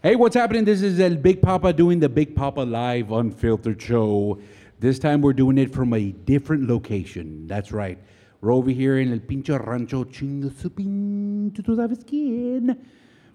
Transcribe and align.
Hey, 0.00 0.14
what's 0.14 0.36
happening? 0.36 0.64
This 0.64 0.80
is 0.80 1.00
El 1.00 1.16
Big 1.16 1.42
Papa 1.42 1.72
doing 1.72 1.98
the 1.98 2.08
Big 2.08 2.36
Papa 2.36 2.60
Live 2.60 3.10
Unfiltered 3.10 3.82
show. 3.82 4.38
This 4.78 4.96
time 4.96 5.20
we're 5.20 5.32
doing 5.32 5.58
it 5.58 5.74
from 5.74 5.92
a 5.92 6.12
different 6.12 6.68
location. 6.68 7.48
That's 7.48 7.72
right. 7.72 7.98
We're 8.40 8.52
over 8.52 8.70
here 8.70 9.00
in 9.00 9.12
El 9.12 9.18
Pincho 9.18 9.58
Rancho 9.58 10.04
Chingo. 10.04 10.54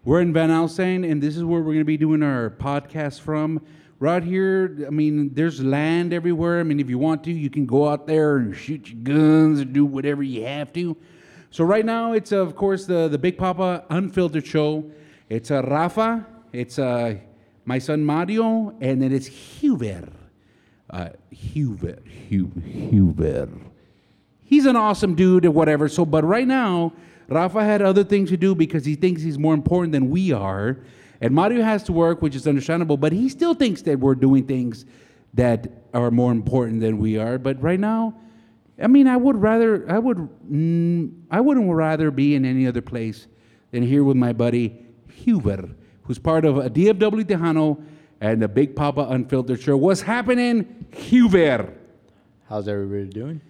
We're 0.06 0.22
in 0.22 0.32
Van 0.32 0.50
Alstyne, 0.50 1.12
and 1.12 1.22
this 1.22 1.36
is 1.36 1.44
where 1.44 1.60
we're 1.60 1.74
going 1.74 1.80
to 1.80 1.84
be 1.84 1.98
doing 1.98 2.24
our 2.24 2.52
podcast 2.52 3.20
from. 3.20 3.62
Right 4.00 4.24
here, 4.24 4.86
I 4.88 4.90
mean, 4.90 5.34
there's 5.34 5.62
land 5.62 6.14
everywhere. 6.14 6.62
I 6.62 6.64
mean, 6.64 6.80
if 6.80 6.90
you 6.90 6.98
want 6.98 7.26
to, 7.26 7.32
you 7.34 7.50
can 7.50 7.66
go 7.66 7.90
out 7.90 8.08
there 8.08 8.38
and 8.38 8.56
shoot 8.56 8.88
your 8.88 9.02
guns 9.04 9.60
and 9.60 9.74
do 9.74 9.84
whatever 9.84 10.24
you 10.24 10.46
have 10.46 10.72
to. 10.72 10.96
So 11.52 11.66
right 11.66 11.86
now, 11.86 12.14
it's 12.14 12.32
of 12.32 12.56
course 12.56 12.86
the 12.86 13.10
the 13.10 13.18
Big 13.18 13.38
Papa 13.38 13.84
Unfiltered 13.90 14.48
show. 14.48 14.90
It's 15.28 15.52
a 15.52 15.62
Rafa, 15.62 16.26
it's 16.54 16.80
uh, 16.80 17.16
my 17.66 17.80
son 17.80 18.06
Mario, 18.06 18.76
and 18.80 19.02
then 19.02 19.12
it's 19.12 19.28
Huber. 19.28 20.08
Uh, 20.90 21.10
Huber, 21.32 22.00
Huber, 22.06 22.60
Huber. 22.62 23.50
He's 24.44 24.66
an 24.66 24.76
awesome 24.76 25.16
dude 25.16 25.46
or 25.46 25.52
whatever. 25.52 25.90
So, 25.90 26.06
but 26.06 26.24
right 26.24 26.48
now, 26.48 26.94
Rafa 27.28 27.64
had 27.64 27.82
other 27.82 28.04
things 28.04 28.30
to 28.30 28.38
do 28.38 28.54
because 28.54 28.86
he 28.86 28.96
thinks 28.96 29.22
he's 29.22 29.40
more 29.40 29.54
important 29.54 29.94
than 29.94 30.10
we 30.10 30.32
are. 30.32 30.78
And 31.20 31.34
Mario 31.34 31.64
has 31.64 31.84
to 31.84 31.94
work, 31.94 32.22
which 32.22 32.36
is 32.36 32.48
understandable, 32.48 32.98
but 32.98 33.14
he 33.14 33.30
still 33.30 33.54
thinks 33.54 33.82
that 33.84 34.00
we're 34.00 34.16
doing 34.16 34.46
things 34.46 34.86
that 35.34 35.68
are 35.94 36.12
more 36.12 36.32
important 36.32 36.82
than 36.82 36.98
we 36.98 37.18
are. 37.18 37.38
But 37.38 37.62
right 37.64 37.80
now, 37.80 38.16
I 38.82 38.88
mean, 38.88 39.08
I 39.08 39.18
would 39.18 39.42
rather, 39.42 39.90
I 39.90 40.00
would, 40.00 40.18
mm, 40.52 41.14
I 41.32 41.42
wouldn't 41.42 41.72
rather 41.72 42.12
be 42.12 42.36
in 42.36 42.46
any 42.46 42.68
other 42.68 42.82
place 42.82 43.28
than 43.72 43.84
here 43.84 44.04
with 44.04 44.18
my 44.18 44.34
buddy 44.34 44.86
Huber, 45.10 45.70
who's 46.04 46.20
part 46.20 46.46
of 46.46 46.58
a 46.58 46.70
DFW 46.70 47.24
Tejano 47.24 47.84
and 48.22 48.42
the 48.42 48.48
Big 48.48 48.76
Papa 48.76 49.08
Unfiltered 49.10 49.62
Show. 49.62 49.76
What's 49.78 50.02
happening, 50.02 50.86
Huber? 50.92 51.74
How's 52.48 52.68
everybody 52.68 53.10
doing? 53.10 53.42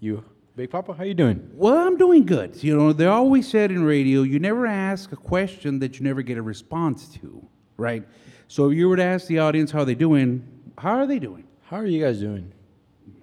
You, 0.00 0.24
Big 0.56 0.70
Papa, 0.70 0.92
how 0.92 1.04
you 1.04 1.14
doing? 1.14 1.50
Well, 1.54 1.76
I'm 1.76 1.96
doing 1.96 2.24
good. 2.26 2.62
You 2.62 2.76
know, 2.76 2.92
they 2.92 3.06
always 3.06 3.48
said 3.48 3.70
in 3.70 3.84
radio, 3.84 4.22
you 4.22 4.38
never 4.38 4.66
ask 4.66 5.12
a 5.12 5.16
question 5.16 5.78
that 5.80 5.98
you 5.98 6.04
never 6.04 6.22
get 6.22 6.38
a 6.38 6.42
response 6.42 7.08
to, 7.20 7.46
right? 7.76 8.06
So 8.48 8.70
if 8.70 8.76
you 8.76 8.88
were 8.88 8.96
to 8.96 9.02
ask 9.04 9.26
the 9.26 9.38
audience 9.38 9.70
how 9.70 9.84
they 9.84 9.94
doing, 9.94 10.46
how 10.78 10.92
are 10.92 11.06
they 11.06 11.18
doing? 11.18 11.44
How 11.62 11.76
are 11.76 11.86
you 11.86 12.04
guys 12.04 12.20
doing? 12.20 12.52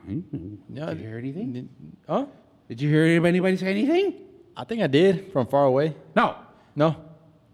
Did 0.08 0.24
you 0.70 0.96
hear 0.96 1.18
anything? 1.18 1.68
Huh? 2.08 2.26
Did 2.70 2.82
you 2.82 2.90
hear 2.90 3.04
anybody 3.26 3.58
say 3.58 3.68
anything? 3.68 4.16
I 4.56 4.64
think 4.64 4.82
I 4.82 4.88
did 4.88 5.32
from 5.34 5.48
far 5.48 5.66
away. 5.66 5.96
No. 6.16 6.36
No. 6.76 6.96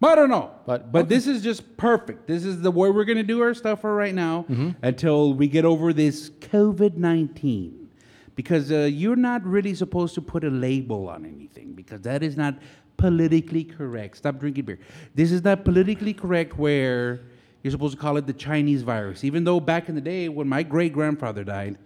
I 0.05 0.15
don't 0.15 0.29
know. 0.29 0.51
But- 0.65 0.91
but 0.91 0.99
okay. 1.05 1.09
this 1.15 1.27
is 1.27 1.41
just 1.41 1.77
perfect. 1.77 2.27
This 2.27 2.43
is 2.45 2.61
the 2.61 2.71
way 2.71 2.89
we're 2.89 3.05
going 3.05 3.17
to 3.17 3.23
do 3.23 3.41
our 3.41 3.53
stuff 3.53 3.81
for 3.81 3.95
right 3.95 4.13
now 4.15 4.45
Mm-hmm. 4.49 4.69
until 4.81 5.33
we 5.33 5.47
get 5.47 5.65
over 5.65 5.93
this 5.93 6.29
COVID 6.29 6.97
19. 6.97 7.89
Because 8.35 8.71
uh, 8.71 8.89
you're 8.91 9.15
not 9.15 9.45
really 9.45 9.75
supposed 9.75 10.15
to 10.15 10.21
put 10.21 10.43
a 10.43 10.49
label 10.49 11.07
on 11.07 11.23
anything 11.25 11.73
because 11.73 12.01
that 12.01 12.23
is 12.23 12.35
not 12.35 12.55
politically 12.97 13.63
correct. 13.63 14.17
Stop 14.17 14.39
drinking 14.39 14.65
beer. 14.65 14.79
This 15.13 15.31
is 15.31 15.43
not 15.43 15.63
politically 15.63 16.13
correct 16.15 16.57
where 16.57 17.21
you're 17.61 17.71
supposed 17.71 17.93
to 17.95 17.99
call 17.99 18.17
it 18.17 18.25
the 18.25 18.33
Chinese 18.33 18.81
virus. 18.81 19.23
Even 19.23 19.43
though 19.43 19.59
back 19.59 19.87
in 19.87 19.93
the 19.95 20.01
day 20.01 20.29
when 20.29 20.47
my 20.47 20.63
great 20.63 20.93
grandfather 20.93 21.43
died, 21.43 21.77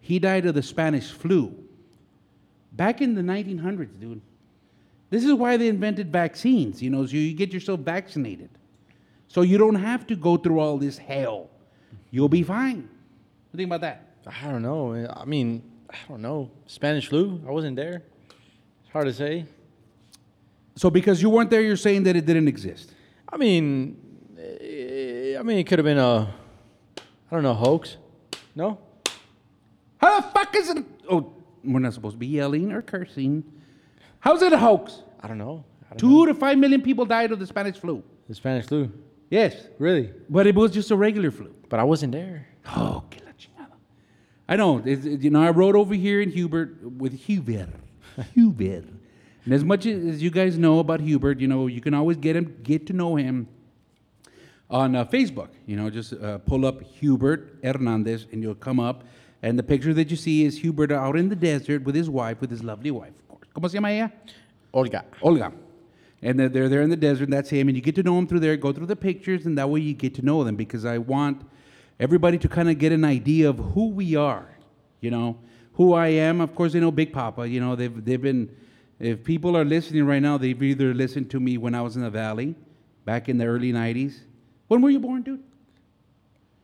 he 0.00 0.18
died 0.20 0.46
of 0.46 0.54
the 0.54 0.62
Spanish 0.62 1.10
flu. 1.10 1.52
Back 2.72 3.00
in 3.00 3.14
the 3.14 3.22
1900s, 3.22 3.98
dude. 3.98 4.20
This 5.10 5.24
is 5.24 5.32
why 5.32 5.56
they 5.56 5.68
invented 5.68 6.10
vaccines, 6.10 6.82
you 6.82 6.90
know, 6.90 7.06
so 7.06 7.16
you 7.16 7.34
get 7.34 7.52
yourself 7.52 7.80
vaccinated. 7.80 8.50
So 9.28 9.42
you 9.42 9.58
don't 9.58 9.76
have 9.76 10.06
to 10.08 10.16
go 10.16 10.36
through 10.36 10.60
all 10.60 10.78
this 10.78 10.98
hell. 10.98 11.50
You'll 12.10 12.28
be 12.28 12.42
fine. 12.42 12.76
What 12.76 12.84
do 12.84 12.88
you 13.52 13.58
think 13.58 13.68
about 13.68 13.80
that? 13.82 14.02
I 14.26 14.50
don't 14.50 14.62
know. 14.62 15.06
I 15.14 15.24
mean, 15.24 15.62
I 15.90 15.96
don't 16.08 16.22
know. 16.22 16.50
Spanish 16.66 17.08
flu? 17.08 17.40
I 17.46 17.50
wasn't 17.50 17.76
there. 17.76 18.02
It's 18.82 18.92
hard 18.92 19.06
to 19.06 19.12
say. 19.12 19.46
So 20.74 20.90
because 20.90 21.22
you 21.22 21.30
weren't 21.30 21.50
there, 21.50 21.62
you're 21.62 21.76
saying 21.76 22.02
that 22.04 22.16
it 22.16 22.26
didn't 22.26 22.48
exist. 22.48 22.92
I 23.28 23.36
mean, 23.36 23.96
eh, 24.38 25.38
I 25.38 25.42
mean, 25.42 25.58
it 25.58 25.64
could 25.64 25.78
have 25.78 25.84
been 25.86 25.98
a, 25.98 26.32
I 27.30 27.34
don't 27.34 27.42
know, 27.42 27.54
hoax. 27.54 27.96
No? 28.54 28.78
How 29.98 30.20
the 30.20 30.28
fuck 30.28 30.54
is 30.56 30.70
it? 30.70 30.84
Oh, 31.08 31.32
we're 31.64 31.78
not 31.78 31.94
supposed 31.94 32.14
to 32.14 32.18
be 32.18 32.26
yelling 32.26 32.72
or 32.72 32.82
cursing. 32.82 33.44
How's 34.20 34.42
it 34.42 34.52
a 34.52 34.58
hoax? 34.58 35.02
I 35.20 35.28
don't 35.28 35.38
know. 35.38 35.64
I 35.86 35.90
don't 35.90 35.98
Two 35.98 36.18
know. 36.20 36.26
to 36.26 36.34
five 36.34 36.58
million 36.58 36.82
people 36.82 37.04
died 37.04 37.32
of 37.32 37.38
the 37.38 37.46
Spanish 37.46 37.76
flu. 37.76 38.02
The 38.28 38.34
Spanish 38.34 38.66
flu. 38.66 38.90
Yes, 39.30 39.66
Really? 39.78 40.12
but 40.28 40.46
it 40.46 40.54
was 40.54 40.70
just 40.70 40.90
a 40.90 40.96
regular 40.96 41.30
flu. 41.30 41.52
But 41.68 41.80
I 41.80 41.84
wasn't 41.84 42.12
there. 42.12 42.46
Oh, 42.76 43.02
que 43.10 43.20
la 43.24 43.32
chingada. 43.32 43.72
I 44.48 44.56
know. 44.56 44.82
It's, 44.84 45.04
it- 45.04 45.20
you 45.20 45.30
know, 45.30 45.42
I 45.42 45.50
rode 45.50 45.74
over 45.76 45.94
here 45.94 46.20
in 46.20 46.30
Hubert 46.30 46.80
with 46.98 47.12
Hubert. 47.12 47.68
Hubert. 48.34 48.84
And 49.44 49.54
as 49.54 49.64
much 49.64 49.86
as 49.86 50.22
you 50.22 50.30
guys 50.30 50.58
know 50.58 50.78
about 50.80 51.00
Hubert, 51.00 51.38
you 51.40 51.48
know, 51.48 51.66
you 51.68 51.80
can 51.80 51.94
always 51.94 52.16
get 52.16 52.34
him, 52.36 52.56
get 52.62 52.86
to 52.88 52.92
know 52.92 53.14
him 53.16 53.48
on 54.70 54.94
uh, 54.96 55.04
Facebook. 55.04 55.48
You 55.66 55.76
know, 55.76 55.90
just 55.90 56.12
uh, 56.14 56.38
pull 56.38 56.64
up 56.66 56.82
Hubert 56.82 57.58
Hernandez 57.62 58.26
and 58.32 58.42
you'll 58.42 58.54
come 58.56 58.80
up. 58.80 59.04
And 59.42 59.56
the 59.58 59.62
picture 59.62 59.92
that 59.94 60.10
you 60.10 60.16
see 60.16 60.44
is 60.44 60.58
Hubert 60.58 60.90
out 60.90 61.16
in 61.16 61.28
the 61.28 61.36
desert 61.36 61.82
with 61.84 61.94
his 61.94 62.08
wife, 62.10 62.40
with 62.40 62.50
his 62.50 62.64
lovely 62.64 62.90
wife. 62.90 63.12
¿Cómo 63.56 63.70
se 63.70 63.78
llama 63.78 63.90
ella? 63.90 64.12
Olga. 64.70 65.06
Olga. 65.22 65.50
And 66.20 66.38
they're, 66.38 66.50
they're 66.50 66.68
there 66.68 66.82
in 66.82 66.90
the 66.90 66.96
desert, 66.96 67.24
and 67.24 67.32
that's 67.32 67.48
him. 67.48 67.68
And 67.68 67.76
you 67.76 67.82
get 67.82 67.94
to 67.94 68.02
know 68.02 68.18
him 68.18 68.26
through 68.26 68.40
there, 68.40 68.54
go 68.58 68.70
through 68.70 68.84
the 68.84 68.96
pictures, 68.96 69.46
and 69.46 69.56
that 69.56 69.70
way 69.70 69.80
you 69.80 69.94
get 69.94 70.14
to 70.16 70.22
know 70.22 70.44
them 70.44 70.56
because 70.56 70.84
I 70.84 70.98
want 70.98 71.40
everybody 71.98 72.36
to 72.36 72.50
kind 72.50 72.68
of 72.68 72.76
get 72.76 72.92
an 72.92 73.02
idea 73.02 73.48
of 73.48 73.58
who 73.58 73.88
we 73.88 74.14
are, 74.14 74.46
you 75.00 75.10
know, 75.10 75.38
who 75.72 75.94
I 75.94 76.08
am. 76.08 76.42
Of 76.42 76.54
course, 76.54 76.74
they 76.74 76.80
know 76.80 76.90
Big 76.90 77.14
Papa. 77.14 77.48
You 77.48 77.60
know, 77.60 77.74
they've, 77.74 78.04
they've 78.04 78.20
been, 78.20 78.54
if 79.00 79.24
people 79.24 79.56
are 79.56 79.64
listening 79.64 80.04
right 80.04 80.20
now, 80.20 80.36
they've 80.36 80.62
either 80.62 80.92
listened 80.92 81.30
to 81.30 81.40
me 81.40 81.56
when 81.56 81.74
I 81.74 81.80
was 81.80 81.96
in 81.96 82.02
the 82.02 82.10
Valley 82.10 82.56
back 83.06 83.30
in 83.30 83.38
the 83.38 83.46
early 83.46 83.72
90s. 83.72 84.18
When 84.68 84.82
were 84.82 84.90
you 84.90 85.00
born, 85.00 85.22
dude? 85.22 85.42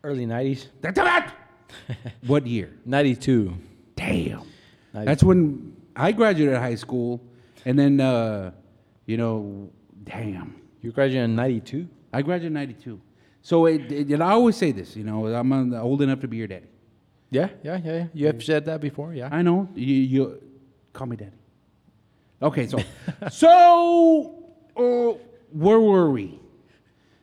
Early 0.04 0.26
90s. 0.26 0.66
That's 0.82 0.98
about 0.98 1.30
what 2.26 2.46
year? 2.46 2.70
92. 2.84 3.56
Damn. 3.96 4.42
Nice. 4.92 5.06
That's 5.06 5.22
when 5.22 5.71
I 5.94 6.12
graduated 6.12 6.58
high 6.58 6.74
school, 6.74 7.20
and 7.64 7.78
then, 7.78 8.00
uh, 8.00 8.52
you 9.06 9.16
know, 9.16 9.70
damn. 10.04 10.60
You 10.80 10.92
graduated 10.92 11.30
in 11.30 11.36
92? 11.36 11.88
I 12.12 12.22
graduated 12.22 12.48
in 12.48 12.54
92. 12.54 13.00
So 13.42 13.66
it, 13.66 13.90
it, 13.90 14.08
and 14.08 14.22
I 14.22 14.30
always 14.30 14.56
say 14.56 14.72
this, 14.72 14.96
you 14.96 15.04
know, 15.04 15.26
I'm 15.26 15.74
uh, 15.74 15.80
old 15.80 16.02
enough 16.02 16.20
to 16.20 16.28
be 16.28 16.36
your 16.36 16.46
daddy. 16.46 16.66
Yeah, 17.30 17.48
yeah, 17.62 17.80
yeah. 17.82 17.92
yeah. 17.92 18.06
You 18.14 18.26
have 18.26 18.42
said 18.42 18.64
that 18.66 18.80
before, 18.80 19.14
yeah. 19.14 19.28
I 19.32 19.42
know. 19.42 19.68
You, 19.74 19.94
you 19.94 20.42
call 20.92 21.06
me 21.06 21.16
daddy. 21.16 21.32
Okay, 22.40 22.66
so, 22.66 22.78
so, 23.30 24.54
uh, 24.76 25.18
where 25.50 25.80
were 25.80 26.10
we? 26.10 26.38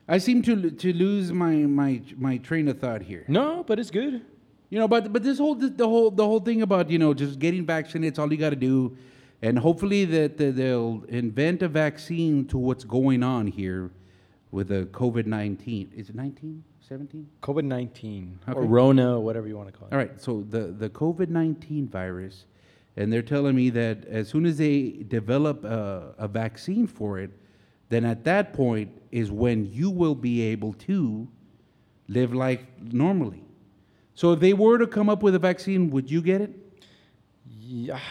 I 0.07 0.17
seem 0.17 0.41
to 0.43 0.71
to 0.71 0.91
lose 0.91 1.31
my 1.31 1.53
my 1.53 2.01
my 2.17 2.37
train 2.37 2.67
of 2.67 2.79
thought 2.79 3.03
here. 3.03 3.25
No, 3.27 3.63
but 3.63 3.77
it's 3.77 3.91
good. 3.91 4.25
You 4.69 4.77
know, 4.77 4.87
but 4.87 5.11
but 5.11 5.23
this 5.23 5.39
whole 5.39 5.55
the 5.55 5.87
whole 5.87 6.11
the 6.11 6.25
whole 6.25 6.39
thing 6.39 6.61
about 6.61 6.89
you 6.89 6.99
know 6.99 7.13
just 7.13 7.39
getting 7.39 7.65
vaccinated, 7.65 8.13
it's 8.13 8.19
all 8.19 8.31
you 8.31 8.37
got 8.37 8.51
to 8.51 8.55
do, 8.55 8.95
and 9.41 9.57
hopefully 9.57 10.05
that 10.05 10.37
that 10.37 10.55
they'll 10.55 11.03
invent 11.09 11.63
a 11.63 11.67
vaccine 11.67 12.45
to 12.47 12.57
what's 12.57 12.83
going 12.83 13.23
on 13.23 13.47
here 13.47 13.91
with 14.51 14.67
the 14.67 14.85
COVID 14.91 15.25
nineteen. 15.25 15.91
Is 15.95 16.09
it 16.09 16.15
19, 16.15 16.63
17? 16.87 17.27
COVID 17.41 17.65
19 17.65 18.39
or 18.47 18.63
Rona, 18.63 19.19
whatever 19.19 19.47
you 19.47 19.57
want 19.57 19.71
to 19.71 19.77
call 19.77 19.87
it. 19.87 19.93
All 19.93 19.97
right, 19.97 20.21
so 20.21 20.45
the, 20.49 20.67
the 20.67 20.89
COVID 20.89 21.29
19 21.29 21.87
virus, 21.87 22.45
and 22.95 23.11
they're 23.11 23.21
telling 23.23 23.55
me 23.55 23.71
that 23.71 24.05
as 24.05 24.27
soon 24.29 24.45
as 24.45 24.57
they 24.57 25.03
develop 25.07 25.63
a, 25.63 26.13
a 26.19 26.27
vaccine 26.27 26.85
for 26.85 27.17
it, 27.17 27.31
then 27.89 28.05
at 28.05 28.23
that 28.25 28.53
point 28.53 28.91
is 29.11 29.31
when 29.31 29.65
you 29.71 29.89
will 29.89 30.15
be 30.15 30.41
able 30.41 30.73
to 30.73 31.27
live 32.07 32.33
life 32.35 32.61
normally. 32.81 33.43
So 34.19 34.33
if 34.33 34.41
they 34.41 34.51
were 34.51 34.77
to 34.77 34.85
come 34.85 35.07
up 35.07 35.23
with 35.23 35.33
a 35.33 35.39
vaccine, 35.39 35.89
would 35.91 36.11
you 36.11 36.21
get 36.21 36.41
it? 36.41 36.51
Yeah. 37.57 38.01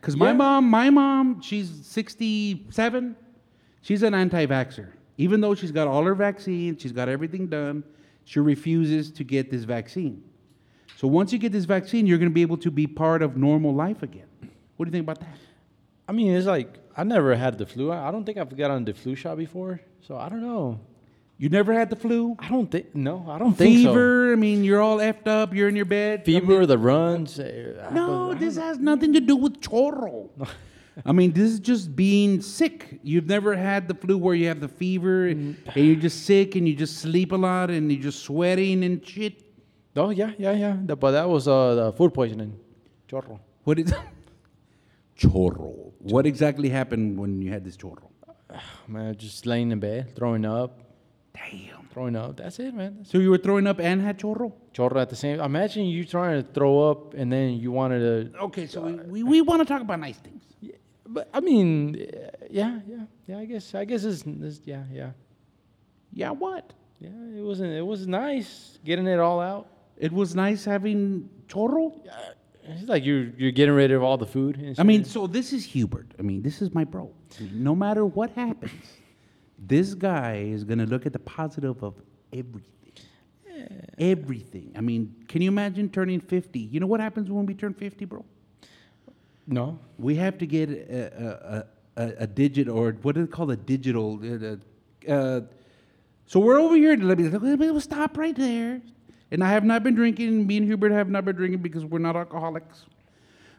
Because 0.00 0.16
my 0.16 0.28
Yeah. 0.28 0.32
mom, 0.32 0.70
my 0.70 0.88
mom, 0.88 1.42
she's 1.42 1.68
67. 1.84 3.14
She's 3.82 4.02
an 4.02 4.14
anti-vaxxer. 4.14 4.86
Even 5.18 5.42
though 5.42 5.54
she's 5.54 5.70
got 5.70 5.86
all 5.86 6.02
her 6.04 6.14
vaccines, 6.14 6.80
she's 6.80 6.92
got 6.92 7.10
everything 7.10 7.46
done, 7.46 7.84
she 8.24 8.40
refuses 8.40 9.10
to 9.10 9.22
get 9.22 9.50
this 9.50 9.64
vaccine. 9.64 10.22
So 10.96 11.06
once 11.06 11.30
you 11.30 11.38
get 11.38 11.52
this 11.52 11.66
vaccine, 11.66 12.06
you're 12.06 12.16
going 12.16 12.30
to 12.30 12.34
be 12.34 12.40
able 12.40 12.56
to 12.56 12.70
be 12.70 12.86
part 12.86 13.20
of 13.20 13.36
normal 13.36 13.74
life 13.74 14.02
again. 14.02 14.28
What 14.78 14.86
do 14.86 14.88
you 14.88 14.92
think 14.92 15.04
about 15.04 15.20
that? 15.20 15.36
I 16.08 16.12
mean, 16.12 16.32
it's 16.32 16.46
like 16.46 16.78
I 16.96 17.04
never 17.04 17.36
had 17.36 17.58
the 17.58 17.66
flu. 17.66 17.92
I 17.92 18.08
I 18.08 18.10
don't 18.10 18.24
think 18.24 18.38
I've 18.38 18.56
gotten 18.56 18.82
the 18.82 18.94
flu 18.94 19.14
shot 19.14 19.36
before, 19.36 19.78
so 20.00 20.16
I 20.16 20.30
don't 20.30 20.40
know. 20.40 20.80
You 21.40 21.48
never 21.48 21.72
had 21.72 21.88
the 21.88 21.94
flu? 21.96 22.34
I 22.40 22.48
don't 22.48 22.68
think. 22.68 22.94
No, 22.96 23.24
I 23.28 23.38
don't 23.38 23.54
think 23.54 23.78
so. 23.84 23.90
Fever? 23.92 24.32
I 24.32 24.36
mean, 24.36 24.64
you're 24.64 24.80
all 24.82 24.98
effed 24.98 25.28
up. 25.28 25.54
You're 25.54 25.68
in 25.68 25.76
your 25.76 25.84
bed. 25.84 26.24
Fever, 26.24 26.66
the 26.66 26.76
runs. 26.78 27.38
eh, 27.38 27.74
No, 27.92 28.34
this 28.34 28.56
has 28.56 28.78
nothing 28.78 29.12
to 29.12 29.20
do 29.20 29.36
with 29.36 29.60
chorro. 29.60 30.30
I 31.06 31.12
mean, 31.12 31.30
this 31.32 31.52
is 31.52 31.60
just 31.60 31.94
being 31.94 32.40
sick. 32.42 32.98
You've 33.04 33.26
never 33.28 33.54
had 33.56 33.86
the 33.86 33.94
flu 33.94 34.18
where 34.18 34.34
you 34.34 34.48
have 34.48 34.58
the 34.60 34.66
fever 34.66 35.28
and 35.28 35.56
you're 35.76 35.94
just 35.94 36.26
sick 36.26 36.56
and 36.56 36.66
you 36.68 36.74
just 36.74 36.96
sleep 36.98 37.30
a 37.30 37.36
lot 37.36 37.70
and 37.70 37.90
you're 37.92 38.02
just 38.02 38.24
sweating 38.24 38.82
and 38.82 39.06
shit. 39.06 39.44
Oh 39.94 40.10
yeah, 40.10 40.32
yeah, 40.38 40.52
yeah. 40.52 40.76
The- 40.84 40.96
but 40.96 41.12
that 41.12 41.28
was 41.28 41.46
uh, 41.46 41.74
the 41.76 41.92
food 41.92 42.12
poisoning. 42.14 42.58
Chorro. 43.08 43.38
What 43.62 43.78
is 43.78 43.94
chorro? 45.18 45.92
What 46.00 46.26
exactly 46.26 46.68
happened 46.68 47.18
when 47.18 47.40
you 47.42 47.52
had 47.52 47.64
this 47.64 47.76
chorro? 47.76 48.08
Man, 48.88 49.14
just 49.16 49.46
laying 49.46 49.70
in 49.70 49.78
bed, 49.80 50.14
throwing 50.16 50.44
up, 50.44 50.80
Damn. 51.50 51.88
throwing 51.92 52.16
up. 52.16 52.36
That's 52.36 52.58
it, 52.58 52.74
man. 52.74 52.96
That's 52.98 53.10
So 53.10 53.18
you 53.18 53.30
were 53.30 53.38
throwing 53.38 53.66
up 53.66 53.78
and 53.80 54.00
had 54.02 54.18
chorro? 54.18 54.52
chorro 54.74 55.00
at 55.00 55.08
the 55.10 55.16
same. 55.16 55.40
Imagine 55.40 55.84
you 55.86 56.04
trying 56.04 56.42
to 56.42 56.48
throw 56.52 56.90
up 56.90 57.14
and 57.14 57.32
then 57.32 57.58
you 57.58 57.70
wanted 57.72 58.32
to. 58.32 58.38
Okay, 58.44 58.66
so 58.66 58.82
we, 58.82 58.92
we, 58.92 59.22
we 59.22 59.40
want 59.42 59.60
to 59.60 59.66
talk 59.66 59.80
about 59.82 59.98
nice 60.00 60.18
things. 60.18 60.42
Yeah, 60.60 60.74
but 61.06 61.28
I 61.32 61.40
mean, 61.40 61.94
yeah, 62.50 62.80
yeah, 62.86 63.04
yeah. 63.26 63.38
I 63.38 63.44
guess, 63.44 63.74
I 63.74 63.84
guess 63.84 64.04
it's, 64.04 64.22
it's 64.26 64.60
yeah, 64.64 64.84
yeah, 64.92 65.10
Yeah, 66.12 66.30
what? 66.30 66.72
yeah. 67.00 67.08
It 67.36 67.42
wasn't. 67.42 67.72
It 67.72 67.86
was 67.86 68.06
nice 68.06 68.78
getting 68.84 69.06
it 69.06 69.18
all 69.20 69.40
out. 69.40 69.68
It 69.96 70.12
was 70.12 70.34
nice 70.34 70.64
having 70.64 71.28
chorro. 71.48 71.92
It's 72.70 72.88
like 72.88 73.04
you're 73.04 73.28
you're 73.38 73.50
getting 73.50 73.74
rid 73.74 73.90
of 73.92 74.02
all 74.02 74.18
the 74.18 74.26
food. 74.26 74.76
I 74.78 74.82
mean, 74.82 75.04
so 75.04 75.26
this 75.26 75.52
is 75.54 75.64
Hubert. 75.64 76.08
I 76.18 76.22
mean, 76.22 76.42
this 76.42 76.60
is 76.60 76.74
my 76.74 76.84
bro. 76.84 77.10
I 77.38 77.42
mean, 77.44 77.64
no 77.64 77.74
matter 77.74 78.04
what 78.04 78.30
happens, 78.32 78.72
this 79.58 79.94
guy 79.94 80.36
is 80.36 80.64
gonna 80.64 80.86
look 80.86 81.06
at 81.06 81.12
the 81.12 81.18
positive 81.18 81.82
of 81.82 81.94
everything. 82.32 82.72
Everything. 83.98 84.72
I 84.76 84.80
mean, 84.80 85.14
can 85.26 85.42
you 85.42 85.48
imagine 85.48 85.88
turning 85.88 86.20
50? 86.20 86.60
You 86.60 86.78
know 86.78 86.86
what 86.86 87.00
happens 87.00 87.28
when 87.30 87.44
we 87.44 87.54
turn 87.54 87.74
50, 87.74 88.04
bro? 88.04 88.24
no. 89.48 89.78
We 89.98 90.14
have 90.16 90.38
to 90.38 90.46
get 90.46 90.70
a, 90.70 91.64
a, 91.96 92.02
a, 92.02 92.14
a 92.20 92.26
digit 92.26 92.68
or 92.68 92.92
what 93.02 93.14
do 93.14 93.22
they 93.24 93.30
call 93.30 93.50
a 93.50 93.56
digital? 93.56 94.20
Uh, 94.22 95.10
uh, 95.10 95.40
so 96.26 96.38
we're 96.38 96.60
over 96.60 96.76
here. 96.76 96.96
Let 96.96 97.18
me, 97.18 97.28
let 97.28 97.58
me 97.58 97.80
stop 97.80 98.16
right 98.16 98.36
there. 98.36 98.80
And 99.30 99.42
I 99.42 99.50
have 99.50 99.64
not 99.64 99.82
been 99.82 99.94
drinking. 99.94 100.46
Me 100.46 100.58
and 100.58 100.66
Hubert 100.66 100.92
have 100.92 101.08
not 101.08 101.24
been 101.24 101.36
drinking 101.36 101.60
because 101.60 101.84
we're 101.84 101.98
not 101.98 102.16
alcoholics. 102.16 102.84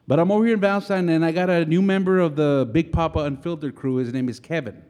But 0.08 0.20
I'm 0.20 0.32
over 0.32 0.46
here 0.46 0.56
in 0.56 0.60
Van 0.60 0.82
Alstyne 0.82 1.10
and 1.10 1.24
I 1.24 1.32
got 1.32 1.50
a 1.50 1.66
new 1.66 1.82
member 1.82 2.20
of 2.20 2.36
the 2.36 2.68
Big 2.72 2.92
Papa 2.92 3.20
Unfiltered 3.20 3.76
crew. 3.76 3.98
His 3.98 4.14
name 4.14 4.30
is 4.30 4.40
Kevin. 4.40 4.82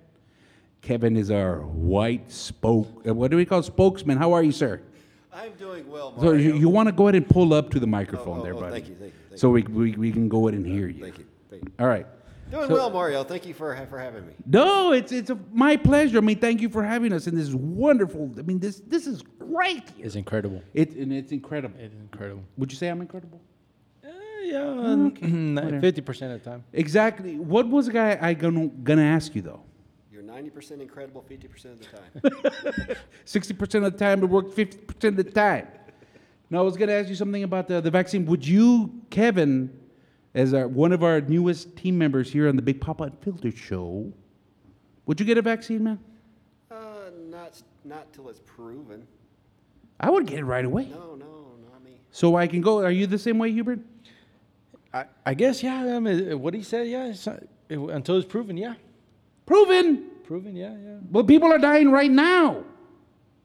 Kevin 0.82 1.18
is 1.18 1.30
our 1.32 1.60
white 1.62 2.32
spoke. 2.32 2.88
uh, 3.08 3.14
What 3.14 3.32
do 3.32 3.38
we 3.38 3.46
call 3.46 3.62
spokesman? 3.64 4.18
How 4.18 4.34
are 4.34 4.44
you, 4.44 4.52
sir? 4.52 4.82
I'm 5.32 5.54
doing 5.54 5.90
well, 5.90 6.14
So 6.18 6.26
Mario. 6.26 6.42
you, 6.42 6.56
you 6.56 6.70
want 6.70 6.88
to 6.88 6.92
go 6.94 7.08
ahead 7.08 7.16
and 7.16 7.28
pull 7.30 7.54
up 7.54 7.70
to 7.72 7.80
the 7.80 7.88
microphone 7.88 8.40
oh, 8.40 8.44
there, 8.44 8.56
oh, 8.56 8.60
buddy. 8.60 8.72
thank 8.74 8.90
you, 8.90 8.96
thank 8.96 9.14
you, 9.14 9.20
thank 9.30 9.40
so 9.40 9.50
we, 9.50 9.62
we, 9.64 9.92
we 9.94 10.12
can 10.12 10.28
go 10.28 10.48
ahead 10.48 10.58
and 10.60 10.66
hear 10.68 10.88
you. 10.88 11.02
Thank 11.04 11.20
you. 11.20 11.26
Thank 11.50 11.64
you. 11.66 11.72
All 11.80 11.88
right. 11.88 12.06
Doing 12.50 12.68
So- 12.68 12.74
well, 12.74 12.90
Mario. 12.90 13.24
Thank 13.24 13.46
you 13.46 13.54
for 13.54 13.76
for 13.88 14.00
having 14.00 14.26
me. 14.26 14.34
No, 14.48 14.92
it's 14.92 15.12
it's 15.12 15.30
a, 15.30 15.38
my 15.54 15.78
pleasure. 15.78 16.18
I 16.18 16.22
mean, 16.22 16.40
thank 16.40 16.62
you 16.62 16.70
for 16.70 16.84
having 16.84 17.14
us 17.14 17.28
in 17.28 17.36
this 17.36 17.48
is 17.48 17.56
wonderful. 17.56 18.32
I 18.40 18.42
mean, 18.42 18.58
this 18.58 18.82
this 18.88 19.06
is 19.06 19.22
great. 19.38 19.84
It's 20.00 20.16
incredible. 20.16 20.64
It 20.74 20.96
and 20.96 21.14
it's 21.14 21.32
incredible. 21.32 21.80
It's 21.80 21.94
incredible. 21.94 22.44
Would 22.58 22.72
you 22.72 22.78
say 22.78 22.88
I'm 22.88 23.02
incredible? 23.02 23.40
Uh, 24.04 24.10
yeah, 24.44 25.80
fifty 25.80 26.02
percent 26.02 26.34
of 26.34 26.44
the 26.44 26.50
time. 26.50 26.64
Exactly. 26.74 27.38
What 27.38 27.70
was 27.70 27.86
the 27.86 27.94
guy 27.94 28.18
I 28.20 28.34
gonna 28.34 28.66
gonna 28.68 29.04
ask 29.04 29.36
you 29.36 29.44
though? 29.44 29.62
You're 30.44 30.52
90% 30.52 30.82
incredible 30.82 31.26
50% 31.30 31.66
of 31.66 31.80
the 31.80 32.90
time. 32.90 32.98
Sixty 33.26 33.54
percent 33.54 33.86
of 33.86 33.94
the 33.94 34.00
time, 34.00 34.24
it 34.24 34.28
worked 34.28 34.54
fifty 34.54 34.78
percent 34.78 35.20
of 35.20 35.26
the 35.26 35.32
time. 35.32 35.68
Now 36.50 36.60
I 36.60 36.62
was 36.62 36.78
gonna 36.78 36.94
ask 36.94 37.10
you 37.10 37.16
something 37.16 37.44
about 37.44 37.68
the, 37.68 37.82
the 37.82 37.92
vaccine. 37.92 38.26
Would 38.26 38.48
you, 38.48 38.92
Kevin, 39.10 39.72
as 40.34 40.54
our, 40.54 40.68
one 40.68 40.92
of 40.94 41.04
our 41.04 41.22
newest 41.22 41.76
team 41.76 41.98
members 41.98 42.32
here 42.32 42.48
on 42.48 42.56
the 42.56 42.62
Big 42.62 42.82
Papa 42.82 43.04
Unfiltered 43.04 43.58
show, 43.58 44.12
would 45.06 45.20
you 45.20 45.26
get 45.26 45.38
a 45.38 45.42
vaccine, 45.42 45.84
man? 45.84 46.00
uh, 46.72 46.76
not 47.30 47.62
not 47.84 48.12
till 48.14 48.30
it's 48.30 48.40
proven. 48.46 49.06
I 50.00 50.10
would 50.10 50.26
get 50.26 50.40
it 50.40 50.46
right 50.46 50.66
away. 50.66 50.86
No, 50.86 51.16
no, 51.16 51.52
not 51.72 51.84
me. 51.84 52.00
So 52.12 52.36
I 52.36 52.48
can 52.48 52.62
go. 52.62 52.84
Are 52.84 52.92
you 52.92 53.08
the 53.08 53.20
same 53.20 53.38
way, 53.38 53.52
Hubert? 53.52 53.80
I, 54.94 55.06
I 55.26 55.34
guess 55.34 55.62
yeah. 55.62 55.96
I 55.96 56.00
mean, 56.00 56.40
what 56.42 56.54
he 56.54 56.64
said, 56.64 56.88
yeah. 56.88 57.08
It's 57.08 57.26
not, 57.26 57.44
it, 57.68 57.78
until 57.78 58.18
it's 58.18 58.28
proven, 58.28 58.58
yeah. 58.58 58.76
Proven. 59.46 60.09
Proven, 60.30 60.56
yeah, 60.56 60.76
yeah. 60.86 60.98
Well, 61.10 61.24
people 61.24 61.52
are 61.52 61.58
dying 61.58 61.90
right 61.90 62.12
now. 62.12 62.64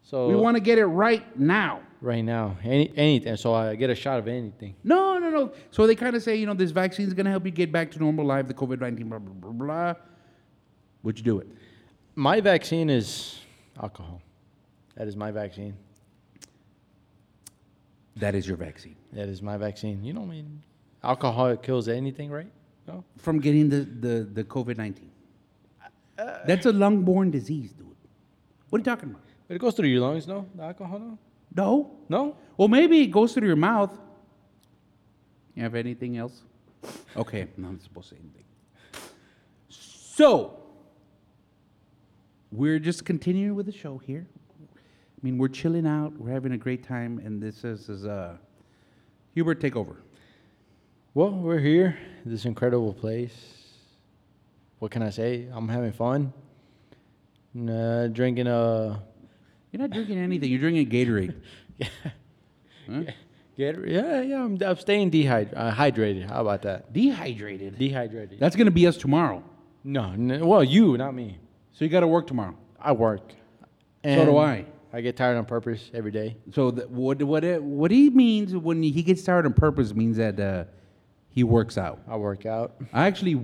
So 0.02 0.28
We 0.28 0.34
want 0.36 0.58
to 0.58 0.60
get 0.60 0.76
it 0.76 0.84
right 0.84 1.24
now. 1.40 1.80
right 2.02 2.22
now, 2.22 2.58
any 2.62 2.92
anything. 2.94 3.38
So 3.38 3.54
I 3.54 3.74
get 3.74 3.88
a 3.88 3.94
shot 3.94 4.18
of 4.18 4.28
anything. 4.28 4.74
No, 4.84 5.16
no, 5.18 5.30
no. 5.30 5.52
So 5.70 5.86
they 5.86 5.94
kind 5.94 6.14
of 6.14 6.22
say, 6.22 6.36
you 6.36 6.44
know, 6.44 6.52
this 6.52 6.72
vaccine 6.72 7.06
is 7.06 7.14
going 7.14 7.24
to 7.24 7.30
help 7.30 7.46
you 7.46 7.52
get 7.52 7.72
back 7.72 7.90
to 7.92 7.98
normal 7.98 8.26
life, 8.26 8.46
the 8.48 8.52
COVID 8.52 8.82
19, 8.82 9.08
blah, 9.08 9.18
blah, 9.18 9.32
blah, 9.32 9.50
blah. 9.50 9.94
Would 11.04 11.16
you 11.18 11.24
do 11.24 11.38
it? 11.38 11.48
My 12.16 12.42
vaccine 12.42 12.90
is 12.90 13.40
alcohol. 13.82 14.20
That 14.96 15.08
is 15.08 15.16
my 15.16 15.30
vaccine. 15.30 15.74
That 18.16 18.34
is 18.34 18.46
your 18.46 18.58
vaccine. 18.58 18.96
That 19.14 19.30
is 19.30 19.40
my 19.40 19.56
vaccine. 19.56 20.04
You 20.04 20.12
know, 20.12 20.24
I 20.24 20.26
mean, 20.26 20.62
alcohol 21.02 21.56
kills 21.56 21.88
anything, 21.88 22.30
right? 22.30 22.52
No. 22.86 23.04
From 23.16 23.40
getting 23.40 23.70
the, 23.70 23.80
the, 24.06 24.28
the 24.30 24.44
COVID 24.44 24.76
19. 26.18 26.46
That's 26.46 26.66
a 26.66 26.72
lung 26.72 27.02
borne 27.02 27.30
disease, 27.30 27.72
dude. 27.72 27.86
What 28.70 28.78
are 28.78 28.80
you 28.80 28.84
talking 28.84 29.10
about? 29.10 29.22
But 29.48 29.54
it 29.54 29.58
goes 29.58 29.74
through 29.74 29.88
your 29.88 30.00
lungs, 30.00 30.26
no? 30.26 30.46
The 30.54 30.62
alcohol, 30.62 30.98
no? 30.98 31.18
No. 31.54 31.90
No. 32.08 32.36
Well, 32.56 32.68
maybe 32.68 33.00
it 33.02 33.08
goes 33.08 33.34
through 33.34 33.46
your 33.46 33.56
mouth. 33.56 33.96
You 35.54 35.62
have 35.62 35.74
anything 35.74 36.16
else? 36.16 36.42
Okay, 37.16 37.42
I'm 37.42 37.50
not 37.56 37.82
supposed 37.82 38.08
to 38.10 38.14
say 38.16 38.20
anything. 38.20 38.44
So, 39.68 40.58
we're 42.50 42.78
just 42.78 43.04
continuing 43.04 43.54
with 43.54 43.66
the 43.66 43.72
show 43.72 43.98
here. 43.98 44.26
I 44.62 45.18
mean, 45.22 45.38
we're 45.38 45.48
chilling 45.48 45.86
out, 45.86 46.12
we're 46.18 46.30
having 46.30 46.52
a 46.52 46.58
great 46.58 46.82
time, 46.86 47.20
and 47.24 47.42
this 47.42 47.64
is, 47.64 47.88
is 47.88 48.04
uh, 48.04 48.36
Hubert, 49.34 49.60
take 49.60 49.74
over. 49.74 49.96
Well, 51.14 51.30
we're 51.30 51.60
here, 51.60 51.98
this 52.24 52.44
incredible 52.44 52.92
place. 52.92 53.63
What 54.84 54.90
can 54.90 55.02
I 55.02 55.08
say? 55.08 55.48
I'm 55.50 55.66
having 55.66 55.92
fun. 55.92 56.30
Uh, 57.58 58.06
drinking 58.08 58.46
a 58.48 59.02
You're 59.72 59.80
not 59.80 59.88
drinking 59.88 60.18
anything, 60.18 60.50
you're 60.50 60.60
drinking 60.60 60.90
Gatorade. 60.90 61.34
Huh? 62.86 63.04
get 63.56 63.78
yeah 63.88 64.20
yeah. 64.20 64.44
I'm, 64.44 64.58
I'm 64.60 64.76
staying 64.76 65.08
dehydrated. 65.08 65.56
Uh, 65.56 65.72
hydrated. 65.72 66.28
How 66.28 66.42
about 66.42 66.60
that? 66.62 66.92
Dehydrated. 66.92 67.78
Dehydrated. 67.78 68.38
That's 68.38 68.56
going 68.56 68.66
to 68.66 68.70
be 68.70 68.86
us 68.86 68.98
tomorrow. 68.98 69.42
No, 69.84 70.14
no, 70.16 70.44
well, 70.44 70.62
you, 70.62 70.98
not 70.98 71.14
me. 71.14 71.38
So, 71.72 71.86
you 71.86 71.90
got 71.90 72.00
to 72.00 72.06
work 72.06 72.26
tomorrow. 72.26 72.54
I 72.78 72.92
work. 72.92 73.32
So 74.04 74.26
do 74.26 74.36
I. 74.36 74.66
I 74.92 75.00
get 75.00 75.16
tired 75.16 75.38
on 75.38 75.46
purpose 75.46 75.90
every 75.94 76.10
day. 76.10 76.36
So, 76.52 76.70
the, 76.70 76.86
what, 76.88 77.22
what, 77.22 77.42
it, 77.42 77.62
what 77.62 77.90
he 77.90 78.10
means 78.10 78.54
when 78.54 78.82
he 78.82 79.02
gets 79.02 79.22
tired 79.22 79.46
on 79.46 79.54
purpose 79.54 79.94
means 79.94 80.18
that 80.18 80.38
uh, 80.38 80.64
he 81.30 81.42
works 81.42 81.78
out. 81.78 82.02
I 82.06 82.16
work 82.16 82.44
out. 82.44 82.74
I 82.92 83.06
actually 83.06 83.40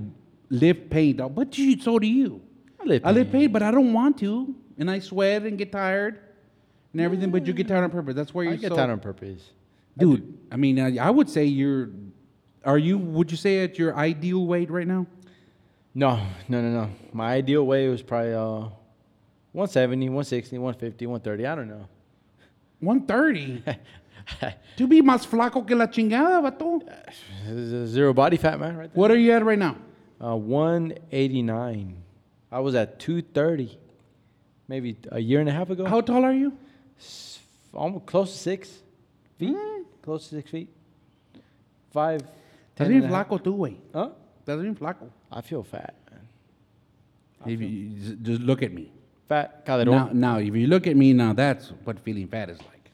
lift 0.50 0.90
paint. 0.90 1.20
But 1.34 1.56
you, 1.56 1.80
so 1.80 1.98
do 1.98 2.06
you. 2.06 2.42
I 2.80 2.84
live. 2.84 3.06
I 3.06 3.12
lift 3.12 3.32
paint, 3.32 3.52
but 3.52 3.62
I 3.62 3.70
don't 3.70 3.92
want 3.92 4.18
to, 4.18 4.54
and 4.78 4.90
I 4.90 4.98
sweat 4.98 5.42
and 5.42 5.56
get 5.56 5.72
tired 5.72 6.18
and 6.92 7.00
everything. 7.00 7.30
But 7.30 7.46
you 7.46 7.52
get 7.52 7.68
tired 7.68 7.84
on 7.84 7.90
purpose. 7.90 8.14
That's 8.14 8.34
why 8.34 8.44
you're 8.44 8.56
get 8.56 8.70
so, 8.70 8.76
tired 8.76 8.90
on 8.90 9.00
purpose. 9.00 9.50
dude. 9.96 10.38
I 10.50 10.56
mean, 10.56 10.78
I, 10.78 11.06
I 11.06 11.10
would 11.10 11.30
say 11.30 11.44
you're. 11.44 11.90
Are 12.64 12.78
you? 12.78 12.98
Would 12.98 13.30
you 13.30 13.36
say 13.36 13.64
at 13.64 13.78
your 13.78 13.96
ideal 13.96 14.44
weight 14.44 14.70
right 14.70 14.86
now? 14.86 15.06
No, 15.94 16.26
no, 16.48 16.60
no, 16.60 16.70
no. 16.70 16.90
My 17.12 17.32
ideal 17.32 17.66
weight 17.66 17.88
was 17.88 18.02
probably 18.02 18.34
uh, 18.34 18.68
170, 19.52 20.08
160, 20.08 20.58
150, 20.58 21.06
130. 21.06 21.46
I 21.46 21.54
don't 21.54 21.68
know. 21.68 21.88
One 22.80 23.06
thirty. 23.06 23.62
to 24.76 24.86
be 24.86 25.02
más 25.02 25.26
flaco 25.26 25.66
que 25.66 25.74
la 25.74 25.86
chingada, 25.86 26.40
vato. 26.40 26.82
Zero 27.86 28.12
body 28.12 28.36
fat, 28.36 28.60
man, 28.60 28.76
right 28.76 28.92
there. 28.92 29.00
What 29.00 29.10
are 29.10 29.18
you 29.18 29.32
at 29.32 29.44
right 29.44 29.58
now? 29.58 29.76
Uh, 30.22 30.36
189. 30.36 31.96
I 32.52 32.58
was 32.60 32.74
at 32.74 32.98
230, 32.98 33.78
maybe 34.68 34.96
a 35.10 35.18
year 35.18 35.40
and 35.40 35.48
a 35.48 35.52
half 35.52 35.70
ago. 35.70 35.84
How 35.86 36.00
tall 36.00 36.24
are 36.24 36.32
you? 36.34 36.52
S- 36.98 37.38
Almost 37.72 38.06
close 38.06 38.32
to 38.32 38.38
six 38.38 38.68
feet. 39.38 39.56
Close 40.02 40.28
to 40.28 40.34
six 40.36 40.50
feet. 40.50 40.68
Five. 41.92 42.22
Estás 42.22 42.86
10 42.86 42.88
bien 42.88 43.04
and 43.04 43.12
a 43.14 43.16
half. 43.16 43.28
flaco 43.28 43.38
tú, 43.38 43.56
güey. 43.56 43.76
Huh? 43.94 44.10
Estás 44.44 44.60
bien 44.60 44.74
flaco. 44.74 45.08
I 45.30 45.40
feel 45.42 45.62
fat, 45.62 45.94
man. 46.10 46.26
If 47.46 47.60
you, 47.60 47.90
just- 48.22 48.42
look 48.42 48.62
at 48.62 48.72
me. 48.72 48.90
Fat 49.28 49.62
Now, 49.66 49.76
caderón. 49.76 50.12
now, 50.14 50.38
if 50.38 50.54
you 50.56 50.66
look 50.66 50.88
at 50.88 50.96
me 50.96 51.12
now, 51.12 51.32
that's 51.32 51.72
what 51.84 52.00
feeling 52.00 52.26
fat 52.26 52.50
is 52.50 52.58
like. 52.58 52.90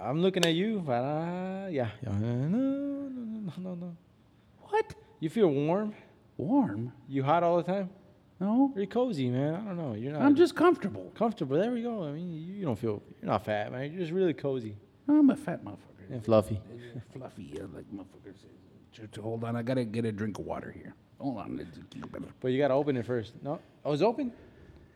I'm 0.00 0.20
looking 0.22 0.44
at 0.46 0.54
you, 0.54 0.80
but 0.86 1.02
uh, 1.02 1.66
yeah. 1.68 1.88
yeah. 2.02 2.12
No, 2.12 2.48
no, 2.48 3.08
no, 3.08 3.52
no, 3.58 3.74
no. 3.74 3.96
What? 4.68 4.94
You 5.18 5.28
feel 5.30 5.48
warm? 5.48 5.92
Warm? 6.36 6.92
You 7.08 7.22
hot 7.22 7.42
all 7.42 7.56
the 7.56 7.62
time? 7.62 7.90
No. 8.40 8.72
You're 8.74 8.86
cozy, 8.86 9.28
man. 9.28 9.54
I 9.54 9.58
don't 9.58 9.76
know. 9.76 9.94
You're 9.94 10.12
not. 10.12 10.22
I'm 10.22 10.34
just 10.34 10.56
comfortable. 10.56 11.12
comfortable. 11.14 11.56
There 11.56 11.70
we 11.70 11.82
go. 11.82 12.02
I 12.04 12.12
mean, 12.12 12.32
you, 12.32 12.54
you 12.54 12.64
don't 12.64 12.78
feel. 12.78 13.02
You're 13.20 13.30
not 13.30 13.44
fat, 13.44 13.70
man. 13.70 13.92
You're 13.92 14.00
just 14.00 14.12
really 14.12 14.34
cozy 14.34 14.74
I'm 15.08 15.30
a 15.30 15.36
fat 15.36 15.64
motherfucker. 15.64 16.10
and 16.10 16.24
fluffy. 16.24 16.60
Fluffy, 17.12 17.52
yeah, 17.54 17.62
like 17.74 17.84
motherfuckers. 17.92 18.36
Just 18.92 19.16
hold 19.16 19.44
on, 19.44 19.56
I 19.56 19.62
gotta 19.62 19.84
get 19.84 20.04
a 20.04 20.12
drink 20.12 20.38
of 20.38 20.44
water 20.44 20.70
here. 20.70 20.94
Hold 21.18 21.38
on. 21.38 21.56
let's 21.56 21.78
keep 21.90 22.04
it. 22.04 22.22
But 22.40 22.48
you 22.48 22.58
gotta 22.58 22.74
open 22.74 22.96
it 22.96 23.06
first. 23.06 23.32
No, 23.42 23.58
oh, 23.84 23.92
it's 23.92 24.02
open. 24.02 24.32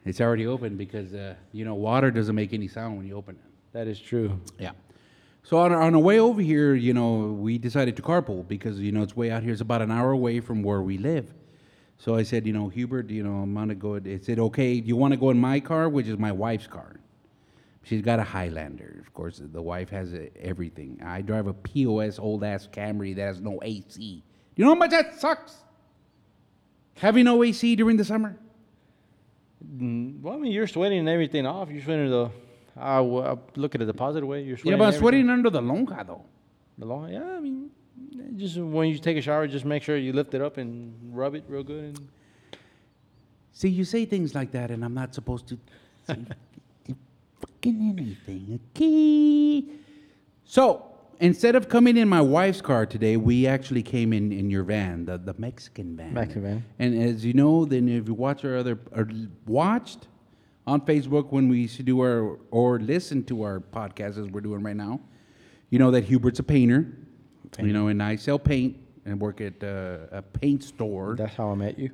It's 0.05 0.21
already 0.21 0.47
open 0.47 0.77
because 0.77 1.15
uh, 1.15 1.35
you 1.53 1.65
know 1.65 1.75
water 1.75 2.11
doesn't 2.11 2.35
make 2.35 2.53
any 2.53 2.69
sound 2.69 2.97
when 2.97 3.07
you 3.07 3.17
open 3.17 3.37
it. 3.37 3.43
That 3.73 3.87
is 3.87 4.01
true. 4.01 4.39
Yeah. 4.59 4.73
So 5.49 5.59
on 5.59 5.71
our, 5.71 5.81
on 5.81 5.95
our 5.95 6.01
way 6.01 6.19
over 6.19 6.41
here, 6.41 6.75
you 6.75 6.93
know, 6.93 7.19
we 7.19 7.57
decided 7.57 7.95
to 7.97 8.03
carpool 8.03 8.47
because 8.49 8.81
you 8.81 8.91
know 8.91 9.03
it's 9.05 9.15
way 9.15 9.31
out 9.31 9.45
here. 9.45 9.53
It's 9.53 9.61
about 9.61 9.81
an 9.81 9.93
hour 9.93 10.11
away 10.11 10.41
from 10.41 10.61
where 10.65 10.83
we 10.83 10.99
live. 10.99 11.33
So 11.99 12.17
I 12.17 12.25
said, 12.25 12.49
you 12.49 12.53
know, 12.53 12.69
Hubert, 12.69 13.11
you 13.11 13.23
know, 13.23 13.43
I'm 13.43 13.55
gonna 13.55 13.77
go. 13.77 13.95
Is 13.95 14.29
it 14.29 14.41
okay? 14.41 14.81
Do 14.81 14.89
you 14.89 14.97
want 14.97 15.13
to 15.13 15.17
go 15.17 15.31
in 15.31 15.39
my 15.39 15.61
car, 15.61 15.89
which 15.89 16.09
is 16.09 16.19
my 16.19 16.33
wife's 16.33 16.67
car? 16.67 16.97
She's 17.85 18.03
got 18.03 18.19
a 18.19 18.25
Highlander. 18.25 18.97
Of 19.07 19.15
course, 19.15 19.41
the 19.41 19.63
wife 19.63 19.89
has 19.91 20.13
uh, 20.13 20.27
everything. 20.41 21.01
I 21.05 21.23
drive 21.23 21.47
a 21.47 21.55
POS 21.55 22.19
old 22.19 22.43
ass 22.43 22.67
Camry 22.67 23.15
that 23.15 23.23
has 23.23 23.41
no 23.41 23.61
AC. 23.63 24.25
You 24.57 24.65
know 24.65 24.73
how 24.73 24.79
much 24.79 24.91
that 24.91 25.21
sucks? 25.21 25.59
Having 26.97 27.27
no 27.27 27.45
AC 27.45 27.77
during 27.77 27.97
the 27.97 28.05
summer. 28.05 28.37
Mm, 29.65 30.23
Well, 30.23 30.35
I 30.35 30.39
mean, 30.39 30.51
you're 30.51 30.67
sweating 30.67 31.07
everything 31.07 31.47
off. 31.47 31.71
You're 31.71 31.83
sweating 31.85 32.11
the. 32.11 32.31
I 32.79 32.97
w- 32.99 33.23
I 33.25 33.37
look 33.57 33.75
at 33.75 33.83
it 33.83 33.87
the 33.87 33.95
positive 33.95 34.29
way. 34.29 34.43
You're 34.43 34.57
sweating. 34.57 34.79
Yeah, 34.79 34.87
but 34.87 34.95
I'm 34.95 35.01
sweating 35.01 35.31
under 35.31 35.51
the 35.51 35.61
lonja 35.61 36.07
though. 36.07 36.25
The 36.79 36.85
long, 36.85 37.11
yeah, 37.11 37.25
I 37.25 37.41
mean, 37.41 37.71
just 38.37 38.59
when 38.59 38.89
you 38.91 38.99
take 38.99 39.17
a 39.17 39.23
shower, 39.23 39.47
just 39.47 39.65
make 39.65 39.83
sure 39.83 39.97
you 39.97 40.13
lift 40.13 40.35
it 40.35 40.43
up 40.43 40.59
and 40.59 40.95
rub 41.17 41.35
it 41.35 41.45
real 41.49 41.63
good. 41.63 41.97
And 41.97 42.09
See, 43.53 43.71
you 43.71 43.85
say 43.85 44.05
things 44.05 44.35
like 44.35 44.51
that, 44.53 44.71
and 44.71 44.85
I'm 44.85 44.93
not 44.93 45.15
supposed 45.15 45.47
to 45.49 45.59
say 46.07 46.19
fucking 47.41 47.97
anything, 47.99 48.61
okay? 48.77 49.65
So, 50.45 50.85
instead 51.21 51.55
of 51.57 51.67
coming 51.71 51.97
in 51.97 52.07
my 52.07 52.21
wife's 52.21 52.61
car 52.61 52.85
today, 52.85 53.17
we 53.17 53.47
actually 53.47 53.83
came 53.83 54.13
in 54.13 54.31
in 54.31 54.51
your 54.51 54.63
van, 54.63 55.07
the, 55.07 55.17
the 55.17 55.35
Mexican 55.39 55.97
van. 55.97 56.13
Mexican 56.13 56.43
van. 56.43 56.65
And 56.79 57.03
as 57.03 57.25
you 57.25 57.33
know, 57.33 57.65
then 57.65 57.89
if 57.89 58.07
you 58.07 58.13
watch 58.13 58.45
our 58.45 58.59
other, 58.59 58.79
or 58.95 59.09
watched 59.47 60.07
on 60.67 60.81
Facebook 60.81 61.33
when 61.33 61.49
we 61.49 61.61
used 61.61 61.77
to 61.77 61.83
do 61.83 62.01
our, 62.01 62.39
or 62.51 62.79
listen 62.81 63.23
to 63.25 63.43
our 63.43 63.61
podcast 63.61 64.19
as 64.19 64.31
we're 64.31 64.41
doing 64.41 64.63
right 64.63 64.77
now, 64.77 65.01
you 65.71 65.79
know 65.79 65.91
that 65.91 66.05
Hubert's 66.05 66.39
a 66.39 66.43
painter, 66.43 66.87
you 67.59 67.73
know, 67.73 67.89
and 67.89 68.03
I 68.03 68.17
sell 68.17 68.39
paint 68.39 68.77
and 69.05 69.21
work 69.21 69.41
at 69.41 69.63
uh, 69.63 70.07
a 70.13 70.23
paint 70.23 70.63
store. 70.63 71.15
that's 71.17 71.35
how 71.35 71.51
I 71.51 71.55
met 71.55 71.79
you. 71.79 71.91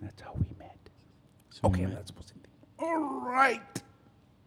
That's 0.00 0.20
how 0.20 0.32
we 0.34 0.44
met. 0.58 0.76
So 1.50 1.60
we 1.64 1.70
okay, 1.70 1.82
I'm 1.84 1.94
not 1.94 2.06
supposed 2.06 2.28
to. 2.28 2.34
All 2.78 3.20
right. 3.20 3.82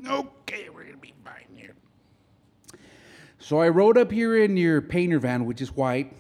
Okay, 0.08 0.70
we're 0.70 0.86
gonna 0.86 0.98
be 0.98 1.13
fine 1.24 1.46
here. 1.56 1.75
So 3.40 3.60
I 3.60 3.70
rode 3.70 3.98
up 3.98 4.12
here 4.12 4.38
in 4.38 4.58
your 4.58 4.82
painter 4.82 5.20
van, 5.20 5.46
which 5.46 5.62
is 5.62 5.75
white, 5.75 6.13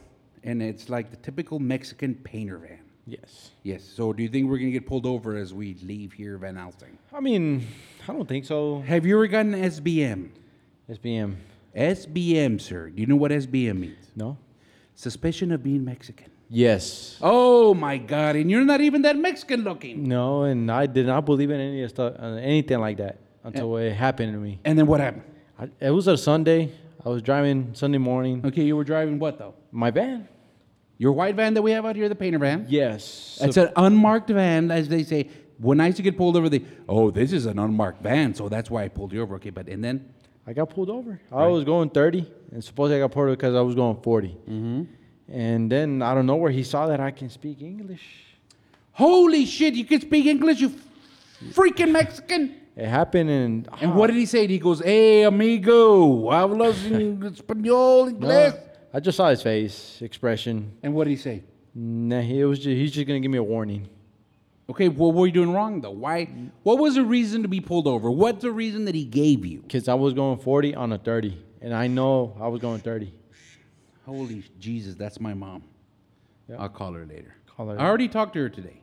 and 0.43 0.61
it's 0.61 0.89
like 0.89 1.09
the 1.09 1.17
typical 1.17 1.59
Mexican 1.59 2.15
painter 2.15 2.57
van. 2.57 2.82
Yes. 3.05 3.51
Yes. 3.63 3.83
So 3.83 4.13
do 4.13 4.23
you 4.23 4.29
think 4.29 4.49
we're 4.49 4.57
gonna 4.57 4.71
get 4.71 4.87
pulled 4.87 5.05
over 5.05 5.35
as 5.35 5.53
we 5.53 5.75
leave 5.83 6.13
here, 6.13 6.37
Van 6.37 6.55
Alstyne? 6.55 6.97
I 7.11 7.19
mean, 7.19 7.67
I 8.07 8.13
don't 8.13 8.27
think 8.27 8.45
so. 8.45 8.81
Have 8.81 9.05
you 9.05 9.15
ever 9.15 9.27
gotten 9.27 9.53
SBM? 9.53 10.29
SBM. 10.89 11.35
SBM, 11.75 12.61
sir. 12.61 12.89
Do 12.89 13.01
you 13.01 13.07
know 13.07 13.15
what 13.15 13.31
SBM 13.31 13.79
means? 13.79 14.11
No. 14.15 14.37
Suspicion 14.95 15.51
of 15.51 15.63
being 15.63 15.83
Mexican. 15.83 16.29
Yes. 16.49 17.17
Oh 17.21 17.73
my 17.73 17.97
God! 17.97 18.35
And 18.35 18.51
you're 18.51 18.63
not 18.63 18.79
even 18.79 19.01
that 19.01 19.17
Mexican 19.17 19.63
looking. 19.63 20.07
No, 20.07 20.43
and 20.43 20.69
I 20.71 20.85
did 20.85 21.07
not 21.07 21.25
believe 21.25 21.49
in 21.49 21.59
any 21.59 21.81
of 21.81 21.89
stuff, 21.89 22.13
uh, 22.19 22.25
anything 22.35 22.79
like 22.79 22.97
that 22.97 23.17
until 23.43 23.75
it 23.77 23.93
happened 23.93 24.33
to 24.33 24.39
me. 24.39 24.59
And 24.63 24.77
then 24.77 24.85
what 24.85 24.99
happened? 24.99 25.23
I, 25.57 25.69
it 25.79 25.89
was 25.89 26.07
a 26.07 26.15
Sunday. 26.15 26.71
I 27.03 27.09
was 27.09 27.23
driving 27.23 27.73
Sunday 27.73 27.97
morning. 27.97 28.45
Okay, 28.45 28.63
you 28.63 28.75
were 28.75 28.83
driving 28.83 29.17
what 29.17 29.39
though? 29.39 29.55
My 29.71 29.89
van. 29.89 30.27
Your 31.03 31.11
white 31.11 31.35
van 31.35 31.53
that 31.55 31.61
we 31.61 31.71
have 31.71 31.85
out 31.85 31.97
here, 31.97 32.07
the 32.07 32.15
painter 32.15 32.39
van. 32.39 32.65
Yes. 32.69 33.37
It's 33.41 33.57
an 33.57 33.73
unmarked 33.75 34.29
van, 34.29 34.71
as 34.71 34.87
they 34.87 35.03
say. 35.03 35.27
When 35.57 35.81
I 35.81 35.87
used 35.87 35.97
to 35.97 36.01
get 36.01 36.15
pulled 36.15 36.37
over, 36.37 36.47
they, 36.47 36.63
oh, 36.87 37.11
this 37.11 37.33
is 37.33 37.45
an 37.45 37.59
unmarked 37.59 38.01
van, 38.01 38.33
so 38.33 38.47
that's 38.47 38.71
why 38.71 38.85
I 38.85 38.87
pulled 38.87 39.11
you 39.11 39.21
over. 39.21 39.35
Okay, 39.35 39.49
but 39.49 39.67
and 39.67 39.83
then, 39.83 40.13
I 40.47 40.53
got 40.53 40.69
pulled 40.69 40.89
over. 40.89 41.19
I 41.29 41.45
was 41.47 41.65
going 41.65 41.89
30, 41.89 42.25
and 42.53 42.63
supposedly 42.63 42.95
I 42.95 42.99
got 43.01 43.11
pulled 43.11 43.25
over 43.25 43.35
because 43.35 43.53
I 43.53 43.59
was 43.59 43.75
going 43.75 43.97
40. 44.01 44.29
Mm-hmm. 44.29 44.83
And 45.27 45.69
don't 45.69 46.25
know 46.25 46.37
where 46.37 46.51
he 46.51 46.63
saw 46.63 46.87
that 46.87 47.01
I 47.01 47.11
can 47.11 47.29
speak 47.29 47.61
English. 47.61 48.05
holy 48.93 49.45
shit, 49.45 49.73
you 49.73 49.83
can 49.83 49.99
speak 49.99 50.25
English, 50.25 50.61
you 50.61 50.73
freaking 51.51 51.91
Mexican. 51.91 52.55
It 52.77 52.87
happened, 52.87 53.29
and 53.29 53.67
And 53.81 53.93
what 53.93 54.07
did 54.07 54.15
he 54.15 54.25
say? 54.25 54.47
He 54.47 54.57
goes, 54.57 54.79
hey, 54.79 55.23
amigo, 55.23 56.31
hablas 56.31 56.85
en 56.85 57.19
español, 57.23 58.17
No, 58.17 58.27
inglés. 58.27 58.72
I 58.93 58.99
just 58.99 59.17
saw 59.17 59.29
his 59.29 59.41
face 59.41 60.01
expression. 60.01 60.77
And 60.83 60.93
what 60.93 61.05
did 61.05 61.11
he 61.11 61.17
say? 61.17 61.43
Nah, 61.73 62.21
he 62.21 62.43
was 62.43 62.59
just, 62.59 62.69
he's 62.69 62.91
just 62.91 63.07
gonna 63.07 63.19
give 63.19 63.31
me 63.31 63.39
a 63.39 63.43
warning. 63.43 63.89
Okay, 64.69 64.87
well, 64.87 65.11
what 65.11 65.21
were 65.21 65.25
you 65.27 65.33
doing 65.33 65.51
wrong 65.51 65.81
though? 65.81 65.91
Why? 65.91 66.25
What 66.61 66.77
was 66.77 66.95
the 66.95 67.03
reason 67.03 67.41
to 67.41 67.47
be 67.47 67.59
pulled 67.59 67.87
over? 67.87 68.09
What's 68.11 68.41
the 68.43 68.51
reason 68.51 68.85
that 68.85 68.95
he 68.95 69.03
gave 69.05 69.45
you? 69.45 69.63
Cause 69.69 69.87
I 69.87 69.95
was 69.95 70.13
going 70.13 70.37
40 70.39 70.75
on 70.75 70.93
a 70.93 70.97
30, 70.97 71.37
and 71.61 71.73
I 71.73 71.87
know 71.87 72.37
I 72.39 72.47
was 72.47 72.61
going 72.61 72.79
30. 72.79 73.11
Holy 74.05 74.43
Jesus, 74.59 74.95
that's 74.95 75.19
my 75.19 75.33
mom. 75.33 75.63
Yeah. 76.47 76.57
I'll 76.59 76.69
call 76.69 76.93
her 76.93 77.05
later. 77.05 77.35
Call 77.47 77.69
her. 77.69 77.79
I 77.79 77.85
already 77.85 78.07
talked 78.07 78.33
to 78.33 78.39
her 78.41 78.49
today. 78.49 78.81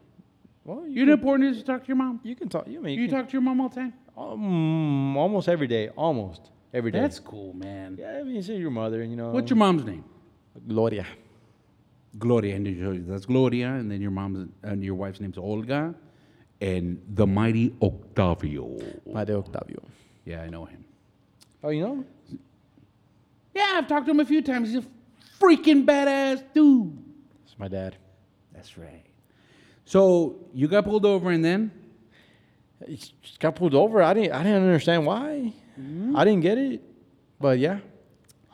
Well, 0.65 0.87
You 0.87 1.07
know, 1.07 1.13
important 1.15 1.51
is 1.51 1.59
to 1.59 1.65
talk 1.65 1.83
to 1.83 1.89
your 1.89 1.97
mom. 1.97 2.21
You 2.23 2.35
can 2.35 2.49
talk. 2.49 2.67
You 2.67 2.81
mean 2.81 2.99
You 2.99 3.09
talk 3.09 3.27
to 3.29 3.33
your 3.33 3.43
mom 3.43 3.61
all 3.61 3.69
the 3.69 3.77
time. 3.77 3.93
um, 4.17 5.17
almost 5.17 5.49
every 5.49 5.67
day, 5.67 5.89
almost 5.91 6.51
every 6.73 6.91
day. 6.91 7.01
That's 7.01 7.19
cool, 7.19 7.53
man. 7.55 7.97
yeah. 7.99 8.19
I 8.21 8.23
mean, 8.23 8.37
it's 8.37 8.49
your 8.49 8.71
mother, 8.71 9.03
and 9.03 9.11
you 9.11 9.17
know. 9.17 9.31
What's 9.31 9.51
your 9.51 9.57
mom's 9.57 9.85
name? 9.85 10.05
Gloria? 10.69 11.07
Gloria, 12.19 12.57
and 12.57 12.67
you- 12.67 13.05
that's 13.07 13.27
Gloria, 13.27 13.75
and 13.75 13.91
then 13.91 14.01
your 14.01 14.11
mom's 14.11 14.49
and 14.63 14.83
your 14.83 14.95
wife's 14.97 15.21
name's 15.21 15.39
Olga, 15.39 15.95
and 16.61 17.01
the 17.15 17.27
mighty 17.27 17.75
Octavio. 17.81 18.79
Padre 19.13 19.37
Octavio. 19.37 19.83
Yeah, 20.25 20.43
I 20.43 20.49
know 20.51 20.65
him. 20.65 20.85
Oh, 21.63 21.69
you 21.71 21.83
know? 21.83 22.05
Yeah, 23.55 23.75
I've 23.77 23.87
talked 23.89 24.07
to 24.07 24.13
him 24.13 24.21
a 24.21 24.25
few 24.25 24.43
times. 24.43 24.73
He's 24.73 24.85
a 24.85 24.87
freaking 25.41 25.85
badass 25.85 26.43
dude. 26.53 26.97
It's 27.45 27.59
my 27.59 27.69
dad. 27.69 27.97
That's 28.53 28.77
right. 28.79 29.05
So 29.85 30.37
you 30.53 30.69
got 30.69 30.85
pulled 30.85 31.05
over, 31.07 31.31
and 31.31 31.45
then 31.45 31.71
He 32.87 32.97
just 32.97 33.39
got 33.41 33.55
pulled 33.57 33.75
over. 33.75 34.03
I 34.03 34.15
didn't. 34.15 34.33
I 34.33 34.43
didn't 34.43 34.63
understand 34.63 35.07
why. 35.07 35.53
Mm-hmm. 35.81 36.17
I 36.17 36.25
didn't 36.25 36.43
get 36.43 36.59
it, 36.59 36.83
but 37.41 37.59
yeah, 37.59 37.79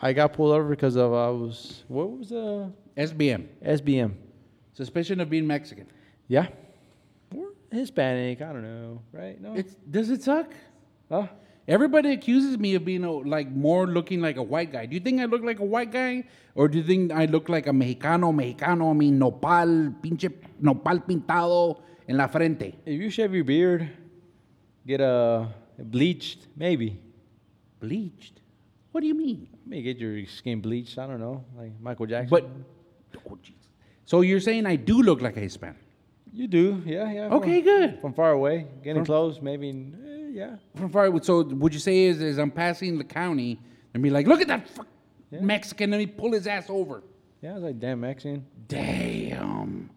I 0.01 0.13
got 0.13 0.33
pulled 0.33 0.53
over 0.53 0.69
because 0.69 0.97
of 0.97 1.13
I 1.13 1.29
was 1.29 1.85
what 1.89 2.11
was 2.11 2.29
the 2.29 2.71
SBM, 2.97 3.47
SBM? 3.65 4.13
suspicion 4.77 5.21
of 5.21 5.31
being 5.31 5.47
Mexican. 5.47 5.87
Yeah, 6.29 6.49
or 7.35 7.49
Hispanic. 7.73 8.43
I 8.43 8.53
don't 8.53 8.63
know. 8.63 9.01
Right? 9.13 9.41
No. 9.41 9.55
It's 9.55 9.75
does 9.91 10.11
it 10.11 10.23
suck? 10.23 10.53
Huh? 11.09 11.29
Everybody 11.67 12.13
accuses 12.13 12.59
me 12.59 12.77
of 12.77 12.85
being 12.85 13.03
a, 13.03 13.11
like 13.11 13.51
more 13.51 13.89
looking 13.89 14.21
like 14.21 14.37
a 14.37 14.43
white 14.43 14.71
guy. 14.71 14.87
Do 14.87 14.95
you 14.95 15.01
think 15.01 15.21
I 15.21 15.25
look 15.25 15.43
like 15.43 15.59
a 15.59 15.65
white 15.65 15.91
guy, 15.91 16.25
or 16.55 16.69
do 16.69 16.79
you 16.79 16.85
think 16.85 17.11
I 17.11 17.25
look 17.25 17.49
like 17.49 17.67
a 17.67 17.71
mexicano? 17.71 18.31
Mexicano, 18.31 18.91
I 18.91 18.95
mean 18.95 19.19
nopal, 19.19 19.95
pinche 20.01 20.31
nopal 20.63 21.03
pintado 21.05 21.81
en 22.09 22.19
la 22.19 22.29
frente. 22.29 22.75
If 22.85 23.01
you 23.01 23.11
shave 23.11 23.35
your 23.35 23.45
beard, 23.45 23.89
get 24.87 25.01
a 25.01 25.49
bleached, 25.79 26.47
maybe. 26.57 27.01
Bleached. 27.81 28.41
What 28.93 29.01
do 29.03 29.07
you 29.07 29.15
mean? 29.15 29.49
Maybe 29.67 29.83
get 29.83 29.99
your 29.99 30.25
skin 30.27 30.61
bleached. 30.61 30.99
I 30.99 31.07
don't 31.07 31.21
know, 31.21 31.45
like 31.57 31.73
Michael 31.81 32.07
Jackson. 32.07 32.31
But 32.31 32.49
oh, 33.31 33.39
Jesus. 33.43 33.61
so 34.05 34.23
you're 34.23 34.41
saying 34.41 34.67
I 34.67 34.77
do 34.77 35.03
look 35.03 35.21
like 35.21 35.37
a 35.37 35.41
Hispanic? 35.41 35.77
you 36.33 36.47
do, 36.47 36.83
yeah, 36.85 37.11
yeah. 37.11 37.29
Okay, 37.29 37.63
from, 37.63 37.65
good. 37.65 38.01
From 38.01 38.13
far 38.13 38.33
away, 38.33 38.67
getting 38.83 39.01
From- 39.01 39.07
close, 39.07 39.41
maybe. 39.41 39.71
eh, 39.71 40.29
yeah. 40.33 40.57
From 40.75 40.91
far, 40.91 41.07
away. 41.07 41.21
so 41.23 41.43
would 41.43 41.73
you 41.73 41.81
say 41.81 42.05
is 42.05 42.21
as 42.21 42.39
I'm 42.39 42.51
passing 42.51 42.99
the 42.99 43.05
county 43.05 43.59
and 43.95 44.03
be 44.03 44.11
like, 44.11 44.27
look 44.27 44.43
at 44.43 44.49
that 44.49 44.69
fuck 44.69 44.87
Yeah. 45.31 45.41
Mexican, 45.41 45.91
let 45.91 45.99
me 45.99 46.07
pull 46.07 46.33
his 46.33 46.47
ass 46.47 46.67
over. 46.69 47.03
Yeah, 47.41 47.53
I 47.53 47.55
was 47.55 47.63
like, 47.63 47.79
damn 47.81 48.01
Mexican. 48.01 48.45
Damn. 48.69 49.89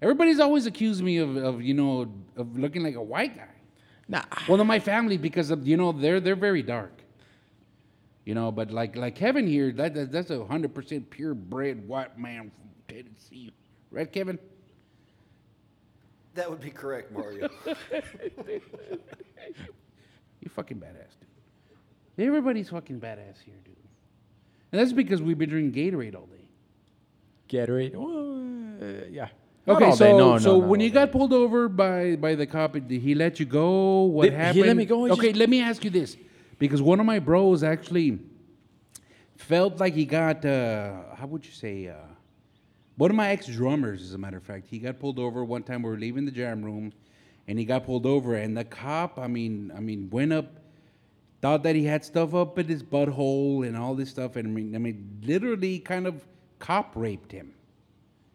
Everybody's 0.00 0.40
always 0.40 0.66
accused 0.66 1.02
me 1.02 1.18
of, 1.18 1.36
of 1.36 1.62
you 1.62 1.74
know 1.74 2.12
of 2.36 2.58
looking 2.58 2.82
like 2.82 2.94
a 2.96 3.02
white 3.02 3.36
guy. 3.36 3.48
Nah. 4.08 4.22
Well, 4.48 4.58
no, 4.58 4.64
my 4.64 4.80
family 4.80 5.16
because 5.16 5.50
of 5.50 5.66
you 5.66 5.76
know 5.76 5.92
they're 5.92 6.20
they're 6.20 6.36
very 6.36 6.62
dark. 6.62 7.01
You 8.24 8.34
know, 8.34 8.52
but 8.52 8.70
like 8.70 8.94
like 8.96 9.16
Kevin 9.16 9.46
here, 9.46 9.72
that, 9.72 9.94
that 9.94 10.12
that's 10.12 10.30
a 10.30 10.44
hundred 10.44 10.74
percent 10.74 11.10
purebred 11.10 11.86
white 11.88 12.16
man 12.18 12.50
from 12.50 12.70
Tennessee, 12.88 13.52
right, 13.90 14.10
Kevin? 14.10 14.38
That 16.34 16.48
would 16.48 16.60
be 16.60 16.70
correct, 16.70 17.12
Mario. 17.12 17.48
You 20.40 20.50
fucking 20.50 20.78
badass, 20.78 21.14
dude. 21.20 22.26
Everybody's 22.26 22.68
fucking 22.70 22.98
badass 23.00 23.40
here, 23.44 23.54
dude. 23.64 23.76
And 24.72 24.80
that's 24.80 24.92
because 24.92 25.22
we've 25.22 25.38
been 25.38 25.50
drinking 25.50 25.72
Gatorade 25.92 26.16
all 26.16 26.26
day. 26.26 26.48
Gatorade. 27.48 27.94
Well, 27.94 28.82
uh, 28.82 29.04
yeah. 29.10 29.28
Not 29.66 29.76
Okay, 29.76 29.84
all 29.90 29.96
so. 29.96 30.18
No, 30.18 30.32
no, 30.32 30.38
so 30.38 30.58
not 30.58 30.68
when 30.68 30.80
all 30.80 30.84
you 30.84 30.90
day. 30.90 30.94
got 30.94 31.12
pulled 31.12 31.32
over 31.32 31.68
by 31.68 32.16
by 32.16 32.34
the 32.34 32.46
cop, 32.46 32.72
did 32.72 32.90
he 32.90 33.14
let 33.14 33.38
you 33.38 33.46
go? 33.46 34.02
What 34.04 34.24
Did- 34.24 34.32
he 34.32 34.38
happened? 34.38 34.66
let 34.66 34.76
me 34.76 34.84
go, 34.84 35.04
he 35.04 35.12
Okay, 35.12 35.28
just- 35.28 35.38
let 35.38 35.48
me 35.48 35.60
ask 35.62 35.84
you 35.84 35.90
this, 35.90 36.16
because 36.62 36.80
one 36.80 37.00
of 37.00 37.06
my 37.06 37.18
bros 37.18 37.64
actually 37.64 38.20
felt 39.36 39.80
like 39.80 39.94
he 39.94 40.04
got 40.04 40.44
uh, 40.44 41.16
how 41.16 41.26
would 41.26 41.44
you 41.44 41.50
say 41.50 41.88
uh, 41.88 41.94
One 42.96 43.10
of 43.10 43.16
my 43.16 43.30
ex 43.30 43.46
drummers, 43.46 44.02
as 44.02 44.14
a 44.14 44.18
matter 44.18 44.36
of 44.36 44.44
fact, 44.44 44.68
he 44.68 44.78
got 44.78 45.00
pulled 45.00 45.18
over 45.18 45.44
one 45.44 45.64
time. 45.64 45.82
We 45.82 45.90
were 45.90 45.96
leaving 45.96 46.24
the 46.24 46.30
jam 46.30 46.62
room, 46.62 46.92
and 47.48 47.58
he 47.58 47.64
got 47.64 47.84
pulled 47.84 48.06
over. 48.06 48.36
And 48.36 48.56
the 48.56 48.62
cop, 48.62 49.18
I 49.18 49.26
mean, 49.26 49.72
I 49.76 49.80
mean, 49.80 50.08
went 50.10 50.32
up, 50.32 50.60
thought 51.40 51.64
that 51.64 51.74
he 51.74 51.84
had 51.84 52.04
stuff 52.04 52.32
up 52.32 52.56
in 52.60 52.68
his 52.68 52.84
butthole 52.84 53.66
and 53.66 53.76
all 53.76 53.96
this 53.96 54.10
stuff. 54.10 54.36
And 54.36 54.46
I 54.46 54.50
mean, 54.50 54.74
I 54.76 54.78
mean, 54.78 55.20
literally, 55.24 55.80
kind 55.80 56.06
of 56.06 56.24
cop 56.60 56.92
raped 56.94 57.32
him, 57.32 57.52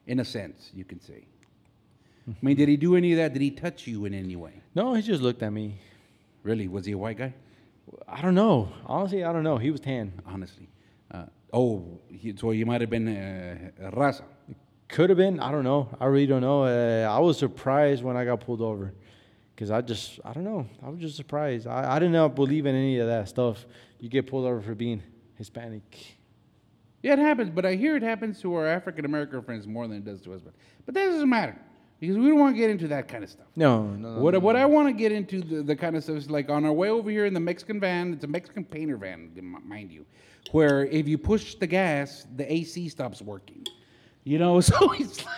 in 0.05 0.19
a 0.19 0.25
sense, 0.25 0.71
you 0.73 0.83
can 0.83 0.99
say. 0.99 1.23
I 2.27 2.35
mean, 2.41 2.57
did 2.57 2.67
he 2.67 2.75
do 2.75 2.97
any 2.97 3.13
of 3.13 3.19
that? 3.19 3.31
Did 3.31 3.41
he 3.41 3.51
touch 3.51 3.87
you 3.87 4.03
in 4.03 4.13
any 4.13 4.35
way? 4.35 4.61
No, 4.75 4.95
he 4.95 5.01
just 5.01 5.21
looked 5.21 5.43
at 5.43 5.53
me. 5.53 5.75
Really? 6.43 6.67
Was 6.67 6.85
he 6.85 6.91
a 6.91 6.97
white 6.97 7.17
guy? 7.17 7.33
I 8.07 8.21
don't 8.21 8.35
know. 8.35 8.69
Honestly, 8.85 9.23
I 9.23 9.31
don't 9.31 9.43
know. 9.43 9.57
He 9.57 9.71
was 9.71 9.79
tan. 9.79 10.21
Honestly. 10.25 10.69
Uh, 11.11 11.25
oh, 11.53 11.99
he, 12.07 12.35
so 12.35 12.51
you 12.51 12.65
might 12.65 12.81
have 12.81 12.89
been 12.89 13.07
uh, 13.07 13.89
raza. 13.91 14.23
Could 14.87 15.09
have 15.09 15.17
been. 15.17 15.39
I 15.39 15.51
don't 15.51 15.63
know. 15.63 15.89
I 15.99 16.05
really 16.05 16.27
don't 16.27 16.41
know. 16.41 16.63
Uh, 16.63 17.07
I 17.09 17.19
was 17.19 17.37
surprised 17.37 18.03
when 18.03 18.15
I 18.15 18.23
got 18.25 18.39
pulled 18.39 18.61
over, 18.61 18.93
because 19.53 19.69
I 19.71 19.81
just 19.81 20.19
I 20.23 20.33
don't 20.33 20.45
know. 20.45 20.67
I 20.81 20.89
was 20.89 20.99
just 20.99 21.17
surprised. 21.17 21.67
I, 21.67 21.95
I 21.95 21.99
did 21.99 22.11
not 22.11 22.35
believe 22.35 22.65
in 22.65 22.75
any 22.75 22.99
of 22.99 23.07
that 23.07 23.27
stuff. 23.27 23.65
You 23.99 24.09
get 24.09 24.27
pulled 24.27 24.45
over 24.45 24.61
for 24.61 24.75
being 24.75 25.03
Hispanic. 25.35 26.17
Yeah, 27.03 27.13
it 27.13 27.19
happens, 27.19 27.49
but 27.49 27.65
I 27.65 27.75
hear 27.75 27.95
it 27.95 28.03
happens 28.03 28.41
to 28.41 28.53
our 28.55 28.65
African 28.65 29.05
American 29.05 29.41
friends 29.41 29.67
more 29.67 29.87
than 29.87 29.97
it 29.97 30.05
does 30.05 30.21
to 30.21 30.33
us. 30.33 30.41
But, 30.41 30.53
but 30.85 30.95
that 30.95 31.05
doesn't 31.05 31.29
matter 31.29 31.57
because 31.99 32.17
we 32.17 32.27
don't 32.27 32.39
want 32.39 32.55
to 32.55 32.59
get 32.59 32.69
into 32.69 32.87
that 32.89 33.07
kind 33.07 33.23
of 33.23 33.29
stuff. 33.29 33.47
No, 33.55 33.83
no, 33.87 34.15
no. 34.15 34.19
What, 34.21 34.39
what 34.41 34.55
I 34.55 34.65
want 34.65 34.87
to 34.87 34.93
get 34.93 35.11
into 35.11 35.41
the, 35.41 35.63
the 35.63 35.75
kind 35.75 35.95
of 35.95 36.03
stuff 36.03 36.17
is 36.17 36.29
like 36.29 36.49
on 36.49 36.63
our 36.65 36.71
way 36.73 36.89
over 36.89 37.09
here 37.09 37.25
in 37.25 37.33
the 37.33 37.39
Mexican 37.39 37.79
van. 37.79 38.13
It's 38.13 38.23
a 38.23 38.27
Mexican 38.27 38.63
painter 38.65 38.97
van, 38.97 39.31
mind 39.65 39.91
you, 39.91 40.05
where 40.51 40.85
if 40.85 41.07
you 41.07 41.17
push 41.17 41.55
the 41.55 41.67
gas, 41.67 42.25
the 42.35 42.51
AC 42.51 42.89
stops 42.89 43.21
working. 43.21 43.65
You 44.23 44.37
know, 44.39 44.59
so 44.61 44.91
it's 44.93 45.23
like, 45.25 45.35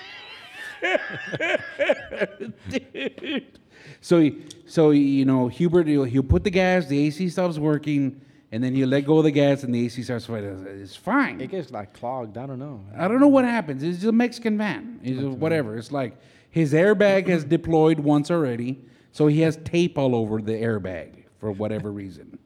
dude. 2.69 3.59
So, 4.01 4.19
he- 4.19 4.45
so 4.65 4.91
you 4.91 5.25
know, 5.25 5.47
Hubert, 5.47 5.87
he'll, 5.87 6.03
he'll 6.03 6.23
put 6.23 6.43
the 6.43 6.49
gas, 6.51 6.85
the 6.87 6.99
AC 7.07 7.29
stops 7.29 7.57
working, 7.57 8.21
and 8.51 8.63
then 8.63 8.73
he'll 8.75 8.87
let 8.89 9.05
go 9.05 9.17
of 9.19 9.23
the 9.23 9.31
gas, 9.31 9.63
and 9.63 9.73
the 9.73 9.85
AC 9.85 10.03
starts 10.03 10.25
fighting. 10.25 10.65
It's 10.67 10.95
fine. 10.95 11.39
It 11.41 11.51
gets 11.51 11.71
like 11.71 11.93
clogged. 11.93 12.37
I 12.37 12.45
don't 12.45 12.59
know. 12.59 12.83
I 12.97 13.07
don't 13.07 13.19
know 13.19 13.27
what 13.27 13.45
happens. 13.45 13.83
It's 13.83 14.03
a 14.03 14.11
Mexican 14.11 14.57
van. 14.57 14.99
It's 15.03 15.21
a 15.21 15.29
whatever. 15.29 15.77
It's 15.77 15.91
like 15.91 16.17
his 16.49 16.73
airbag 16.73 17.27
has 17.27 17.43
deployed 17.43 17.99
once 17.99 18.31
already, 18.31 18.81
so 19.11 19.27
he 19.27 19.41
has 19.41 19.57
tape 19.63 19.97
all 19.97 20.15
over 20.15 20.41
the 20.41 20.53
airbag 20.53 21.23
for 21.39 21.51
whatever 21.51 21.91
reason. 21.91 22.37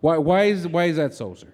Why? 0.00 0.16
Why 0.18 0.44
is 0.44 0.66
why 0.66 0.84
is 0.86 0.96
that 0.96 1.14
so, 1.14 1.34
sir? 1.34 1.52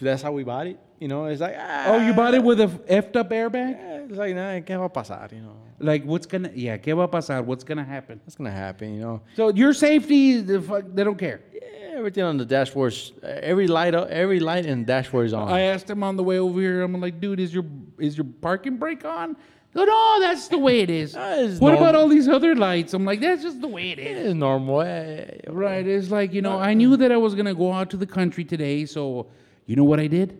That's 0.00 0.22
how 0.22 0.32
we 0.32 0.42
bought 0.44 0.66
it. 0.66 0.78
You 0.98 1.08
know, 1.08 1.26
it's 1.26 1.40
like 1.40 1.54
ah, 1.58 1.84
Oh, 1.88 2.06
you 2.06 2.12
bought 2.14 2.34
it 2.34 2.42
with 2.42 2.60
a 2.60 2.66
effed 2.66 3.16
up 3.16 3.30
airbag? 3.30 3.74
eh, 3.78 4.06
It's 4.08 4.16
like 4.18 4.34
nah, 4.34 4.58
¿qué 4.60 4.76
va 4.78 4.84
a 4.86 4.88
pasar? 4.90 5.30
You 5.32 5.40
know, 5.42 5.56
Like 5.78 6.04
what's 6.04 6.26
gonna? 6.26 6.50
Yeah, 6.54 6.76
¿qué 6.78 6.96
va 6.96 7.04
a 7.04 7.08
pasar? 7.08 7.44
What's 7.44 7.64
gonna 7.64 7.84
happen? 7.84 8.20
that's 8.24 8.36
gonna 8.36 8.50
happen. 8.50 8.94
You 8.94 9.00
know, 9.00 9.20
So 9.34 9.48
your 9.50 9.72
safety, 9.74 10.40
the 10.40 10.60
fuck, 10.60 10.84
they 10.94 11.04
don't 11.04 11.18
care. 11.18 11.40
yeah, 11.52 11.96
everything 11.98 12.24
on 12.24 12.36
the 12.38 12.44
dashboard, 12.44 12.94
every 13.22 13.66
light, 13.66 13.94
up, 13.94 14.08
every 14.08 14.40
light 14.40 14.66
in 14.66 14.80
the 14.80 14.86
dashboard 14.86 15.26
is 15.26 15.32
on. 15.32 15.48
I 15.48 15.60
asked 15.62 15.88
him 15.90 16.02
on 16.02 16.16
the 16.16 16.22
way 16.24 16.38
over 16.38 16.58
here. 16.60 16.82
I'm 16.82 17.00
like, 17.00 17.20
dude, 17.20 17.40
is 17.40 17.52
your 17.54 17.64
is 17.98 18.16
your 18.16 18.26
parking 18.40 18.76
brake 18.76 19.04
on? 19.04 19.36
Goes, 19.74 19.86
no, 19.86 20.20
that's 20.20 20.48
the 20.48 20.58
way 20.58 20.80
it 20.80 20.90
is. 20.90 21.14
What 21.60 21.74
about 21.74 21.94
all 21.94 22.08
these 22.08 22.28
other 22.28 22.54
lights? 22.54 22.94
I'm 22.94 23.04
like, 23.04 23.20
that's 23.20 23.42
just 23.42 23.60
the 23.60 23.68
way 23.68 23.90
it 23.90 23.98
is. 23.98 24.26
it's 24.26 24.34
normal. 24.34 24.82
eh, 24.82 25.26
Right. 25.48 25.86
It's 25.86 26.10
like, 26.10 26.32
you 26.32 26.42
know, 26.42 26.58
I 26.58 26.74
knew 26.74 26.96
that 26.96 27.10
I 27.10 27.16
was 27.16 27.34
going 27.34 27.46
to 27.46 27.54
go 27.54 27.72
out 27.72 27.90
to 27.90 27.96
the 27.96 28.06
country 28.06 28.44
today. 28.44 28.86
So, 28.86 29.26
you 29.66 29.74
know 29.76 29.84
what 29.84 29.98
I 30.00 30.06
did? 30.06 30.38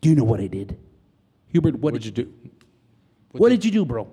Do 0.00 0.08
you 0.10 0.14
know 0.14 0.24
what 0.24 0.40
I 0.40 0.46
did? 0.46 0.78
Hubert, 1.48 1.76
what 1.76 1.94
did 1.94 2.04
you 2.04 2.10
do? 2.12 2.32
What 3.32 3.48
did 3.48 3.64
you 3.64 3.70
do, 3.70 3.84
bro? 3.84 4.06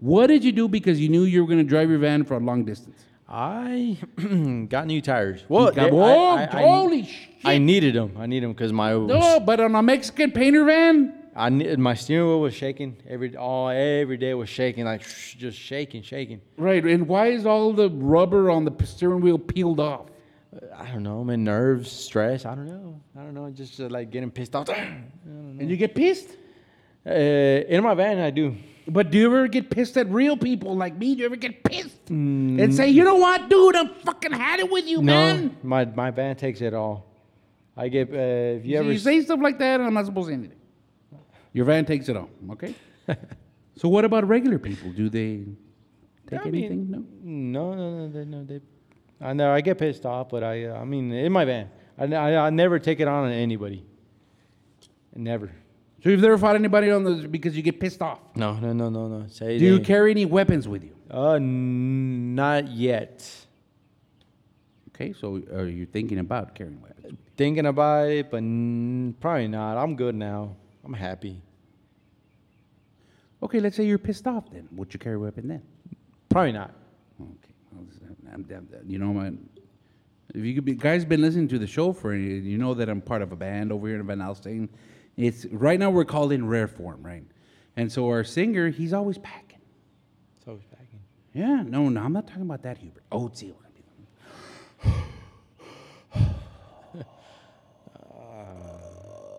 What 0.00 0.26
did 0.28 0.44
you 0.44 0.52
do 0.52 0.68
because 0.68 1.00
you 1.00 1.08
knew 1.08 1.24
you 1.24 1.40
were 1.42 1.46
going 1.46 1.58
to 1.58 1.64
drive 1.68 1.88
your 1.90 1.98
van 1.98 2.24
for 2.24 2.34
a 2.36 2.40
long 2.40 2.64
distance? 2.64 3.04
I 3.28 3.96
got 4.68 4.86
new 4.86 5.00
tires. 5.00 5.44
Well, 5.48 5.70
got- 5.70 5.92
I, 5.92 5.94
I, 5.94 6.58
I, 6.58 6.62
holy 6.62 7.04
shit. 7.04 7.28
I 7.44 7.58
needed 7.58 7.94
them. 7.94 8.16
I 8.18 8.26
needed 8.26 8.44
them 8.46 8.52
because 8.52 8.72
my 8.72 8.92
no, 8.92 9.40
but 9.40 9.60
on 9.60 9.74
a 9.74 9.82
Mexican 9.82 10.32
painter 10.32 10.64
van? 10.64 11.14
I 11.36 11.48
my 11.48 11.94
steering 11.94 12.26
wheel 12.28 12.40
was 12.40 12.54
shaking 12.54 12.96
every 13.08 13.36
all 13.36 13.68
every 13.68 14.16
day 14.16 14.34
was 14.34 14.48
shaking 14.48 14.84
like 14.84 15.02
just 15.38 15.58
shaking 15.58 16.02
shaking. 16.02 16.40
Right. 16.56 16.84
And 16.84 17.06
why 17.06 17.28
is 17.28 17.46
all 17.46 17.72
the 17.72 17.88
rubber 17.90 18.50
on 18.50 18.64
the 18.64 18.86
steering 18.86 19.20
wheel 19.20 19.38
peeled 19.38 19.78
off? 19.80 20.06
I 20.76 20.86
don't 20.90 21.04
know, 21.04 21.22
man. 21.22 21.44
Nerves, 21.44 21.90
stress. 21.92 22.44
I 22.44 22.56
don't 22.56 22.66
know. 22.66 23.00
I 23.16 23.22
don't 23.22 23.34
know. 23.34 23.48
Just 23.50 23.80
uh, 23.80 23.86
like 23.88 24.10
getting 24.10 24.30
pissed 24.32 24.56
off. 24.56 24.68
And 25.24 25.70
you 25.70 25.76
get 25.76 25.94
pissed? 25.94 26.28
uh, 27.06 27.10
in 27.12 27.82
my 27.84 27.94
van, 27.94 28.18
I 28.18 28.30
do. 28.30 28.56
But 28.88 29.10
do 29.10 29.18
you 29.18 29.26
ever 29.26 29.46
get 29.46 29.70
pissed 29.70 29.96
at 29.96 30.10
real 30.10 30.36
people 30.36 30.74
like 30.74 30.96
me? 30.98 31.14
Do 31.14 31.20
you 31.20 31.26
ever 31.26 31.36
get 31.36 31.62
pissed 31.62 32.08
and 32.10 32.74
say, 32.74 32.88
you 32.88 33.04
know 33.04 33.14
what, 33.16 33.48
dude, 33.48 33.76
I'm 33.76 33.90
fucking 34.04 34.32
had 34.32 34.58
it 34.58 34.70
with 34.70 34.86
you, 34.88 34.98
No, 35.02 35.12
man? 35.12 35.56
my 35.62 35.84
my 35.84 36.10
van 36.10 36.34
takes 36.34 36.60
it 36.60 36.74
all. 36.74 37.06
I 37.76 37.88
get 37.88 38.08
uh, 38.10 38.16
if 38.58 38.64
you 38.64 38.72
You, 38.72 38.78
ever 38.80 38.92
you 38.92 38.98
say 38.98 39.20
stuff 39.22 39.38
like 39.40 39.58
that, 39.60 39.78
and 39.80 39.86
I'm 39.86 39.94
not 39.94 40.06
supposed 40.06 40.28
to 40.28 40.32
say 40.34 40.38
anything. 40.38 40.56
Your 41.52 41.64
van 41.64 41.84
takes 41.84 42.08
it 42.08 42.16
all, 42.16 42.30
okay? 42.52 42.74
so 43.76 43.88
what 43.88 44.04
about 44.04 44.26
regular 44.28 44.58
people? 44.58 44.90
Do 44.92 45.08
they 45.08 45.44
take 46.28 46.46
I 46.46 46.50
mean, 46.50 46.64
anything? 46.64 46.90
no. 46.90 47.04
No, 47.22 47.74
no, 47.74 48.06
no, 48.06 48.08
they, 48.08 48.24
no. 48.24 48.44
They, 48.44 48.60
I 49.20 49.32
know 49.32 49.52
I 49.52 49.60
get 49.60 49.78
pissed 49.78 50.06
off, 50.06 50.28
but 50.28 50.42
I, 50.44 50.64
uh, 50.66 50.80
I 50.80 50.84
mean, 50.84 51.10
in 51.12 51.32
my 51.32 51.44
van, 51.44 51.68
I, 51.98 52.04
I, 52.14 52.46
I 52.46 52.50
never 52.50 52.78
take 52.78 53.00
it 53.00 53.08
on 53.08 53.24
on 53.26 53.32
anybody. 53.32 53.84
Never. 55.14 55.50
So 56.02 56.08
you've 56.08 56.20
never 56.20 56.38
fought 56.38 56.54
anybody 56.54 56.90
on 56.90 57.04
the 57.04 57.28
because 57.28 57.56
you 57.56 57.62
get 57.62 57.78
pissed 57.80 58.00
off. 58.00 58.20
No, 58.36 58.54
no, 58.54 58.72
no, 58.72 58.88
no, 58.88 59.08
no. 59.08 59.26
Say 59.28 59.58
Do 59.58 59.64
you 59.64 59.78
they- 59.78 59.84
carry 59.84 60.12
any 60.12 60.24
weapons 60.24 60.66
with 60.68 60.84
you? 60.84 60.94
Uh, 61.12 61.32
n- 61.34 62.34
not 62.36 62.68
yet. 62.68 63.28
Okay, 64.94 65.12
so 65.12 65.42
are 65.52 65.66
you 65.66 65.84
thinking 65.86 66.18
about 66.20 66.54
carrying 66.54 66.80
weapons? 66.80 67.18
Thinking 67.36 67.66
about 67.66 68.08
it, 68.08 68.30
but 68.30 68.38
n- 68.38 69.14
probably 69.20 69.48
not. 69.48 69.76
I'm 69.76 69.96
good 69.96 70.14
now. 70.14 70.56
I'm 70.84 70.92
happy. 70.92 71.42
Okay, 73.42 73.60
let's 73.60 73.76
say 73.76 73.84
you're 73.84 73.98
pissed 73.98 74.26
off 74.26 74.50
then. 74.50 74.68
Would 74.72 74.92
you 74.92 74.98
carry 75.00 75.16
a 75.16 75.18
weapon 75.18 75.48
then? 75.48 75.62
Probably 76.28 76.52
not. 76.52 76.74
Okay, 77.20 77.54
well, 77.72 77.84
this- 77.88 77.98
I'm, 78.32 78.46
I'm, 78.54 78.68
you 78.86 78.98
know, 78.98 79.12
my, 79.12 79.32
if 80.34 80.44
you 80.44 80.54
could 80.54 80.64
be, 80.64 80.74
guys 80.74 81.04
been 81.04 81.20
listening 81.22 81.48
to 81.48 81.58
the 81.58 81.66
show 81.66 81.92
for 81.92 82.12
any, 82.12 82.22
you 82.38 82.58
know 82.58 82.74
that 82.74 82.88
I'm 82.88 83.00
part 83.00 83.22
of 83.22 83.32
a 83.32 83.36
band 83.36 83.72
over 83.72 83.88
here 83.88 83.98
in 83.98 84.06
Van 84.06 84.18
Alstyne. 84.18 84.68
It's 85.16 85.46
right 85.46 85.78
now 85.78 85.90
we're 85.90 86.04
called 86.04 86.32
in 86.32 86.46
rare 86.46 86.68
form, 86.68 87.02
right? 87.02 87.24
And 87.76 87.90
so 87.90 88.06
our 88.08 88.22
singer, 88.22 88.68
he's 88.68 88.92
always 88.92 89.18
packing. 89.18 89.58
So 90.44 90.52
it's 90.52 90.64
packing. 90.66 91.00
Yeah, 91.34 91.62
no, 91.66 91.88
no, 91.88 92.02
I'm 92.02 92.12
not 92.12 92.26
talking 92.28 92.42
about 92.42 92.62
that, 92.62 92.78
Hubert. 92.78 93.02
Oh, 93.10 93.26
it's 93.26 93.42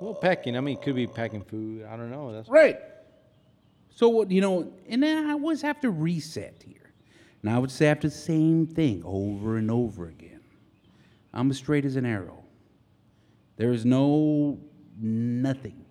Well, 0.01 0.15
packing. 0.15 0.57
I 0.57 0.61
mean, 0.61 0.77
it 0.77 0.81
could 0.81 0.95
be 0.95 1.05
packing 1.05 1.43
food. 1.43 1.85
I 1.85 1.95
don't 1.95 2.09
know. 2.09 2.33
That's 2.33 2.49
Right. 2.49 2.79
So 3.93 4.09
what 4.09 4.31
you 4.31 4.41
know, 4.41 4.73
and 4.89 5.03
then 5.03 5.29
I 5.29 5.33
always 5.33 5.61
have 5.61 5.79
to 5.81 5.91
reset 5.91 6.63
here. 6.65 6.91
Now 7.43 7.57
I 7.57 7.59
would 7.59 7.69
say 7.69 7.87
after 7.87 8.09
the 8.09 8.15
same 8.15 8.65
thing 8.65 9.03
over 9.05 9.57
and 9.57 9.69
over 9.69 10.07
again. 10.07 10.39
I'm 11.33 11.49
as 11.51 11.57
straight 11.57 11.85
as 11.85 11.95
an 11.95 12.05
arrow. 12.05 12.43
There 13.57 13.71
is 13.71 13.85
no 13.85 14.59
nothing. 14.99 15.85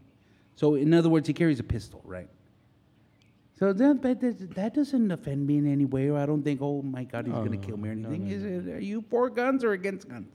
So 0.56 0.74
in 0.74 0.92
other 0.92 1.08
words, 1.08 1.28
he 1.28 1.32
carries 1.32 1.60
a 1.60 1.64
pistol, 1.64 2.02
right? 2.04 2.28
So 3.58 3.72
that, 3.72 4.02
that, 4.02 4.54
that- 4.54 4.74
doesn't 4.74 5.10
offend 5.10 5.46
me 5.46 5.58
in 5.58 5.70
any 5.70 5.84
way, 5.84 6.08
or 6.08 6.18
I 6.18 6.26
don't 6.26 6.42
think, 6.42 6.60
oh 6.62 6.82
my 6.82 7.04
God, 7.04 7.26
he's 7.26 7.34
oh, 7.34 7.44
going 7.44 7.60
to 7.60 7.66
kill 7.66 7.76
me 7.76 7.90
or 7.90 7.92
anything. 7.92 8.28
Is 8.28 8.42
it, 8.42 8.72
are 8.72 8.80
you 8.80 9.04
for 9.08 9.28
guns 9.30 9.62
or 9.62 9.72
against 9.72 10.08
guns? 10.08 10.32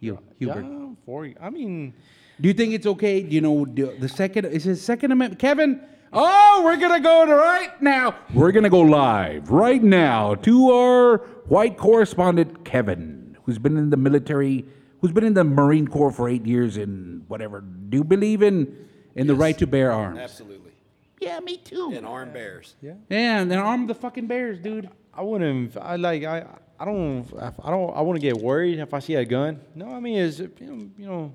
You, 0.00 0.18
Hubert. 0.38 0.64
Yeah, 0.64 0.88
for 1.04 1.28
I 1.40 1.50
mean, 1.50 1.92
Do 2.40 2.48
you 2.48 2.54
think 2.54 2.72
it's 2.72 2.86
okay? 2.86 3.20
You 3.20 3.40
know, 3.42 3.64
the, 3.66 3.94
the 4.00 4.08
second 4.08 4.46
is 4.46 4.64
his 4.64 4.82
second 4.82 5.12
amendment. 5.12 5.38
Kevin, 5.38 5.80
oh, 6.12 6.62
we're 6.64 6.78
gonna 6.78 7.00
go 7.00 7.26
to 7.26 7.34
right 7.34 7.80
now. 7.82 8.16
We're 8.34 8.52
gonna 8.52 8.70
go 8.70 8.80
live 8.80 9.50
right 9.50 9.82
now 9.82 10.34
to 10.36 10.70
our 10.72 11.18
white 11.48 11.76
correspondent 11.76 12.64
Kevin, 12.64 13.36
who's 13.44 13.58
been 13.58 13.76
in 13.76 13.90
the 13.90 13.96
military, 13.98 14.64
who's 15.00 15.12
been 15.12 15.24
in 15.24 15.34
the 15.34 15.44
Marine 15.44 15.86
Corps 15.86 16.10
for 16.12 16.28
eight 16.28 16.46
years 16.46 16.76
and 16.78 17.28
whatever. 17.28 17.60
Do 17.60 17.98
you 17.98 18.04
believe 18.04 18.42
in 18.42 18.88
in 19.14 19.26
the 19.26 19.34
right 19.34 19.56
to 19.58 19.66
bear 19.66 19.92
arms? 19.92 20.18
Absolutely. 20.18 20.72
Yeah, 21.20 21.38
me 21.40 21.58
too. 21.58 21.92
And 21.94 22.06
armed 22.06 22.32
bears. 22.32 22.76
yeah. 22.80 22.94
Yeah, 23.10 23.40
and 23.40 23.50
then 23.50 23.58
arm 23.58 23.86
the 23.86 23.94
fucking 23.94 24.26
bears, 24.26 24.58
dude. 24.58 24.88
I 25.12 25.20
wouldn't. 25.20 25.76
I 25.76 25.96
like. 25.96 26.24
I. 26.24 26.46
I 26.80 26.86
don't. 26.86 27.26
I 27.62 27.70
don't. 27.70 27.94
I 27.94 28.00
wouldn't 28.00 28.22
get 28.22 28.38
worried 28.38 28.78
if 28.78 28.94
I 28.94 29.00
see 29.00 29.14
a 29.14 29.24
gun. 29.24 29.60
No, 29.74 29.92
I 29.92 30.00
mean, 30.00 30.16
is 30.16 30.40
you 30.40 30.50
know, 30.60 30.88
you 30.96 31.06
know. 31.06 31.34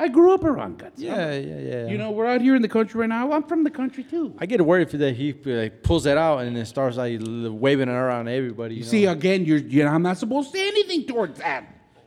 I 0.00 0.06
grew 0.06 0.32
up 0.32 0.44
around 0.44 0.78
guns. 0.78 0.92
Yeah, 0.96 1.32
yeah, 1.32 1.58
yeah. 1.58 1.86
You 1.88 1.98
know, 1.98 2.12
we're 2.12 2.26
out 2.26 2.40
here 2.40 2.54
in 2.54 2.62
the 2.62 2.68
country 2.68 3.00
right 3.00 3.08
now. 3.08 3.32
I'm 3.32 3.42
from 3.42 3.64
the 3.64 3.70
country 3.70 4.04
too. 4.04 4.32
I 4.38 4.46
get 4.46 4.60
worried 4.64 4.82
if 4.82 4.92
that 4.92 5.16
he 5.16 5.32
like, 5.32 5.82
pulls 5.82 6.04
that 6.04 6.16
out 6.16 6.40
and 6.42 6.54
then 6.54 6.64
starts 6.66 6.96
like 6.98 7.18
waving 7.20 7.88
it 7.88 7.92
around 7.92 8.28
everybody. 8.28 8.74
You, 8.76 8.80
You 8.80 8.84
know? 8.84 8.90
see, 8.90 9.06
again, 9.06 9.44
you're, 9.44 9.58
you 9.58 9.82
know, 9.82 9.90
I'm 9.90 10.02
not 10.02 10.18
supposed 10.18 10.52
to 10.52 10.58
say 10.58 10.68
anything 10.68 11.04
towards 11.06 11.40
that. 11.40 11.64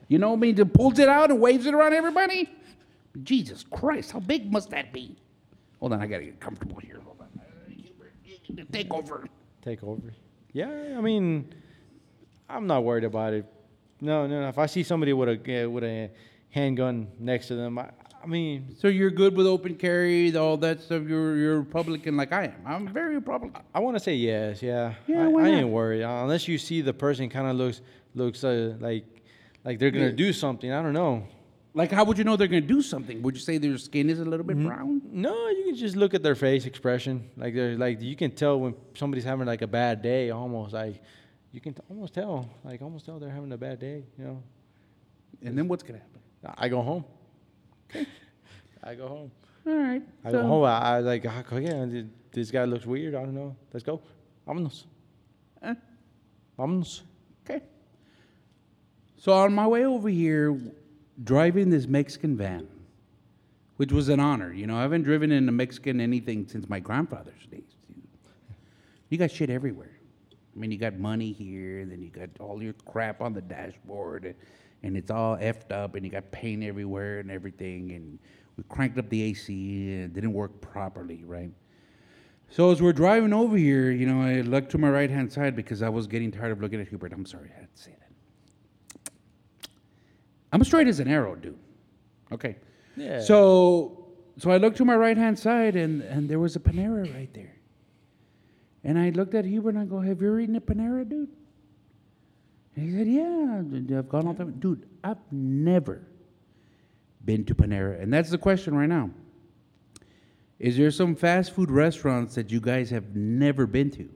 You 0.08 0.20
know 0.20 0.30
what 0.30 0.38
I 0.38 0.40
mean? 0.40 0.56
He 0.56 0.64
pulls 0.64 1.00
it 1.00 1.10
out 1.10 1.32
and 1.32 1.42
waves 1.42 1.66
it 1.66 1.74
around 1.74 1.94
everybody. 1.94 2.50
Jesus 3.24 3.66
Christ, 3.70 4.12
how 4.12 4.20
big 4.22 4.50
must 4.50 4.70
that 4.70 4.94
be? 4.94 5.18
Hold 5.82 5.92
on, 5.92 6.02
I 6.02 6.08
gotta 6.08 6.24
get 6.24 6.40
comfortable 6.40 6.80
here. 6.80 7.02
Hold 7.04 7.18
on. 7.20 8.68
Take 8.72 8.94
over. 8.94 9.26
Take 9.62 9.84
over. 9.84 10.14
Yeah, 10.54 10.96
I 10.98 11.02
mean, 11.02 11.54
I'm 12.52 12.68
not 12.68 12.84
worried 12.84 13.04
about 13.04 13.34
it. 13.34 13.46
No, 14.00 14.28
no, 14.28 14.42
no. 14.42 14.50
If 14.50 14.58
I 14.58 14.66
see 14.66 14.84
somebody 14.84 15.14
with 15.14 15.30
a 15.30 15.66
with 15.68 15.84
a 15.84 16.10
handgun 16.50 17.08
next 17.20 17.48
to 17.48 17.56
them, 17.56 17.78
I, 17.78 17.90
I 18.24 18.28
mean, 18.28 18.76
So 18.80 18.88
you're 18.88 19.10
good 19.12 19.36
with 19.36 19.48
open 19.48 19.76
carry, 19.76 20.36
all 20.36 20.58
that 20.58 20.82
stuff. 20.82 21.04
You're 21.08 21.38
you're 21.38 21.60
Republican 21.60 22.18
like 22.18 22.32
I 22.34 22.46
am. 22.46 22.56
I'm 22.66 22.88
very 22.88 23.16
Republican. 23.16 23.62
I 23.74 23.80
want 23.80 23.96
to 23.98 24.04
say 24.04 24.16
yes. 24.16 24.62
Yeah. 24.62 24.94
Yeah, 25.08 25.24
I, 25.26 25.28
why 25.28 25.44
I 25.44 25.52
not? 25.52 25.58
ain't 25.60 25.70
worried 25.70 26.04
uh, 26.04 26.22
unless 26.24 26.48
you 26.48 26.58
see 26.58 26.82
the 26.82 26.94
person 26.94 27.30
kind 27.30 27.48
of 27.48 27.56
looks 27.56 27.82
looks 28.16 28.44
uh, 28.44 28.76
like 28.80 29.06
like 29.64 29.80
they're 29.80 29.92
gonna 29.92 30.06
Yeah. 30.06 30.12
do 30.26 30.34
something. 30.34 30.72
I 30.72 30.82
don't 30.82 30.94
know. 30.94 31.28
Like, 31.74 31.90
how 31.90 32.04
would 32.04 32.18
you 32.18 32.26
know 32.26 32.36
they're 32.36 32.50
gonna 32.50 32.60
do 32.78 32.82
something? 32.82 33.22
Would 33.22 33.36
you 33.36 33.40
say 33.42 33.58
their 33.58 33.78
skin 33.78 34.10
is 34.10 34.20
a 34.20 34.26
little 34.26 34.46
bit 34.46 34.62
brown? 34.62 35.02
No, 35.10 35.34
you 35.48 35.64
can 35.68 35.76
just 35.78 35.96
look 35.96 36.14
at 36.14 36.22
their 36.22 36.36
face 36.36 36.66
expression. 36.66 37.30
Like 37.38 37.54
they're 37.54 37.78
like 37.78 38.02
you 38.02 38.16
can 38.18 38.32
tell 38.32 38.60
when 38.60 38.74
somebody's 38.94 39.24
having 39.24 39.46
like 39.48 39.62
a 39.62 39.68
bad 39.68 40.02
day. 40.02 40.32
Almost 40.32 40.74
like 40.74 41.02
you 41.52 41.62
can 41.62 41.74
t- 41.74 41.82
almost 41.90 42.14
tell. 42.14 42.50
Like 42.64 42.82
almost 42.82 43.06
tell 43.06 43.20
they're 43.20 43.30
having 43.30 43.52
a 43.52 43.58
bad 43.58 43.80
day. 43.80 44.04
You 44.18 44.26
know. 44.26 44.44
And 45.44 45.58
then 45.58 45.68
what's 45.68 45.84
gonna 45.84 46.00
happen? 46.00 46.22
I 46.58 46.70
go 46.70 46.82
home. 46.82 47.06
I 48.84 48.96
go 48.96 49.08
home. 49.08 49.32
All 49.68 49.76
right. 49.76 50.02
I 50.26 50.32
so- 50.32 50.42
go 50.42 50.48
home. 50.48 50.64
I, 50.64 50.80
I 50.80 51.00
like, 51.00 51.26
ah, 51.28 51.44
yeah, 51.58 51.86
this 52.32 52.52
guy 52.52 52.66
looks 52.66 52.86
weird. 52.86 53.16
I 53.16 53.22
don't 53.24 53.36
know. 53.36 53.56
Let's 53.74 53.84
go. 53.84 54.02
Vámonos. 54.48 54.86
Eh, 55.62 55.76
Vámonos. 56.58 57.02
okay. 57.46 57.62
So 59.18 59.34
on 59.34 59.54
my 59.54 59.68
way 59.68 59.86
over 59.86 60.10
here, 60.10 60.60
driving 61.24 61.70
this 61.70 61.86
Mexican 61.86 62.36
van, 62.36 62.68
which 63.78 63.92
was 63.92 64.10
an 64.10 64.20
honor. 64.20 64.52
You 64.52 64.66
know, 64.66 64.78
I 64.78 64.82
haven't 64.82 65.04
driven 65.04 65.32
in 65.32 65.48
a 65.48 65.52
Mexican 65.52 66.02
anything 66.02 66.48
since 66.48 66.68
my 66.68 66.80
grandfather's 66.80 67.46
days. 67.52 67.62
You 69.10 69.18
got 69.18 69.30
shit 69.30 69.50
everywhere. 69.50 69.91
I 70.56 70.60
mean, 70.60 70.72
you 70.72 70.78
got 70.78 70.98
money 70.98 71.32
here, 71.32 71.86
then 71.86 72.02
you 72.02 72.10
got 72.10 72.30
all 72.40 72.62
your 72.62 72.74
crap 72.74 73.22
on 73.22 73.34
the 73.34 73.42
dashboard, 73.42 74.36
and 74.84 74.98
it's 74.98 75.10
all 75.10 75.38
effed 75.38 75.72
up, 75.72 75.96
and 75.96 76.06
you 76.06 76.12
got 76.12 76.32
paint 76.32 76.64
everywhere 76.64 77.20
and 77.20 77.32
everything, 77.32 77.92
and 77.92 78.20
we 78.58 78.64
cranked 78.70 78.98
up 78.98 79.10
the 79.10 79.22
AC, 79.22 79.54
and 79.54 80.04
it 80.06 80.14
didn't 80.14 80.34
work 80.34 80.60
properly, 80.62 81.24
right? 81.24 81.52
So 82.50 82.70
as 82.70 82.82
we're 82.82 82.92
driving 82.92 83.32
over 83.32 83.56
here, 83.56 83.92
you 83.92 84.06
know, 84.06 84.22
I 84.22 84.42
looked 84.42 84.72
to 84.72 84.78
my 84.78 84.90
right 84.90 85.10
hand 85.10 85.32
side 85.32 85.56
because 85.56 85.82
I 85.82 85.88
was 85.88 86.06
getting 86.06 86.32
tired 86.32 86.52
of 86.52 86.62
looking 86.62 86.82
at 86.82 86.90
Hubert. 86.90 87.14
I'm 87.14 87.26
sorry, 87.26 87.50
I 87.56 87.62
had 87.62 87.74
to 87.74 87.82
say 87.82 87.92
that. 87.92 89.12
I'm 90.52 90.64
straight 90.66 90.88
as 90.88 91.00
an 91.00 91.08
arrow, 91.08 91.36
dude. 91.36 91.58
Okay. 92.32 92.58
Yeah. 92.98 93.22
So 93.22 94.02
so 94.38 94.52
I 94.52 94.58
looked 94.58 94.78
to 94.78 94.86
my 94.86 94.96
right 94.96 95.18
hand 95.18 95.38
side 95.38 95.76
and, 95.76 96.02
and 96.02 96.30
there 96.30 96.40
was 96.40 96.56
a 96.56 96.60
Panera 96.60 97.14
right 97.14 97.34
there. 97.34 97.56
And 98.84 98.98
I 98.98 99.10
looked 99.10 99.36
at 99.36 99.46
Hubert 99.46 99.70
and 99.70 99.80
I 99.80 99.86
go, 99.86 100.00
Have 100.00 100.22
you 100.22 100.38
eaten 100.38 100.56
a 100.56 100.62
Panera, 100.62 101.08
dude? 101.08 101.30
And 102.76 102.86
he 102.86 102.98
said, 102.98 103.08
Yeah, 103.08 103.98
I've 104.00 104.10
gone 104.10 104.28
all 104.28 104.34
the 104.34 104.44
time. 104.44 104.60
Dude, 104.60 104.88
I've 105.04 105.18
never 105.32 106.02
been 107.26 107.46
to 107.46 107.56
Panera. 107.56 108.02
And 108.02 108.12
that's 108.12 108.30
the 108.30 108.38
question 108.38 108.76
right 108.76 108.90
now. 108.90 109.12
Is 110.60 110.78
there 110.78 110.92
some 110.92 111.16
fast 111.16 111.54
food 111.54 111.72
restaurants 111.72 112.36
that 112.36 112.52
you 112.52 112.60
guys 112.60 112.90
have 112.92 113.16
never 113.16 113.66
been 113.66 113.90
to? 113.92 114.10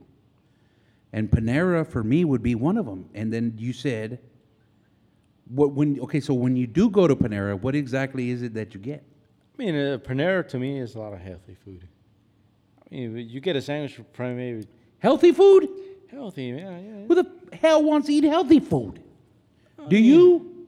And 1.12 1.30
Panera 1.30 1.86
for 1.86 2.04
me 2.04 2.24
would 2.24 2.42
be 2.42 2.54
one 2.54 2.76
of 2.76 2.86
them. 2.86 3.08
And 3.14 3.32
then 3.32 3.54
you 3.56 3.72
said, 3.72 4.20
what 5.48 5.72
when 5.72 6.00
okay, 6.00 6.20
so 6.20 6.34
when 6.34 6.56
you 6.56 6.66
do 6.66 6.90
go 6.90 7.06
to 7.06 7.14
Panera, 7.14 7.58
what 7.60 7.74
exactly 7.74 8.30
is 8.30 8.42
it 8.42 8.54
that 8.54 8.74
you 8.74 8.80
get? 8.80 9.04
I 9.54 9.62
mean, 9.62 9.74
uh, 9.74 9.98
Panera 9.98 10.46
to 10.48 10.58
me 10.58 10.78
is 10.80 10.94
a 10.94 10.98
lot 10.98 11.12
of 11.12 11.20
healthy 11.20 11.56
food. 11.64 11.86
I 12.90 12.94
mean, 12.94 13.28
you 13.28 13.40
get 13.40 13.56
a 13.56 13.62
sandwich 13.62 13.94
for 13.94 14.02
probably 14.04 14.34
maybe 14.36 14.66
Healthy 14.98 15.32
food? 15.32 15.68
healthy. 16.10 16.44
Yeah, 16.46 16.78
yeah. 16.78 17.06
Who 17.06 17.14
the 17.14 17.26
hell 17.60 17.82
wants 17.82 18.06
to 18.06 18.12
eat 18.14 18.24
healthy 18.24 18.60
food? 18.60 19.02
Do 19.88 19.98
you? 19.98 20.66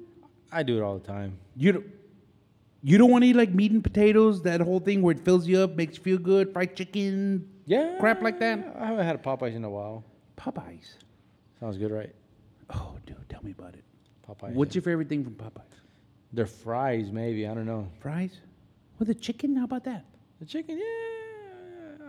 I 0.52 0.62
do 0.62 0.76
it 0.78 0.82
all 0.82 0.98
the 0.98 1.06
time. 1.06 1.38
You 1.56 1.72
don't, 1.72 1.86
you 2.82 2.98
don't 2.98 3.10
want 3.10 3.24
to 3.24 3.28
eat 3.28 3.36
like 3.36 3.50
meat 3.54 3.72
and 3.72 3.82
potatoes, 3.82 4.42
that 4.42 4.60
whole 4.60 4.78
thing 4.80 5.00
where 5.02 5.14
it 5.14 5.20
fills 5.24 5.46
you 5.46 5.60
up, 5.60 5.74
makes 5.76 5.96
you 5.96 6.02
feel 6.02 6.18
good, 6.18 6.52
fried 6.52 6.76
chicken, 6.76 7.48
Yeah. 7.66 7.96
crap 7.98 8.22
like 8.22 8.38
that? 8.40 8.74
I 8.78 8.86
haven't 8.86 9.06
had 9.06 9.14
a 9.16 9.18
Popeyes 9.18 9.54
in 9.56 9.64
a 9.64 9.70
while. 9.70 10.04
Popeyes. 10.36 10.94
Sounds 11.60 11.78
good, 11.78 11.90
right? 11.90 12.14
Oh, 12.70 12.96
dude, 13.06 13.16
tell 13.28 13.42
me 13.42 13.54
about 13.58 13.74
it. 13.74 13.84
Popeyes. 14.28 14.52
What's 14.54 14.74
your 14.74 14.82
favorite 14.82 15.08
thing 15.08 15.24
from 15.24 15.34
Popeyes? 15.34 15.62
Their 16.32 16.46
fries, 16.46 17.10
maybe. 17.10 17.46
I 17.48 17.54
don't 17.54 17.66
know. 17.66 17.88
Fries? 18.00 18.32
With 18.98 19.08
the 19.08 19.14
chicken? 19.14 19.56
How 19.56 19.64
about 19.64 19.84
that? 19.84 20.04
The 20.40 20.46
chicken, 20.46 20.78
yeah. 20.78 20.84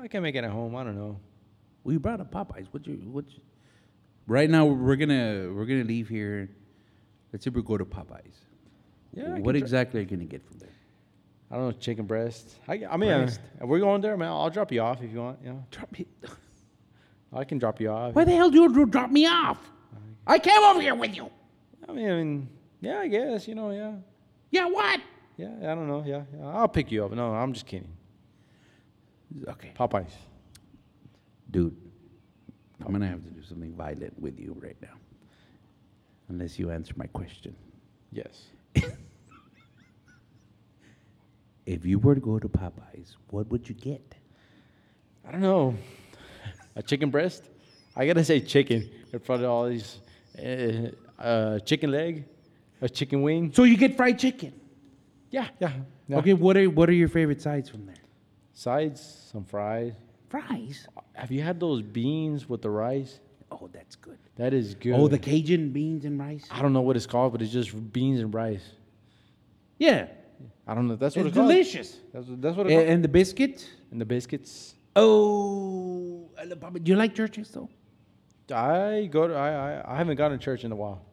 I 0.01 0.07
can 0.07 0.23
make 0.23 0.35
it 0.35 0.43
at 0.43 0.49
home. 0.51 0.75
I 0.75 0.83
don't 0.83 0.95
know. 0.97 1.19
Well, 1.83 1.93
you 1.93 1.99
brought 1.99 2.19
up 2.21 2.31
Popeyes. 2.31 2.67
What's 2.71 2.88
your 2.88 2.97
what's 2.97 3.33
right 4.27 4.49
now? 4.49 4.65
We're 4.65 4.95
gonna 4.95 5.51
we're 5.53 5.65
gonna 5.65 5.83
leave 5.83 6.07
here. 6.09 6.49
Let's 7.31 7.45
say 7.45 7.51
we 7.51 7.62
go 7.62 7.77
to 7.77 7.85
Popeyes. 7.85 8.35
Yeah. 9.13 9.25
I 9.25 9.29
what 9.29 9.35
can 9.38 9.43
try- 9.43 9.59
exactly 9.59 9.99
are 9.99 10.03
you 10.03 10.09
gonna 10.09 10.25
get 10.25 10.45
from 10.45 10.59
there? 10.59 10.69
I 11.51 11.55
don't 11.55 11.65
know. 11.65 11.71
Chicken 11.71 12.05
breast. 12.05 12.59
I, 12.67 12.85
I 12.89 12.97
mean, 12.97 13.09
Breast. 13.09 13.39
we're 13.62 13.79
going 13.79 14.01
there, 14.01 14.15
man. 14.17 14.27
I'll 14.29 14.51
drop 14.51 14.71
you 14.71 14.81
off 14.81 15.01
if 15.01 15.12
you 15.12 15.19
want. 15.19 15.39
You 15.43 15.49
know, 15.49 15.65
Drop 15.71 15.91
me. 15.91 16.05
I 17.33 17.43
can 17.43 17.57
drop 17.57 17.79
you 17.81 17.89
off. 17.89 18.13
Why 18.13 18.23
the 18.23 18.35
hell 18.35 18.49
do 18.51 18.62
you 18.62 18.85
drop 18.85 19.09
me 19.09 19.25
off? 19.25 19.57
I 20.27 20.38
came 20.38 20.62
over 20.63 20.79
here 20.81 20.93
with 20.95 21.15
you. 21.15 21.29
I 21.88 21.91
mean, 21.91 22.09
I 22.09 22.15
mean, 22.15 22.49
yeah, 22.81 22.99
I 22.99 23.07
guess. 23.07 23.47
You 23.47 23.55
know, 23.55 23.71
yeah, 23.71 23.93
Yeah, 24.51 24.67
what? 24.67 24.99
yeah. 25.38 25.55
I 25.62 25.73
don't 25.75 25.88
know. 25.88 26.03
Yeah, 26.05 26.23
yeah. 26.38 26.47
I'll 26.49 26.67
pick 26.67 26.91
you 26.91 27.03
up. 27.05 27.12
No, 27.13 27.33
I'm 27.33 27.53
just 27.53 27.65
kidding. 27.65 27.89
Okay, 29.47 29.71
Popeyes. 29.77 30.11
dude. 31.51 31.75
I'm 32.85 32.93
gonna 32.93 33.07
have 33.07 33.23
to 33.25 33.29
do 33.29 33.43
something 33.43 33.73
violent 33.73 34.17
with 34.19 34.39
you 34.39 34.55
right 34.61 34.77
now, 34.81 34.95
unless 36.29 36.57
you 36.57 36.71
answer 36.71 36.93
my 36.95 37.07
question. 37.07 37.55
Yes. 38.11 38.47
If 41.69 41.85
you 41.85 41.99
were 41.99 42.15
to 42.15 42.19
go 42.21 42.39
to 42.39 42.49
Popeyes, 42.49 43.15
what 43.29 43.47
would 43.51 43.69
you 43.69 43.75
get? 43.75 44.15
I 45.23 45.31
don't 45.31 45.41
know. 45.41 45.75
A 46.75 46.81
chicken 46.81 47.11
breast? 47.11 47.43
I 47.95 48.07
gotta 48.07 48.23
say 48.23 48.39
chicken 48.39 48.89
in 49.13 49.19
front 49.19 49.43
of 49.43 49.51
all 49.51 49.69
these. 49.69 49.99
Uh, 50.35 50.89
uh, 51.21 51.59
chicken 51.59 51.91
leg, 51.91 52.25
a 52.81 52.89
chicken 52.89 53.21
wing. 53.21 53.51
So 53.53 53.65
you 53.65 53.77
get 53.77 53.95
fried 53.95 54.17
chicken. 54.17 54.51
Yeah, 55.29 55.49
yeah. 55.59 55.73
yeah. 56.07 56.17
Okay, 56.17 56.33
what 56.33 56.57
are 56.57 56.67
what 56.71 56.89
are 56.89 56.93
your 56.93 57.07
favorite 57.07 57.39
sides 57.39 57.69
from 57.69 57.85
there? 57.85 57.98
Sides, 58.60 59.30
some 59.32 59.45
fries. 59.45 59.93
Fries. 60.28 60.86
Have 61.13 61.32
you 61.32 61.41
had 61.41 61.62
those 61.62 61.82
beans 61.82 62.50
with 62.50 62.62
the 62.62 62.69
rice? 62.69 63.22
Oh, 63.50 63.69
that's 63.72 63.95
good. 63.95 64.17
That 64.36 64.54
is 64.54 64.76
good. 64.76 64.95
Oh, 64.95 65.08
the 65.08 65.17
Cajun 65.17 65.72
beans 65.72 66.04
and 66.04 66.19
rice. 66.19 66.45
I 66.52 66.62
don't 66.62 66.74
know 66.74 66.82
what 66.82 66.98
it's 66.98 67.06
called, 67.06 67.32
but 67.32 67.41
it's 67.41 67.54
just 67.54 67.72
beans 67.93 68.19
and 68.19 68.34
rice. 68.34 68.65
Yeah, 69.78 70.08
I 70.67 70.76
don't 70.76 70.89
know. 70.89 70.98
That's 70.98 71.15
what 71.15 71.22
it's 71.26 71.30
it's, 71.30 71.38
called. 71.38 71.50
delicious. 71.50 72.00
That's, 72.12 72.28
what- 72.28 72.41
that's 72.41 72.58
what 72.58 72.67
it's 72.67 72.76
called. 72.76 72.88
And 72.89 73.02
the 73.02 73.08
biscuits. 73.08 73.65
And 73.91 74.02
the 74.02 74.06
biscuits. 74.06 74.76
Oh, 74.93 76.30
I 76.38 76.43
love 76.43 76.60
Popeyes. 76.60 76.84
Do 76.84 76.91
you 76.91 76.98
like 76.98 77.15
churches 77.15 77.50
though? 77.52 77.69
I 78.54 79.08
go 79.10 79.30
to. 79.30 79.36
I 79.36 79.50
I, 79.80 79.93
I 79.93 79.98
haven't 79.98 80.17
gone 80.17 80.32
to 80.32 80.38
church 80.38 80.65
in 80.65 80.74
a 80.74 80.76
while. 80.76 81.06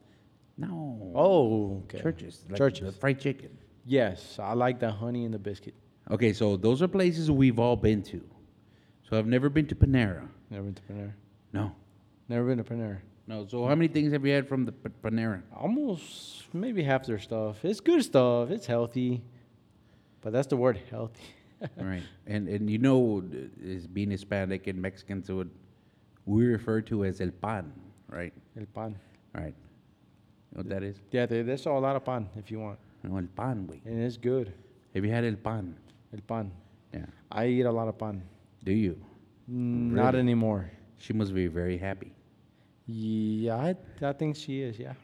No. 0.59 1.13
Oh, 1.15 1.85
okay. 1.85 2.01
churches. 2.03 2.45
Like 2.49 2.59
Churches. 2.59 2.93
The 2.95 3.01
fried 3.01 3.21
chicken. 3.21 3.57
Yes, 3.85 4.37
I 4.41 4.55
like 4.55 4.81
the 4.81 4.91
honey 4.91 5.25
and 5.25 5.33
the 5.33 5.39
biscuit. 5.39 5.75
Okay, 6.11 6.33
so 6.33 6.57
those 6.57 6.83
are 6.83 6.89
places 6.89 7.31
we've 7.31 7.59
all 7.59 7.77
been 7.77 8.03
to. 8.05 8.23
So 9.09 9.19
I've 9.19 9.27
never 9.27 9.49
been 9.49 9.67
to 9.69 9.75
Panera. 9.75 10.29
Never 10.51 10.65
been 10.65 10.75
to 10.75 10.83
Panera. 10.83 11.13
No. 11.53 11.73
Never 12.29 12.47
been 12.47 12.59
to 12.59 12.65
Panera. 12.65 12.99
No. 13.27 13.47
So 13.47 13.65
how 13.67 13.75
many 13.75 13.89
things 13.89 14.13
have 14.13 14.25
you 14.25 14.33
had 14.33 14.47
from 14.49 14.65
the 14.65 14.73
P- 14.73 14.91
Panera? 15.03 15.43
Almost 15.57 16.45
maybe 16.55 16.83
half 16.83 17.07
their 17.07 17.19
stuff. 17.19 17.65
It's 17.65 17.81
good 17.81 18.03
stuff. 18.05 18.51
It's 18.51 18.67
healthy, 18.67 19.23
but 20.21 20.33
that's 20.33 20.47
the 20.49 20.57
word 20.57 20.81
healthy. 20.91 21.23
Right. 21.81 22.03
And 22.27 22.49
and 22.49 22.69
you 22.69 22.77
know, 22.77 23.25
as 23.67 23.87
being 23.87 24.11
Hispanic 24.11 24.67
and 24.67 24.81
Mexican, 24.81 25.25
so 25.25 25.41
it, 25.41 25.49
we 26.27 26.45
refer 26.45 26.83
to 26.83 27.07
as 27.07 27.23
el 27.23 27.31
pan, 27.31 27.73
right? 28.11 28.35
El 28.61 28.67
pan. 28.67 28.95
All 29.35 29.41
right. 29.43 29.55
You 30.53 30.53
know 30.53 30.59
what 30.59 30.69
that 30.69 30.83
is? 30.83 30.97
Yeah, 31.11 31.25
they, 31.25 31.41
there's 31.41 31.65
a 31.65 31.71
lot 31.73 31.97
of 31.97 32.05
pan 32.05 32.29
if 32.37 32.51
you 32.51 32.61
want, 32.61 32.79
No, 33.03 33.17
el 33.17 33.25
pan, 33.35 33.67
güey. 33.67 33.81
and 33.87 34.03
it's 34.03 34.19
good. 34.19 34.53
Have 34.95 35.03
you 35.07 35.11
had 35.11 35.25
el 35.25 35.37
pan? 35.37 35.75
El 36.13 36.21
pan. 36.23 36.51
Yeah. 36.93 37.07
I 37.31 37.47
eat 37.49 37.63
a 37.67 37.73
lot 37.73 37.89
of 37.89 37.99
pan. 37.99 38.23
Do 38.65 38.73
you? 38.73 38.97
Mm, 39.51 39.93
Not 39.93 40.15
Really? 40.15 40.21
anymore. 40.21 40.71
She 40.99 41.13
must 41.13 41.35
be 41.35 41.47
very 41.47 41.77
happy. 41.79 42.13
Yeah, 42.87 43.57
I, 43.57 43.75
I 44.03 44.13
think 44.13 44.37
she 44.37 44.63
is. 44.63 44.79
Yeah, 44.79 44.95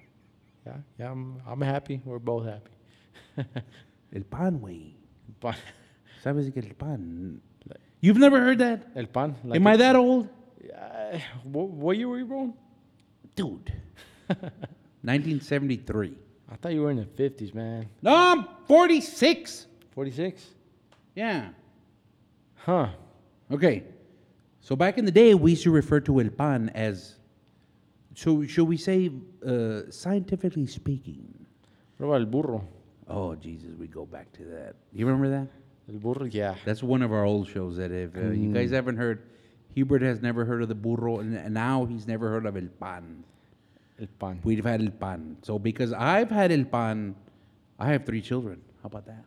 yeah, 0.67 0.77
yeah. 0.99 1.11
I'm, 1.11 1.41
I'm 1.47 1.61
happy. 1.61 2.01
We're 2.05 2.19
both 2.21 2.47
happy. 2.47 2.71
El 4.15 4.23
pan, 4.25 4.59
güey. 4.61 4.95
pan. 5.41 5.57
¿Sabes 6.23 6.51
qué 6.53 6.59
es 6.59 6.67
el 6.67 6.75
pan? 6.75 7.41
You've 8.01 8.19
never 8.19 8.39
heard 8.41 8.59
that? 8.59 8.87
El 8.95 9.07
pan. 9.07 9.35
Like 9.45 9.57
Am 9.61 9.67
I 9.67 9.77
that 9.77 9.97
old? 9.97 10.29
Yeah, 10.65 11.21
what, 11.45 11.69
what 11.69 11.97
year 11.97 12.09
were 12.09 12.19
you 12.19 12.27
born? 12.27 12.55
Dude. 13.35 13.73
1973. 15.03 16.15
I 16.51 16.57
thought 16.57 16.73
you 16.73 16.83
were 16.83 16.91
in 16.91 16.99
the 16.99 17.05
50s, 17.05 17.55
man. 17.55 17.89
No, 18.03 18.15
I'm 18.15 18.47
46. 18.69 19.67
46? 19.95 20.45
Yeah. 21.15 21.49
Huh. 22.55 22.89
Okay. 23.51 23.85
So 24.61 24.77
back 24.77 24.99
in 24.99 25.05
the 25.05 25.11
day, 25.11 25.35
we 25.35 25.51
used 25.53 25.65
to 25.65 25.71
refer 25.71 26.01
to 26.01 26.21
el 26.21 26.31
pan 26.31 26.71
as. 26.75 27.17
So 28.15 28.47
should 28.47 28.69
we 28.69 28.77
say, 28.77 29.11
uh, 29.47 29.91
scientifically 29.91 30.67
speaking? 30.67 31.47
What 31.97 32.07
about 32.07 32.21
el 32.21 32.27
burro? 32.27 32.69
Oh 33.09 33.35
Jesus, 33.35 33.71
we 33.79 33.87
go 33.87 34.07
back 34.07 34.33
to 34.33 34.45
that. 34.45 34.75
You 34.93 35.07
remember 35.07 35.29
that? 35.31 35.49
El 35.93 35.99
burro, 35.99 36.27
yeah. 36.27 36.55
That's 36.65 36.83
one 36.83 37.03
of 37.03 37.13
our 37.13 37.25
old 37.25 37.49
shows. 37.49 37.77
That 37.77 37.91
if 37.91 38.17
uh, 38.17 38.31
you 38.31 38.53
guys 38.53 38.71
haven't 38.71 38.97
heard, 38.97 39.23
Hubert 39.75 40.03
has 40.03 40.23
never 40.23 40.45
heard 40.45 40.63
of 40.63 40.69
the 40.69 40.75
burro, 40.75 41.19
and 41.21 41.37
and 41.37 41.53
now 41.53 41.85
he's 41.85 42.07
never 42.07 42.29
heard 42.29 42.47
of 42.47 42.57
el 42.57 42.69
pan. 42.81 43.25
El 44.01 44.07
pan. 44.19 44.41
We've 44.45 44.65
had 44.65 44.81
el 44.81 44.91
pan. 44.91 45.37
So 45.43 45.59
because 45.59 45.93
I've 45.93 46.31
had 46.31 46.53
el 46.53 46.65
pan, 46.65 47.17
I 47.79 47.89
have 47.89 48.05
three 48.05 48.23
children. 48.23 48.61
How 48.83 48.87
about 48.87 49.07
that? 49.07 49.25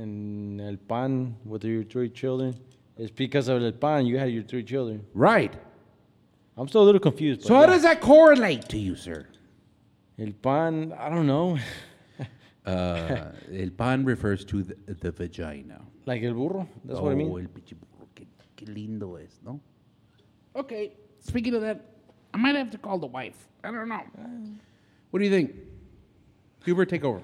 And 0.00 0.60
el 0.60 0.76
pan 0.76 1.36
with 1.44 1.64
your 1.64 1.84
three 1.84 2.08
children. 2.08 2.54
It's 2.96 3.10
because 3.10 3.48
of 3.48 3.62
el 3.62 3.72
pan 3.72 4.06
you 4.06 4.18
had 4.18 4.30
your 4.30 4.42
three 4.42 4.62
children. 4.64 5.04
Right. 5.14 5.52
I'm 6.56 6.68
still 6.68 6.82
a 6.82 6.88
little 6.90 7.00
confused. 7.00 7.40
but 7.42 7.48
So 7.48 7.54
how 7.54 7.60
yeah. 7.62 7.66
does 7.66 7.82
that 7.82 8.00
correlate 8.00 8.68
to 8.70 8.78
you, 8.78 8.94
sir? 8.96 9.26
El 10.18 10.32
pan, 10.32 10.94
I 10.98 11.08
don't 11.08 11.26
know. 11.26 11.58
Uh, 12.66 13.32
el 13.54 13.70
pan 13.70 14.04
refers 14.04 14.44
to 14.44 14.62
the, 14.62 14.76
the 15.00 15.10
vagina. 15.10 15.80
like 16.04 16.22
el 16.22 16.34
burro? 16.34 16.68
That's 16.84 17.00
what 17.00 17.08
I 17.10 17.14
Oh, 17.14 17.16
mean. 17.16 17.30
el 17.30 17.48
pinche 17.48 17.74
burro, 17.74 18.06
qué, 18.14 18.26
qué 18.54 18.66
lindo 18.68 19.16
es, 19.16 19.40
¿no? 19.42 19.58
Okay, 20.54 20.92
speaking 21.20 21.54
of 21.54 21.62
that, 21.62 21.80
I 22.34 22.36
might 22.36 22.54
have 22.56 22.70
to 22.72 22.78
call 22.78 22.98
the 22.98 23.06
wife. 23.06 23.48
I 23.64 23.70
don't 23.72 23.88
know. 23.88 24.02
What 25.10 25.20
do 25.20 25.24
you 25.24 25.30
think? 25.30 25.54
Hubert, 26.66 26.90
take 26.90 27.02
over. 27.02 27.22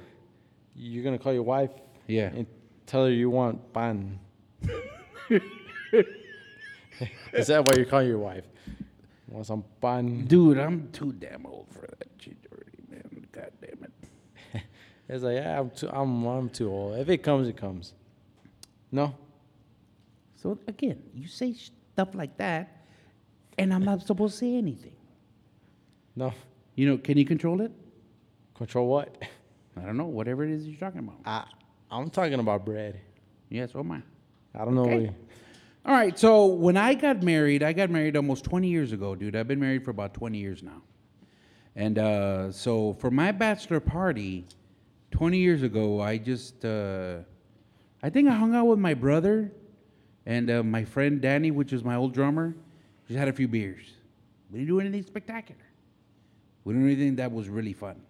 You're 0.75 1.05
going 1.05 1.17
to 1.17 1.23
call 1.23 1.35
your 1.35 1.43
wife 1.45 1.71
Yeah. 2.09 2.31
and 2.35 2.47
tell 2.87 3.05
her 3.05 3.11
you 3.11 3.31
want 3.31 3.73
pan. 3.73 4.19
Is 7.33 7.49
that 7.49 7.67
why 7.67 7.75
you 7.79 7.85
call 7.85 8.03
your 8.03 8.19
wife? 8.19 8.45
Want 9.29 9.47
some 9.47 9.65
pan? 9.81 10.25
Dude, 10.27 10.59
I'm 10.59 10.89
too 10.93 11.13
damn 11.13 11.45
old 11.47 11.67
for 11.71 11.81
that 11.81 12.09
shit 12.19 12.37
already, 12.51 12.83
man. 12.89 13.27
God 13.33 13.51
damn 13.61 13.85
it. 13.85 14.63
It's 15.09 15.23
like, 15.23 15.37
yeah, 15.37 15.61
I'm 15.61 15.71
too, 15.71 15.89
I'm, 15.89 16.27
I'm 16.27 16.49
too 16.49 16.69
old. 16.69 16.99
If 16.99 17.09
it 17.09 17.19
comes, 17.19 17.47
it 17.47 17.57
comes. 17.57 17.93
No? 18.91 19.15
So 20.35 20.59
again, 20.67 21.01
you 21.15 21.29
say 21.29 21.55
stuff 21.55 22.09
like 22.15 22.37
that, 22.39 22.87
and 23.57 23.73
I'm 23.73 23.85
not 23.85 24.05
supposed 24.05 24.35
to 24.35 24.39
say 24.39 24.57
anything. 24.57 24.97
No. 26.17 26.33
You 26.75 26.89
know, 26.89 26.99
can 26.99 27.17
you 27.19 27.25
control 27.25 27.61
it? 27.61 27.71
Control 28.55 28.87
what? 28.87 29.17
I 29.77 29.83
don't 29.83 29.97
know. 29.97 30.07
Whatever 30.07 30.45
it 30.45 30.51
is 30.51 30.67
you're 30.67 30.79
talking 30.79 31.01
about. 31.01 31.19
I, 31.25 31.45
I'm 32.01 32.11
talking 32.11 32.39
about 32.41 32.65
bread. 32.65 33.01
Yes, 33.49 33.71
oh 33.75 33.83
my. 33.83 34.03
I 34.55 34.65
don't 34.65 34.75
know. 34.75 34.85
Okay. 34.85 35.13
All 35.85 35.95
right, 35.95 36.19
so 36.19 36.47
when 36.47 36.77
I 36.77 36.95
got 36.95 37.23
married, 37.23 37.63
I 37.63 37.73
got 37.73 37.91
married 37.91 38.17
almost 38.17 38.45
20 38.45 38.69
years 38.69 38.93
ago, 38.93 39.15
dude. 39.15 39.37
I've 39.37 39.47
been 39.47 39.61
married 39.61 39.85
for 39.85 39.93
about 39.93 40.15
20 40.15 40.37
years 40.37 40.63
now. 40.63 40.83
And 41.77 41.99
uh, 41.99 42.51
so 42.51 42.95
for 42.95 43.11
my 43.11 43.31
bachelor 43.31 43.81
party, 43.81 44.45
20 45.13 45.39
years 45.39 45.63
ago, 45.63 46.01
I 46.01 46.19
just, 46.19 46.65
uh, 46.65 47.19
I 48.03 48.11
think 48.11 48.29
I 48.29 48.35
hung 48.35 48.55
out 48.55 48.67
with 48.67 48.79
my 48.79 48.95
brother 48.95 49.53
and 50.27 50.51
uh, 50.51 50.63
my 50.65 50.85
friend 50.85 51.21
Danny, 51.21 51.51
which 51.51 51.73
is 51.73 51.85
my 51.85 51.95
old 51.95 52.13
drummer. 52.13 52.57
Just 53.07 53.19
had 53.19 53.29
a 53.29 53.33
few 53.33 53.47
beers. 53.47 53.87
We 54.51 54.59
didn't 54.59 54.69
do 54.69 54.81
anything 54.81 55.05
spectacular. 55.05 55.61
We 56.65 56.75
didn't 56.75 56.89
do 56.89 56.93
anything 56.93 57.17
that 57.17 57.31
was 57.31 57.49
really 57.49 57.75
fun. 57.75 58.01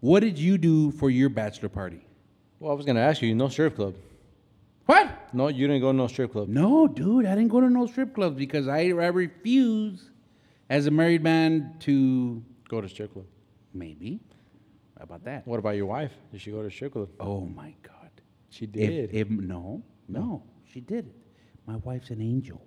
What 0.00 0.20
did 0.20 0.38
you 0.38 0.56
do 0.56 0.92
for 0.92 1.10
your 1.10 1.28
bachelor 1.28 1.68
party? 1.68 2.06
Well, 2.62 2.70
I 2.70 2.74
was 2.76 2.86
going 2.86 2.94
to 2.94 3.02
ask 3.02 3.20
you, 3.20 3.34
no 3.34 3.48
strip 3.48 3.74
club. 3.74 3.96
What? 4.86 5.34
No, 5.34 5.48
you 5.48 5.66
didn't 5.66 5.80
go 5.82 5.90
to 5.90 5.98
no 5.98 6.06
strip 6.06 6.30
club. 6.30 6.46
No, 6.48 6.86
dude, 6.86 7.26
I 7.26 7.34
didn't 7.34 7.48
go 7.50 7.60
to 7.60 7.68
no 7.68 7.86
strip 7.88 8.14
clubs 8.14 8.36
because 8.36 8.68
I, 8.68 8.82
I 8.82 9.08
refuse, 9.08 10.10
as 10.70 10.86
a 10.86 10.92
married 10.92 11.24
man, 11.24 11.74
to 11.80 12.40
Go 12.68 12.80
to 12.80 12.88
strip 12.88 13.12
club. 13.14 13.26
maybe. 13.74 14.20
How 14.96 15.02
about 15.02 15.24
that? 15.24 15.44
What 15.44 15.58
about 15.58 15.74
your 15.74 15.86
wife? 15.86 16.12
Did 16.30 16.40
she 16.40 16.52
go 16.52 16.62
to 16.62 16.70
strip 16.70 16.92
club? 16.92 17.08
Oh 17.18 17.40
my 17.46 17.74
God! 17.82 18.10
She 18.50 18.66
If- 18.66 18.72
did. 18.72 19.10
If, 19.12 19.28
no, 19.28 19.82
no, 20.06 20.44
she 20.64 20.78
did 20.80 21.06
it. 21.08 21.16
My 21.66 21.76
wife's 21.78 22.10
an 22.10 22.22
angel. 22.22 22.62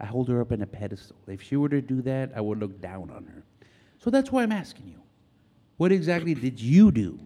I 0.00 0.06
hold 0.06 0.30
her 0.30 0.40
up 0.40 0.50
in 0.50 0.62
a 0.62 0.66
pedestal. 0.66 1.16
If 1.28 1.42
she 1.42 1.56
were 1.56 1.68
to 1.68 1.82
do 1.82 2.00
that, 2.02 2.32
I 2.34 2.40
would 2.40 2.58
look 2.58 2.80
down 2.80 3.10
on 3.10 3.26
her. 3.26 3.44
So 3.98 4.08
that's 4.08 4.32
why 4.32 4.42
I'm 4.44 4.52
asking 4.52 4.88
you. 4.88 5.02
What 5.76 5.92
exactly 5.92 6.32
did 6.32 6.58
you 6.58 6.90
do 6.90 7.18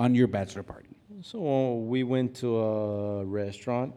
on 0.00 0.16
your 0.16 0.26
bachelor 0.26 0.64
party? 0.64 0.95
So 1.22 1.74
we 1.74 2.02
went 2.02 2.34
to 2.36 2.58
a 2.58 3.24
restaurant. 3.24 3.94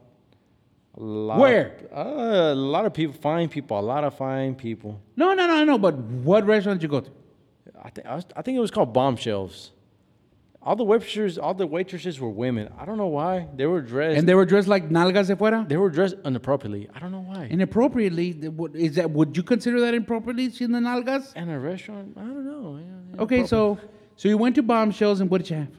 A 0.98 1.04
lot 1.04 1.40
Where? 1.40 1.78
Of, 1.92 2.08
uh, 2.08 2.54
a 2.54 2.56
lot 2.56 2.86
of 2.86 2.94
people, 2.94 3.14
fine 3.14 3.50
people, 3.50 3.80
a 3.80 3.82
lot 3.82 4.04
of 4.04 4.18
fine 4.18 4.56
people. 4.56 5.02
No, 5.16 5.34
no, 5.34 5.46
no, 5.48 5.64
no. 5.64 5.78
But 5.78 5.98
what 5.98 6.46
restaurant 6.46 6.80
did 6.80 6.84
you 6.84 6.90
go 6.90 7.02
to? 7.02 7.12
I 7.82 7.90
think 7.90 8.08
I, 8.08 8.16
was, 8.16 8.26
I 8.36 8.42
think 8.42 8.58
it 8.58 8.62
was 8.62 8.72
called 8.72 8.94
Bombshells. 8.94 9.72
All 10.62 10.76
the 10.76 10.84
waitresses, 10.84 11.38
all 11.38 11.54
the 11.54 11.68
waitresses 11.68 12.20
were 12.20 12.30
women. 12.30 12.70
I 12.78 12.86
don't 12.86 12.98
know 12.98 13.08
why 13.08 13.48
they 13.56 13.66
were 13.66 13.82
dressed. 13.82 14.18
And 14.18 14.28
they 14.28 14.36
were 14.36 14.46
dressed 14.46 14.68
like 14.68 14.90
nalgas 14.90 15.28
de 15.28 15.36
fuera? 15.36 15.68
they 15.68 15.78
were 15.78 15.90
dressed 15.90 16.16
inappropriately. 16.26 16.90
I 16.94 17.00
don't 17.00 17.12
know 17.12 17.22
why. 17.22 17.46
Inappropriately, 17.46 18.38
is 18.74 18.96
that? 18.96 19.10
Would 19.12 19.38
you 19.38 19.44
consider 19.44 19.80
that 19.82 19.94
inappropriately 19.94 20.52
in 20.60 20.72
the 20.74 20.80
nalgas? 20.80 21.34
In 21.36 21.50
a 21.50 21.60
restaurant, 21.60 22.14
I 22.18 22.22
don't 22.22 22.46
know. 22.46 22.80
Okay, 23.20 23.46
so 23.46 23.78
so 24.18 24.28
you 24.28 24.38
went 24.38 24.56
to 24.56 24.64
bombshells 24.64 25.22
and 25.22 25.30
what 25.30 25.40
did 25.44 25.50
you 25.50 25.56
have? 25.58 25.70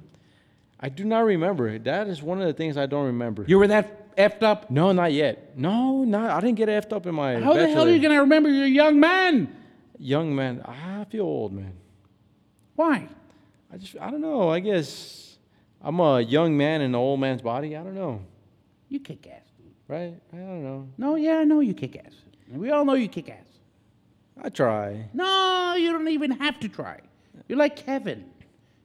I 0.80 0.88
do 0.88 1.04
not 1.04 1.20
remember. 1.24 1.78
That 1.78 2.08
is 2.08 2.22
one 2.22 2.40
of 2.40 2.46
the 2.46 2.54
things 2.54 2.78
I 2.78 2.86
don't 2.86 3.06
remember. 3.06 3.44
You 3.46 3.58
were 3.58 3.66
that 3.66 4.16
effed 4.16 4.42
up. 4.42 4.70
no, 4.70 4.92
not 4.92 5.12
yet. 5.12 5.56
No, 5.56 6.04
not. 6.04 6.30
I 6.30 6.40
didn't 6.40 6.56
get 6.56 6.68
effed 6.68 6.92
up 6.94 7.06
in 7.06 7.14
my. 7.14 7.38
How 7.38 7.52
the 7.52 7.68
hell 7.68 7.86
are 7.86 7.90
you 7.90 8.00
gonna 8.00 8.20
remember? 8.20 8.48
You're 8.48 8.64
a 8.64 8.68
young 8.68 8.98
man. 8.98 9.54
Young 9.98 10.34
man, 10.34 10.62
I 10.64 11.04
feel 11.04 11.26
old, 11.26 11.52
man. 11.52 11.74
Why? 12.74 13.06
I 13.70 13.76
just, 13.76 13.96
I 14.00 14.10
don't 14.10 14.22
know. 14.22 14.48
I 14.48 14.60
guess 14.60 15.36
I'm 15.82 16.00
a 16.00 16.22
young 16.22 16.56
man 16.56 16.80
in 16.80 16.92
an 16.92 16.94
old 16.94 17.20
man's 17.20 17.42
body. 17.42 17.76
I 17.76 17.82
don't 17.82 17.94
know, 17.94 18.22
You 18.88 18.98
kick 19.00 19.26
ass, 19.26 19.42
right? 19.88 20.14
I 20.32 20.36
don't 20.36 20.62
know. 20.64 20.88
No, 20.96 21.16
yeah, 21.16 21.36
I 21.36 21.44
know 21.44 21.60
you 21.60 21.74
kick 21.74 21.96
ass. 21.96 22.14
We 22.50 22.70
all 22.70 22.86
know 22.86 22.94
you 22.94 23.08
kick 23.08 23.28
ass. 23.28 23.44
I 24.42 24.48
try. 24.48 25.10
No, 25.12 25.74
you 25.76 25.92
don't 25.92 26.08
even 26.08 26.30
have 26.30 26.58
to 26.60 26.68
try. 26.68 27.00
You're 27.46 27.58
like 27.58 27.76
Kevin. 27.76 28.24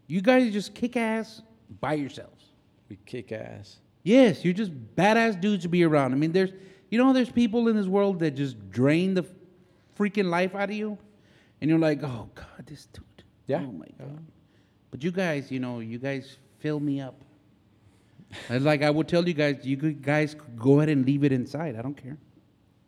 You 0.08 0.22
guys 0.22 0.52
just 0.52 0.76
kick 0.76 0.98
ass 0.98 1.42
by 1.80 1.94
yourselves. 1.94 2.46
We 2.90 2.98
kick 3.06 3.32
ass. 3.32 3.78
Yes, 4.04 4.46
you're 4.46 4.54
just 4.54 4.72
badass 4.96 5.40
dudes 5.40 5.64
to 5.64 5.70
be 5.70 5.84
around. 5.84 6.14
I 6.14 6.16
mean, 6.16 6.32
there's, 6.32 6.52
you 6.90 6.98
know, 6.98 7.12
there's 7.12 7.32
people 7.32 7.68
in 7.68 7.76
this 7.76 7.88
world 7.88 8.20
that 8.20 8.32
just 8.32 8.70
drain 8.70 9.16
the 9.16 9.26
freaking 9.98 10.30
life 10.30 10.54
out 10.54 10.70
of 10.70 10.76
you, 10.76 10.98
and 11.62 11.70
you're 11.70 11.80
like, 11.80 12.04
oh 12.04 12.30
god, 12.36 12.66
this 12.68 12.86
dude. 12.88 13.04
Yeah. 13.48 13.64
Oh 13.68 13.72
my 13.72 13.88
god. 14.00 14.26
But 14.92 15.04
you 15.04 15.12
guys, 15.12 15.52
you 15.52 15.60
know, 15.60 15.80
you 15.80 15.98
guys 15.98 16.38
fill 16.60 16.80
me 16.80 17.02
up. 17.02 17.22
Like 18.50 18.82
I 18.84 18.90
would 18.90 19.08
tell 19.08 19.28
you 19.28 19.34
guys, 19.34 19.58
you 19.64 19.76
guys 19.76 20.36
go 20.56 20.80
ahead 20.80 20.90
and 20.90 21.06
leave 21.06 21.24
it 21.24 21.32
inside. 21.32 21.76
I 21.76 21.82
don't 21.82 21.96
care. 21.96 22.18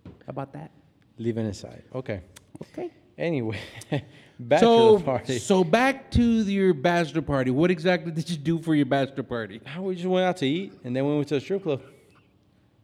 How 0.06 0.12
about 0.30 0.54
that? 0.54 0.72
Leave 1.18 1.38
it 1.38 1.46
inside. 1.46 1.84
Okay. 1.96 2.22
Okay. 2.62 2.92
Anyway, 3.18 3.60
bachelor 4.40 5.00
so, 5.00 5.00
party. 5.00 5.40
so 5.40 5.64
back 5.64 6.12
to 6.12 6.22
your 6.22 6.74
bachelor 6.74 7.22
party. 7.22 7.52
What 7.52 7.72
exactly 7.72 8.12
did 8.12 8.30
you 8.30 8.38
do 8.38 8.60
for 8.60 8.76
your 8.76 8.86
bachelor 8.86 9.24
party? 9.24 9.62
How 9.66 9.82
we 9.84 9.96
just 9.96 10.08
went 10.08 10.26
out 10.26 10.38
to 10.38 10.48
eat, 10.48 10.74
and 10.84 10.96
then 10.96 11.06
we 11.06 11.16
went 11.16 11.28
to 11.30 11.36
a 11.36 11.40
strip 11.42 11.64
club. 11.64 11.82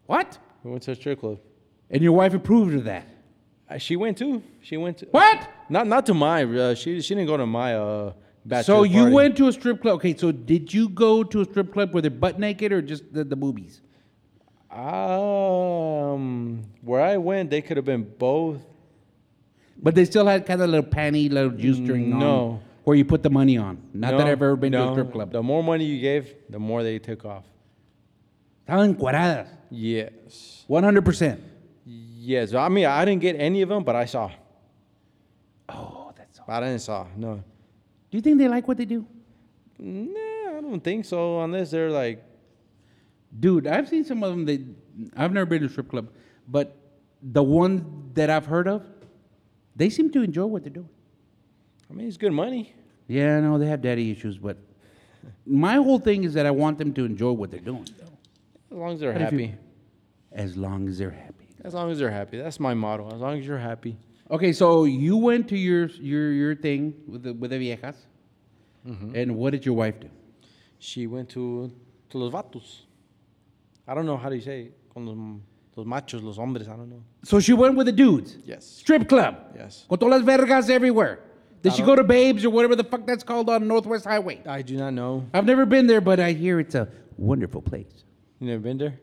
What? 0.06 0.38
We 0.64 0.72
went 0.72 0.84
to 0.84 0.92
a 0.92 0.96
strip 0.96 1.20
club. 1.20 1.40
And 1.90 2.02
your 2.02 2.14
wife 2.14 2.34
approved 2.34 2.76
of 2.76 2.84
that. 2.86 3.08
Uh, 3.70 3.78
she 3.78 3.96
went 3.96 4.18
too. 4.18 4.44
She 4.62 4.78
went 4.78 4.98
to 5.00 5.06
What? 5.08 5.50
Not 5.70 5.88
not 5.88 6.06
to 6.08 6.14
my. 6.14 6.44
Uh, 6.44 6.76
she 6.76 7.02
she 7.02 7.16
didn't 7.16 7.28
go 7.28 7.38
to 7.38 7.46
my 7.46 7.76
uh 7.76 8.14
bachelor. 8.46 8.64
So 8.64 8.84
you 8.84 9.02
party. 9.02 9.14
went 9.14 9.38
to 9.38 9.48
a 9.48 9.54
strip 9.54 9.82
club. 9.82 9.96
Okay, 9.96 10.16
so 10.16 10.32
did 10.32 10.74
you 10.74 10.90
go 10.90 11.24
to 11.24 11.42
a 11.42 11.46
strip 11.46 11.72
club 11.72 11.94
where 11.94 12.02
they're 12.02 12.12
butt 12.12 12.40
naked 12.40 12.72
or 12.72 12.82
just 12.82 13.14
the, 13.14 13.24
the 13.24 13.36
boobies? 13.36 13.82
Um, 14.72 16.64
where 16.82 17.02
I 17.02 17.18
went, 17.18 17.52
they 17.52 17.62
could 17.62 17.78
have 17.78 17.86
been 17.86 18.04
both. 18.04 18.62
But 19.84 19.96
they 19.96 20.06
still 20.06 20.26
had 20.26 20.46
kind 20.46 20.62
of 20.62 20.70
little 20.70 20.90
panty, 20.90 21.32
little 21.32 21.52
juice 21.52 21.78
string 21.78 22.14
on. 22.14 22.20
No. 22.20 22.62
Where 22.86 22.98
you 22.98 23.06
put 23.06 23.22
the 23.22 23.30
money 23.30 23.58
on. 23.58 23.82
Not 23.94 24.18
that 24.18 24.28
I've 24.28 24.42
ever 24.42 24.56
been 24.56 24.72
to 24.72 24.90
a 24.90 24.92
strip 24.94 25.12
club. 25.12 25.32
The 25.32 25.44
more 25.44 25.64
money 25.64 25.86
you 25.86 26.02
gave, 26.02 26.34
the 26.50 26.60
more 26.60 26.84
they 26.84 27.00
took 27.00 27.26
off. 27.26 27.46
Estaban 28.68 28.96
encueradas. 28.96 29.48
Yes. 29.70 30.66
100%. 30.70 31.40
Yes. 31.86 32.54
I 32.54 32.70
mean, 32.70 32.86
I 32.86 33.06
didn't 33.06 33.22
get 33.22 33.36
any 33.38 33.62
of 33.62 33.70
them, 33.70 33.84
but 33.84 33.96
I 33.96 34.06
saw. 34.06 34.32
Oh, 35.70 36.12
that's 36.18 36.40
all. 36.40 36.46
I 36.48 36.60
didn't 36.62 36.80
saw. 36.80 37.06
No. 37.16 37.36
Do 37.36 38.18
you 38.18 38.22
think 38.22 38.38
they 38.38 38.48
like 38.48 38.68
what 38.68 38.78
they 38.78 38.86
do? 38.86 39.06
Nah, 39.80 40.58
I 40.58 40.62
don't 40.62 40.84
think 40.84 41.06
so. 41.06 41.42
Unless 41.42 41.72
they're 41.72 41.90
like, 41.90 42.24
Dude, 43.40 43.68
I've 43.68 43.90
seen 43.90 44.04
some 44.06 44.24
of 44.24 44.32
them 44.32 44.46
that 44.46 44.62
I've 45.18 45.34
never 45.34 45.46
been 45.46 45.62
to 45.62 45.68
a 45.68 45.70
strip 45.70 45.90
club, 45.90 46.10
but 46.48 46.78
the 47.22 47.42
one 47.42 48.12
that 48.14 48.30
I've 48.30 48.46
heard 48.46 48.68
of, 48.68 48.84
they 49.76 49.90
seem 49.90 50.10
to 50.12 50.22
enjoy 50.22 50.46
what 50.46 50.64
they're 50.64 50.72
doing. 50.74 50.90
I 51.90 51.94
mean, 51.94 52.08
it's 52.08 52.18
good 52.18 52.32
money. 52.34 52.74
Yeah, 53.08 53.38
I 53.38 53.42
know 53.42 53.58
they 53.58 53.68
have 53.68 53.82
daddy 53.82 54.12
issues, 54.12 54.38
but 54.38 54.58
My 55.46 55.76
whole 55.76 56.00
thing 56.00 56.24
is 56.26 56.34
that 56.34 56.46
I 56.46 56.52
want 56.52 56.78
them 56.78 56.94
to 56.94 57.06
enjoy 57.06 57.32
what 57.32 57.50
they're 57.52 57.60
doing, 57.60 57.88
though, 57.98 58.12
As 58.72 58.78
long 58.78 58.94
as 58.94 59.00
they're 59.00 59.12
if 59.12 59.20
you- 59.20 59.24
happy. 59.48 59.56
as 60.32 60.58
long 60.58 60.88
as 60.90 60.98
they're 60.98 61.12
happy. 61.12 61.48
As 61.64 61.74
long 61.74 61.90
as 61.92 62.00
they're 62.00 62.12
happy. 62.12 62.38
That's 62.40 62.60
my 62.60 62.74
motto. 62.74 63.08
As 63.14 63.22
long 63.22 63.40
as 63.40 63.46
you're 63.48 63.58
happy. 63.58 63.96
Okay, 64.30 64.52
so 64.52 64.84
you 64.86 65.16
went 65.18 65.48
to 65.50 65.58
your 65.58 65.86
your 66.12 66.32
your 66.32 66.56
thing 66.56 66.94
with 67.08 67.24
the 67.24 67.34
with 67.34 67.52
the 67.52 67.58
viejas, 67.58 67.96
Mm-hmm. 68.88 69.16
and 69.16 69.38
what 69.38 69.52
did 69.52 69.66
your 69.66 69.76
wife 69.76 69.98
do? 70.02 70.10
She 70.80 71.08
went 71.08 71.30
to, 71.30 71.72
to 72.10 72.18
los 72.18 72.34
vatos. 72.34 72.82
I 73.88 73.94
don't 73.96 74.06
know 74.06 74.18
how 74.18 74.28
do 74.30 74.36
you 74.36 74.42
say 74.42 74.62
it. 74.64 74.74
Con 74.94 75.06
los, 75.06 75.18
los 75.76 75.86
machos, 75.86 76.22
los 76.24 76.38
hombres. 76.38 76.68
I 76.68 76.76
don't 76.76 76.90
know. 76.90 77.04
So 77.24 77.40
she 77.40 77.54
went 77.54 77.76
with 77.76 77.86
the 77.88 77.92
dudes. 77.92 78.38
Yes. 78.46 78.66
Strip 78.66 79.08
club. 79.10 79.36
Yes. 79.56 79.86
Con 79.90 79.98
todas 79.98 80.22
las 80.24 80.40
vergas 80.40 80.70
everywhere. 80.70 81.20
Did 81.62 81.72
I 81.72 81.76
she 81.76 81.84
go 81.84 81.96
to 81.96 82.04
Babes 82.04 82.44
or 82.44 82.50
whatever 82.50 82.76
the 82.76 82.84
fuck 82.84 83.06
that's 83.06 83.24
called 83.24 83.50
on 83.50 83.68
Northwest 83.68 84.06
Highway? 84.06 84.42
I 84.46 84.62
do 84.62 84.76
not 84.76 84.94
know. 84.94 85.26
I've 85.34 85.46
never 85.46 85.66
been 85.66 85.88
there, 85.88 86.02
but 86.02 86.20
I 86.20 86.34
hear 86.34 86.60
it's 86.60 86.76
a 86.76 86.90
wonderful 87.18 87.62
place. 87.62 88.04
You 88.40 88.48
never 88.48 88.62
been 88.62 88.78
there? 88.78 89.00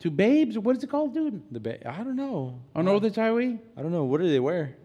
To 0.00 0.10
Babes, 0.10 0.56
or 0.56 0.60
what 0.60 0.76
is 0.76 0.82
it 0.82 0.90
called, 0.90 1.14
dude? 1.14 1.40
The 1.52 1.60
ba- 1.60 1.88
I 1.88 2.02
don't 2.02 2.16
know. 2.16 2.60
On 2.74 2.84
Northwest 2.84 3.16
Highway? 3.16 3.58
I 3.76 3.82
don't 3.82 3.92
know. 3.92 4.04
What 4.04 4.20
do 4.20 4.28
they 4.28 4.40
wear? 4.40 4.76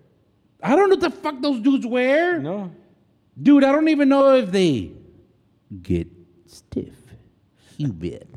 I 0.61 0.75
don't 0.75 0.89
know 0.89 0.95
what 0.95 1.01
the 1.01 1.09
fuck 1.09 1.41
those 1.41 1.59
dudes 1.61 1.85
wear. 1.85 2.39
No. 2.39 2.71
Dude, 3.41 3.63
I 3.63 3.71
don't 3.71 3.89
even 3.89 4.09
know 4.09 4.35
if 4.35 4.51
they 4.51 4.91
get 5.81 6.07
stiff. 6.45 6.93
You 7.77 7.91
bet. 7.91 8.27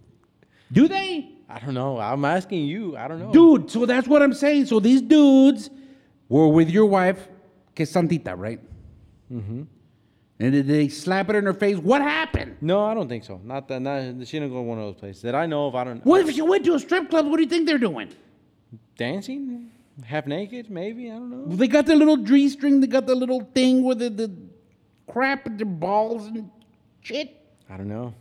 Do 0.72 0.88
they? 0.88 1.30
I 1.48 1.58
don't 1.60 1.74
know. 1.74 1.98
I'm 1.98 2.24
asking 2.24 2.64
you. 2.64 2.96
I 2.96 3.06
don't 3.08 3.20
know. 3.20 3.32
Dude, 3.32 3.70
so 3.70 3.86
that's 3.86 4.08
what 4.08 4.22
I'm 4.22 4.34
saying. 4.34 4.66
So 4.66 4.80
these 4.80 5.00
dudes 5.00 5.70
were 6.28 6.48
with 6.48 6.70
your 6.70 6.86
wife, 6.86 7.28
que 7.74 7.84
es 7.84 7.92
Santita, 7.92 8.36
right? 8.36 8.60
Mm-hmm. 9.32 9.62
And 10.38 10.52
did 10.52 10.66
they 10.66 10.88
slap 10.88 11.30
it 11.30 11.36
in 11.36 11.44
her 11.44 11.54
face? 11.54 11.78
What 11.78 12.02
happened? 12.02 12.56
No, 12.60 12.84
I 12.84 12.94
don't 12.94 13.08
think 13.08 13.24
so. 13.24 13.40
Not 13.42 13.68
that. 13.68 13.80
Not, 13.80 14.26
she 14.26 14.38
didn't 14.38 14.50
go 14.50 14.56
to 14.56 14.62
one 14.62 14.78
of 14.78 14.84
those 14.84 15.00
places 15.00 15.22
that 15.22 15.34
I 15.34 15.46
know 15.46 15.66
of. 15.68 15.74
I 15.74 15.84
don't. 15.84 16.04
What 16.04 16.20
if 16.20 16.34
she 16.34 16.42
went 16.42 16.64
to 16.66 16.74
a 16.74 16.78
strip 16.78 17.08
club? 17.08 17.26
What 17.26 17.36
do 17.36 17.42
you 17.42 17.48
think 17.48 17.66
they're 17.66 17.78
doing? 17.78 18.12
Dancing, 18.98 19.70
half 20.04 20.26
naked, 20.26 20.70
maybe. 20.70 21.10
I 21.10 21.14
don't 21.14 21.30
know. 21.30 21.56
They 21.56 21.68
got 21.68 21.86
the 21.86 21.94
little 21.94 22.18
G 22.18 22.48
string, 22.48 22.80
they 22.80 22.86
got 22.86 23.06
the 23.06 23.14
little 23.14 23.48
thing 23.54 23.84
with 23.84 23.98
the, 23.98 24.10
the 24.10 24.32
crap 25.10 25.46
and 25.46 25.58
their 25.58 25.66
balls 25.66 26.26
and 26.26 26.50
shit. 27.00 27.34
I 27.70 27.76
don't 27.76 27.88
know. 27.88 28.14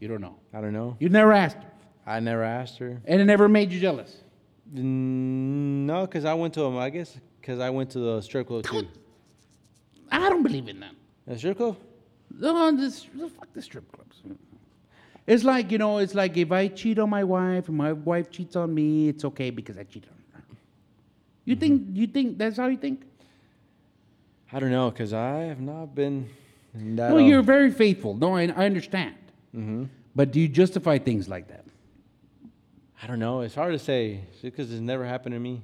You 0.00 0.08
don't 0.08 0.20
know. 0.20 0.36
I 0.52 0.60
don't 0.60 0.72
know. 0.72 0.96
You 0.98 1.08
never 1.08 1.32
asked 1.32 1.56
her. 1.56 1.70
I 2.06 2.20
never 2.20 2.42
asked 2.42 2.78
her. 2.78 3.00
And 3.06 3.20
it 3.20 3.24
never 3.24 3.48
made 3.48 3.72
you 3.72 3.80
jealous. 3.80 4.16
No, 4.72 6.02
because 6.06 6.24
I 6.24 6.34
went 6.34 6.54
to 6.54 6.60
them. 6.60 6.76
I 6.76 6.90
guess 6.90 7.18
because 7.40 7.60
I 7.60 7.70
went 7.70 7.90
to 7.90 7.98
the 7.98 8.20
strip 8.20 8.46
club 8.46 8.64
too. 8.64 8.86
I 10.10 10.28
don't 10.28 10.42
believe 10.42 10.68
in 10.68 10.80
that. 10.80 10.94
The 11.26 11.38
strip 11.38 11.56
club? 11.56 11.76
No, 12.38 12.70
this, 12.76 13.04
fuck 13.04 13.52
the 13.52 13.62
strip 13.62 13.90
clubs. 13.92 14.22
It's 15.26 15.44
like, 15.44 15.70
you 15.70 15.78
know, 15.78 15.98
it's 15.98 16.14
like 16.14 16.36
if 16.36 16.52
I 16.52 16.68
cheat 16.68 16.98
on 16.98 17.08
my 17.08 17.24
wife 17.24 17.68
and 17.68 17.76
my 17.76 17.92
wife 17.92 18.30
cheats 18.30 18.56
on 18.56 18.74
me, 18.74 19.08
it's 19.08 19.24
okay 19.24 19.50
because 19.50 19.78
I 19.78 19.84
cheated 19.84 20.10
on 20.10 20.40
her. 20.40 20.44
You 21.44 21.56
think 21.56 21.82
you 21.92 22.06
think 22.06 22.36
that's 22.38 22.56
how 22.56 22.66
you 22.66 22.76
think? 22.76 23.02
I 24.52 24.60
don't 24.60 24.70
know 24.70 24.90
because 24.90 25.12
I 25.12 25.40
have 25.44 25.60
not 25.60 25.94
been. 25.94 26.28
That 26.74 27.10
No, 27.10 27.16
uh, 27.16 27.20
you're 27.20 27.42
very 27.42 27.70
faithful. 27.70 28.14
No, 28.14 28.34
I, 28.36 28.42
I 28.56 28.66
understand. 28.66 29.14
mhm. 29.54 29.88
But 30.16 30.30
do 30.32 30.40
you 30.40 30.48
justify 30.48 30.98
things 30.98 31.28
like 31.28 31.48
that? 31.48 31.64
I 33.02 33.06
don't 33.06 33.18
know. 33.18 33.40
It's 33.40 33.54
hard 33.54 33.72
to 33.72 33.78
say 33.78 34.20
because 34.42 34.72
it's 34.72 34.80
never 34.80 35.04
happened 35.04 35.34
to 35.34 35.38
me. 35.40 35.62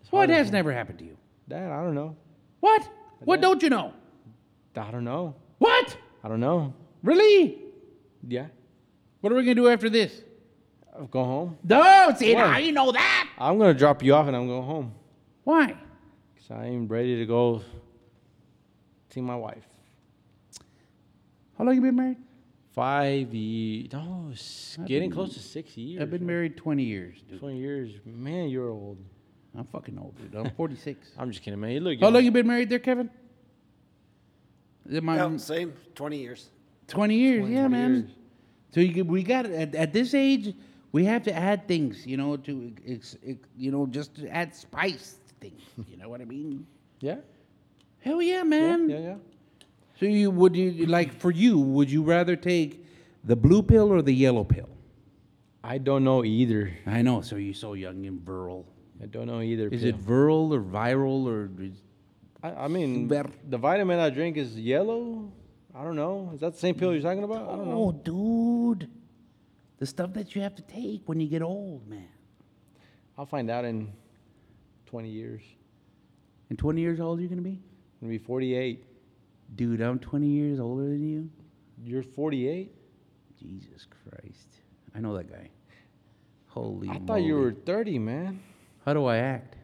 It's 0.00 0.12
What 0.12 0.20
hard 0.20 0.28
to 0.30 0.34
has 0.36 0.46
say. 0.48 0.52
never 0.52 0.72
happened 0.72 0.98
to 1.00 1.04
you? 1.04 1.16
Dad, 1.48 1.70
I 1.70 1.82
don't 1.82 1.94
know. 1.94 2.16
What? 2.60 2.88
What 3.20 3.40
don't 3.40 3.62
you 3.62 3.70
know? 3.70 3.92
I 4.76 4.90
don't 4.90 5.04
know. 5.04 5.34
What? 5.58 5.96
I 6.22 6.28
don't 6.28 6.40
know. 6.40 6.72
Really? 7.02 7.58
Yeah. 8.26 8.46
What 9.20 9.32
are 9.32 9.36
we 9.36 9.42
gonna 9.42 9.54
do 9.54 9.68
after 9.68 9.90
this? 9.90 10.22
I'll 10.96 11.06
go 11.06 11.24
home. 11.24 11.58
No, 11.64 12.12
see 12.16 12.34
Why? 12.34 12.40
now 12.42 12.56
you 12.58 12.72
know 12.72 12.92
that. 12.92 13.28
I'm 13.38 13.58
gonna 13.58 13.74
drop 13.74 14.02
you 14.02 14.14
off 14.14 14.26
and 14.26 14.36
I'm 14.36 14.46
going 14.46 14.62
home. 14.64 14.94
Why? 15.44 15.68
Cause 16.36 16.50
I 16.50 16.66
am 16.66 16.86
ready 16.88 17.16
to 17.16 17.26
go 17.26 17.62
see 19.10 19.20
my 19.20 19.36
wife. 19.36 19.64
How 21.58 21.64
long 21.64 21.74
you 21.74 21.80
been 21.80 21.96
married? 21.96 22.16
Five 22.72 23.34
years. 23.34 23.92
No, 23.92 24.28
it's 24.32 24.78
I've 24.78 24.86
getting 24.86 25.08
been- 25.10 25.16
close 25.16 25.34
to 25.34 25.40
six 25.40 25.76
years. 25.76 26.00
I've 26.02 26.10
been 26.10 26.22
right? 26.22 26.26
married 26.34 26.56
20 26.56 26.82
years, 26.84 27.16
dude. 27.28 27.40
Twenty 27.40 27.58
years. 27.58 27.92
Man, 28.04 28.48
you're 28.48 28.68
old. 28.70 28.98
I'm 29.56 29.64
fucking 29.64 29.98
old, 29.98 30.14
dude. 30.16 30.34
I'm 30.36 30.50
46. 30.52 31.10
I'm 31.18 31.30
just 31.32 31.42
kidding, 31.42 31.58
man. 31.58 31.72
You 31.72 31.80
look. 31.80 31.98
How 31.98 32.06
young. 32.06 32.14
long 32.14 32.24
you 32.24 32.30
been 32.30 32.46
married 32.46 32.70
there, 32.70 32.78
Kevin? 32.78 33.10
Is 34.88 34.96
it 34.96 35.02
my 35.02 35.16
Yeah, 35.16 35.36
same, 35.36 35.72
20 35.94 36.16
years. 36.18 36.48
20 36.88 37.14
years, 37.16 37.40
20 37.40 37.54
yeah, 37.54 37.68
man. 37.68 37.94
years. 37.94 38.10
So 38.72 38.80
you, 38.80 38.92
get- 38.92 39.06
we 39.06 39.22
got 39.24 39.46
at, 39.46 39.74
at 39.74 39.92
this 39.92 40.14
age, 40.14 40.54
we 40.92 41.04
have 41.04 41.24
to 41.24 41.32
add 41.34 41.66
things, 41.66 42.06
you 42.06 42.16
know, 42.16 42.36
to 42.36 42.72
ex, 42.86 43.16
ex, 43.26 43.38
you 43.56 43.72
know, 43.72 43.86
just 43.86 44.14
to 44.16 44.28
add 44.28 44.54
spice 44.54 45.16
to 45.28 45.34
things. 45.40 45.60
You 45.88 45.96
know 45.96 46.08
what 46.08 46.20
I 46.20 46.24
mean? 46.24 46.66
Yeah. 47.00 47.16
Hell 47.98 48.22
yeah, 48.22 48.36
Yeah. 48.38 48.42
man. 48.44 48.88
Yeah. 48.88 48.98
Yeah. 48.98 49.14
So 50.00 50.06
you 50.06 50.30
would 50.30 50.56
you 50.56 50.86
like 50.86 51.12
for 51.12 51.30
you? 51.30 51.58
Would 51.58 51.90
you 51.90 52.02
rather 52.02 52.34
take 52.34 52.86
the 53.22 53.36
blue 53.36 53.62
pill 53.62 53.92
or 53.92 54.00
the 54.00 54.14
yellow 54.14 54.44
pill? 54.44 54.70
I 55.62 55.76
don't 55.76 56.04
know 56.04 56.24
either. 56.24 56.72
I 56.86 57.02
know. 57.02 57.20
So 57.20 57.36
you're 57.36 57.52
so 57.52 57.74
young 57.74 58.06
and 58.06 58.18
virile. 58.18 58.66
I 59.02 59.04
don't 59.04 59.26
know 59.26 59.42
either. 59.42 59.68
Is 59.68 59.82
pill. 59.82 59.90
it 59.90 59.96
virile 59.96 60.54
or 60.54 60.62
viral 60.62 61.26
or? 61.26 61.50
Is, 61.62 61.82
I, 62.42 62.64
I 62.64 62.68
mean, 62.68 63.08
Ver- 63.08 63.26
the 63.46 63.58
vitamin 63.58 63.98
I 63.98 64.08
drink 64.08 64.38
is 64.38 64.58
yellow. 64.58 65.30
I 65.74 65.84
don't 65.84 65.96
know. 65.96 66.30
Is 66.32 66.40
that 66.40 66.54
the 66.54 66.58
same 66.58 66.76
pill 66.76 66.94
you're 66.94 67.02
talking 67.02 67.24
about? 67.24 67.42
I 67.42 67.56
don't 67.56 67.68
oh, 67.68 67.90
know. 67.90 68.00
dude, 68.02 68.88
the 69.78 69.84
stuff 69.84 70.14
that 70.14 70.34
you 70.34 70.40
have 70.40 70.54
to 70.54 70.62
take 70.62 71.02
when 71.04 71.20
you 71.20 71.28
get 71.28 71.42
old, 71.42 71.86
man. 71.86 72.08
I'll 73.18 73.26
find 73.26 73.50
out 73.50 73.66
in 73.66 73.92
20 74.86 75.10
years. 75.10 75.42
In 76.48 76.56
20 76.56 76.80
years, 76.80 76.98
how 76.98 77.04
old 77.04 77.18
are 77.18 77.22
you 77.22 77.28
gonna 77.28 77.42
be? 77.42 77.60
I'm 78.00 78.08
gonna 78.08 78.12
be 78.12 78.18
48. 78.18 78.86
Dude, 79.56 79.80
I'm 79.80 79.98
20 79.98 80.26
years 80.26 80.60
older 80.60 80.84
than 80.84 81.08
you. 81.08 81.30
You're 81.84 82.02
48. 82.02 82.72
Jesus 83.38 83.86
Christ. 84.04 84.48
I 84.94 85.00
know 85.00 85.16
that 85.16 85.30
guy. 85.30 85.48
Holy 86.48 86.88
I 86.88 86.98
thought 87.06 87.22
you 87.22 87.34
moly. 87.34 87.44
were 87.46 87.52
30, 87.52 87.98
man. 87.98 88.40
How 88.84 88.92
do 88.92 89.06
I 89.06 89.16
act? 89.18 89.56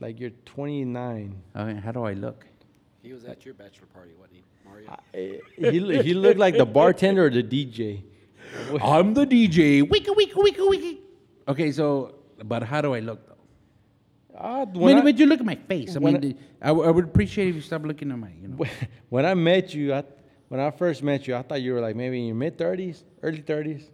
Like 0.00 0.18
you're 0.20 0.30
29. 0.46 1.34
I 1.54 1.64
mean, 1.64 1.76
how 1.76 1.92
do 1.92 2.04
I 2.04 2.12
look? 2.14 2.46
He 3.02 3.12
was 3.12 3.24
at 3.24 3.44
your 3.44 3.54
bachelor 3.54 3.86
party, 3.92 4.12
wasn't 4.18 4.36
he, 4.36 4.44
Mario? 4.68 4.88
I- 4.90 5.16
eh, 5.16 5.70
he, 5.70 5.80
lo- 5.80 6.02
he 6.02 6.14
looked 6.14 6.38
like 6.38 6.56
the 6.56 6.66
bartender 6.66 7.26
or 7.26 7.30
the 7.30 7.42
DJ. 7.42 8.02
I'm 8.82 9.14
the 9.14 9.26
DJ. 9.26 9.88
Wiki, 9.88 10.10
wiki, 10.10 10.32
wiki, 10.36 10.60
wiki. 10.62 11.00
Okay, 11.48 11.70
so, 11.72 12.14
but 12.44 12.62
how 12.62 12.80
do 12.80 12.94
I 12.94 13.00
look, 13.00 13.26
though? 13.26 13.27
I 14.40 14.64
when, 14.64 14.94
mean, 14.94 14.98
I, 14.98 15.00
but 15.02 15.18
you 15.18 15.26
look 15.26 15.40
at 15.40 15.46
my 15.46 15.56
face. 15.56 15.96
I 15.96 15.98
mean, 15.98 16.38
I, 16.62 16.70
would 16.70 17.04
appreciate 17.04 17.48
if 17.48 17.54
you 17.56 17.60
stop 17.60 17.84
looking 17.84 18.12
at 18.12 18.18
my, 18.18 18.30
you 18.40 18.48
know. 18.48 18.64
when 19.08 19.26
I 19.26 19.34
met 19.34 19.74
you, 19.74 19.92
I, 19.92 20.04
when 20.46 20.60
I 20.60 20.70
first 20.70 21.02
met 21.02 21.26
you, 21.26 21.34
I 21.34 21.42
thought 21.42 21.60
you 21.60 21.74
were 21.74 21.80
like 21.80 21.96
maybe 21.96 22.20
in 22.20 22.26
your 22.26 22.36
mid 22.36 22.56
30s, 22.56 23.02
early 23.22 23.42
30s. 23.42 23.84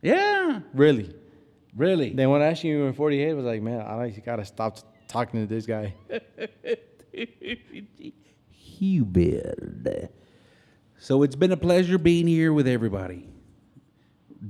Yeah, 0.00 0.60
Really? 0.74 1.14
really. 1.74 2.10
Then 2.12 2.30
when 2.30 2.42
I 2.42 2.46
asked 2.46 2.62
you 2.62 2.76
you 2.76 2.84
were 2.84 2.92
48, 2.92 3.30
I 3.30 3.34
was 3.34 3.44
like, 3.44 3.62
man, 3.62 3.80
I 3.80 3.94
like, 3.94 4.24
gotta 4.24 4.44
stop 4.44 4.78
talking 5.08 5.40
to 5.40 5.52
this 5.52 5.66
guy. 5.66 5.94
Hubert. 8.50 10.10
So 10.98 11.22
it's 11.22 11.36
been 11.36 11.52
a 11.52 11.56
pleasure 11.56 11.98
being 11.98 12.26
here 12.26 12.52
with 12.52 12.68
everybody. 12.68 13.28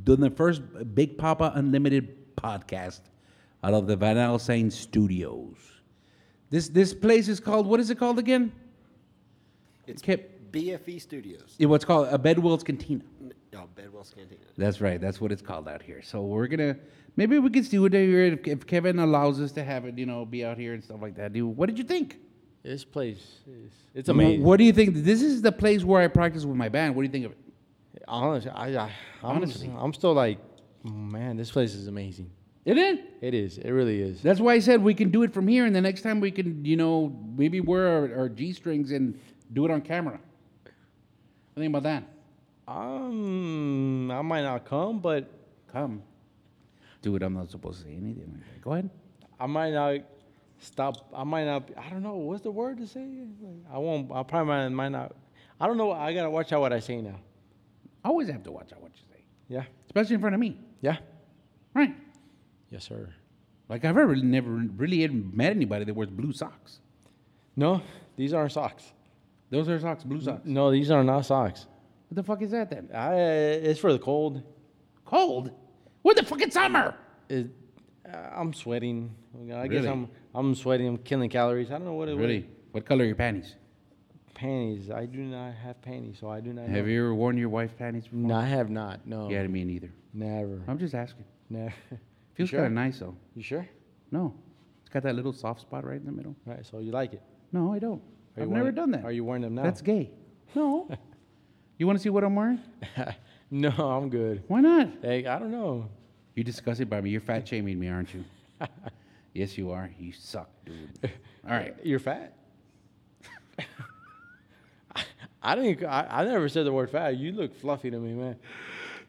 Doing 0.03 0.21
the 0.21 0.31
first 0.31 0.63
Big 0.95 1.17
Papa 1.19 1.53
Unlimited 1.55 2.37
podcast 2.37 3.01
out 3.65 3.73
of 3.73 3.87
the 3.87 3.97
Van 3.97 4.17
Alstyne 4.17 4.71
Studios. 4.71 5.57
This 6.51 6.69
this 6.69 6.93
place 6.93 7.29
is 7.29 7.41
called 7.41 7.67
what 7.67 7.81
is 7.81 7.89
it 7.91 7.99
called 7.99 8.19
again? 8.19 8.53
It's 9.87 10.03
Kept, 10.03 10.53
BFE 10.53 11.01
Studios. 11.01 11.57
it, 11.59 11.67
what's 11.67 11.85
called 11.85 12.09
a 12.11 12.19
Bedwell's 12.19 12.63
Cantina. 12.63 13.03
No, 13.53 13.69
Bedwell's 13.75 14.13
Cantina. 14.15 14.41
That's 14.59 14.81
right. 14.81 15.01
That's 15.01 15.21
what 15.21 15.33
it's 15.33 15.43
called 15.43 15.67
out 15.67 15.83
here. 15.83 16.03
So 16.03 16.23
we're 16.23 16.47
gonna 16.47 16.77
maybe 17.17 17.39
we 17.39 17.49
could 17.49 17.69
do 17.71 17.87
it 17.87 17.93
here 17.95 18.25
if, 18.25 18.47
if 18.47 18.67
Kevin 18.67 18.99
allows 18.99 19.41
us 19.41 19.53
to 19.53 19.65
have 19.65 19.87
it. 19.87 19.97
You 19.97 20.07
know, 20.07 20.27
be 20.27 20.45
out 20.45 20.59
here 20.59 20.75
and 20.75 20.85
stuff 20.85 21.01
like 21.01 21.17
that. 21.17 21.33
Dude, 21.33 21.57
what 21.57 21.67
did 21.67 21.79
you 21.79 21.85
think? 21.85 22.19
This 22.63 22.85
place 22.85 23.41
is 23.47 23.73
it's 23.95 24.09
amazing. 24.11 24.43
What 24.43 24.59
do 24.59 24.65
you 24.65 24.73
think? 24.73 24.95
This 24.97 25.23
is 25.23 25.41
the 25.41 25.53
place 25.53 25.85
where 25.85 26.03
I 26.03 26.09
practice 26.09 26.45
with 26.45 26.57
my 26.57 26.69
band. 26.69 26.95
What 26.95 27.03
do 27.03 27.07
you 27.07 27.13
think 27.13 27.27
of 27.27 27.33
it? 27.33 28.05
Honestly, 28.07 28.51
I, 28.51 28.69
I 28.77 28.91
I'm, 29.23 29.37
Honestly. 29.37 29.73
I'm 29.75 29.95
still 29.95 30.13
like, 30.13 30.39
man, 30.83 31.37
this 31.37 31.51
place 31.51 31.75
is 31.75 31.87
amazing. 31.89 32.31
It 32.65 32.79
is. 32.79 32.99
It 33.21 33.35
is. 33.35 33.59
It 33.59 33.71
really 33.71 34.01
is. 34.01 34.23
That's 34.23 34.41
why 34.41 34.55
I 34.55 34.59
said 34.59 34.83
we 34.83 34.95
can 34.95 35.11
do 35.11 35.23
it 35.23 35.35
from 35.35 35.47
here, 35.47 35.67
and 35.67 35.75
the 35.77 35.81
next 35.83 36.01
time 36.03 36.21
we 36.21 36.31
can, 36.31 36.65
you 36.65 36.77
know, 36.77 37.15
maybe 37.37 37.61
wear 37.61 37.87
our, 37.89 38.21
our 38.21 38.29
G 38.29 38.53
strings 38.53 38.91
and 38.91 39.19
do 39.53 39.65
it 39.67 39.71
on 39.71 39.83
camera. 39.83 40.19
What 40.63 41.61
think 41.63 41.69
about 41.75 41.83
that? 41.83 42.05
Um, 42.67 44.11
I 44.11 44.23
might 44.23 44.43
not 44.43 44.65
come, 44.65 45.01
but 45.01 45.31
Come. 45.75 46.03
Dude, 47.03 47.23
I'm 47.25 47.35
not 47.35 47.51
supposed 47.51 47.81
to 47.81 47.85
say 47.87 47.91
anything 47.97 48.31
like 48.33 48.45
that. 48.55 48.61
Go 48.63 48.73
ahead. 48.73 48.91
I 49.41 49.47
might 49.47 49.73
not 49.73 49.97
stop. 50.61 51.11
I 51.15 51.25
might 51.25 51.45
not. 51.47 51.69
I 51.77 51.91
don't 51.91 52.03
know 52.05 52.15
what's 52.15 52.43
the 52.43 52.51
word 52.53 52.79
to 52.79 52.87
say. 52.87 53.01
Like, 53.43 53.57
I 53.75 53.79
won't. 53.79 54.11
I 54.13 54.23
probably 54.23 54.47
might, 54.55 54.69
might 54.69 54.89
not. 54.91 55.17
I 55.61 55.67
don't 55.67 55.77
know. 55.77 55.91
I 55.91 56.15
gotta 56.15 56.31
watch 56.31 56.53
out 56.53 56.61
what 56.61 56.73
I 56.73 56.79
say 56.79 57.01
now. 57.03 57.17
I 58.05 58.09
always 58.09 58.29
have 58.29 58.45
to 58.45 58.53
watch 58.53 58.73
out 58.73 58.81
what 58.81 58.93
you 58.95 59.03
say, 59.13 59.25
Yeah. 59.49 59.65
especially 59.87 60.15
in 60.15 60.21
front 60.21 60.35
of 60.35 60.41
me. 60.41 60.59
Yeah. 60.81 60.99
Right. 61.75 61.95
Yes, 62.71 62.85
sir. 62.85 63.13
Like 63.69 63.85
I've 63.85 63.97
ever 63.97 64.17
never 64.17 64.51
really 64.51 65.07
met 65.09 65.51
anybody 65.51 65.85
that 65.85 65.95
wears 65.95 66.11
blue 66.11 66.33
socks. 66.33 66.81
No, 67.57 67.83
these 68.17 68.33
aren't 68.33 68.53
socks. 68.53 68.93
Those 69.51 69.69
are 69.69 69.79
socks, 69.79 70.05
blue 70.05 70.21
socks. 70.21 70.43
No, 70.45 70.71
these 70.71 70.91
are 70.91 71.05
not 71.05 71.27
socks. 71.27 71.67
What 72.09 72.17
the 72.17 72.23
fuck 72.23 72.43
is 72.43 72.51
that 72.51 72.71
then? 72.71 72.91
I, 72.95 73.15
it's 73.15 73.81
for 73.81 73.93
the 73.93 73.99
cold. 73.99 74.43
Cold? 75.05 75.51
What 76.03 76.17
the 76.17 76.23
fuck? 76.23 76.39
fucking 76.39 76.51
summer? 76.51 76.95
It, 77.29 77.49
uh, 78.13 78.17
I'm 78.35 78.53
sweating. 78.53 79.15
I 79.55 79.69
guess 79.69 79.87
I'm 79.87 80.09
I'm 80.35 80.55
sweating. 80.55 80.87
I'm 80.89 80.99
killing 80.99 81.31
calories. 81.31 81.71
I 81.71 81.75
don't 81.75 81.85
know 81.85 81.95
what 81.95 82.09
it 82.09 82.17
Really? 82.17 82.49
What 82.73 82.85
color 82.85 83.05
are 83.05 83.07
your 83.07 83.17
panties? 83.17 83.55
Panties. 84.35 84.91
I 84.91 85.07
do 85.07 85.21
not 85.21 85.55
have 85.55 85.81
panties, 85.81 86.19
so 86.21 86.29
I 86.29 86.41
do 86.41 86.53
not. 86.53 86.69
Have 86.69 86.85
know. 86.85 86.91
you 86.91 87.01
ever 87.05 87.15
worn 87.15 87.39
your 87.39 87.49
wife's 87.49 87.75
panties 87.79 88.05
before? 88.05 88.19
No, 88.19 88.35
I 88.35 88.45
have 88.45 88.69
not. 88.69 89.07
No. 89.07 89.31
Yeah, 89.31 89.47
me 89.47 89.65
neither. 89.65 89.91
Never. 90.13 90.63
I'm 90.67 90.79
just 90.79 90.95
asking. 90.95 91.25
Never. 91.49 91.73
Feels 92.35 92.51
sure? 92.51 92.61
kind 92.61 92.67
of 92.67 92.73
nice 92.73 92.99
though. 92.99 93.17
You 93.35 93.43
sure? 93.43 93.69
No, 94.11 94.35
it's 94.81 94.91
got 94.91 95.03
that 95.05 95.15
little 95.15 95.33
soft 95.33 95.61
spot 95.61 95.85
right 95.85 95.99
in 95.99 96.07
the 96.07 96.13
middle. 96.13 96.37
Right. 96.45 96.65
So 96.67 96.79
you 96.79 96.93
like 96.93 97.13
it? 97.13 97.23
No, 97.53 97.73
I 97.73 97.79
don't. 97.79 98.03
Are 98.37 98.43
I've 98.43 98.49
never 98.49 98.73
done 98.73 98.91
that. 98.93 99.05
Are 99.05 99.13
you 99.13 99.25
wearing 99.25 99.43
them 99.43 99.55
now? 99.55 99.63
That's 99.63 99.81
gay. 99.81 100.11
No. 100.55 100.89
you 101.79 101.87
want 101.87 101.99
to 101.99 102.03
see 102.03 102.11
what 102.11 102.25
I'm 102.25 102.35
wearing? 102.35 102.61
no, 103.51 103.71
I'm 103.71 104.11
good. 104.11 104.43
Why 104.49 104.61
not? 104.61 104.89
Hey, 105.03 105.27
I 105.27 105.39
don't 105.39 105.53
know. 105.53 105.89
You're 106.35 106.45
disgusted 106.45 106.91
by 106.91 107.01
me. 107.01 107.11
You're 107.11 107.21
fat 107.21 107.47
shaming 107.47 107.79
me, 107.79 107.89
aren't 107.89 108.13
you? 108.13 108.25
yes, 109.35 109.57
you 109.57 109.71
are. 109.71 109.91
You 109.99 110.13
suck, 110.13 110.51
dude. 110.65 110.91
All 111.49 111.53
right. 111.53 111.77
You're 111.85 112.01
fat. 112.01 112.37
I 115.45 115.55
didn't. 115.57 115.85
I, 115.85 116.07
I 116.11 116.25
never 116.25 116.49
said 116.49 116.65
the 116.65 116.73
word 116.73 116.91
fat. 116.91 117.17
You 117.17 117.33
look 117.33 117.55
fluffy 117.61 117.91
to 117.91 117.99
me, 117.99 118.15
man. 118.15 118.37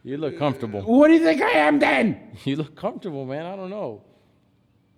You 0.04 0.18
look 0.18 0.38
comfortable. 0.38 0.82
What 0.82 1.08
do 1.08 1.14
you 1.14 1.24
think 1.24 1.42
I 1.42 1.52
am 1.52 1.80
then? 1.80 2.38
You 2.44 2.58
look 2.58 2.76
comfortable, 2.76 3.26
man. 3.26 3.46
I 3.46 3.56
don't 3.56 3.70
know. 3.70 4.04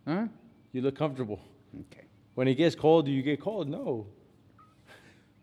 Huh? 0.06 0.26
You 0.74 0.82
look 0.82 0.98
comfortable. 0.98 1.40
Okay. 1.80 2.06
When 2.34 2.48
it 2.48 2.56
gets 2.56 2.76
cold, 2.76 3.06
do 3.06 3.12
you 3.12 3.22
get 3.22 3.40
cold? 3.40 3.70
No. 3.70 4.08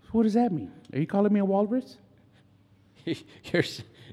So 0.03 0.09
what 0.13 0.25
does 0.25 0.35
that 0.35 0.53
mean? 0.53 0.71
Are 0.93 0.99
you 0.99 1.07
calling 1.07 1.33
me 1.33 1.41
a 1.41 1.45
walrus? 1.45 1.97
you're 3.05 3.63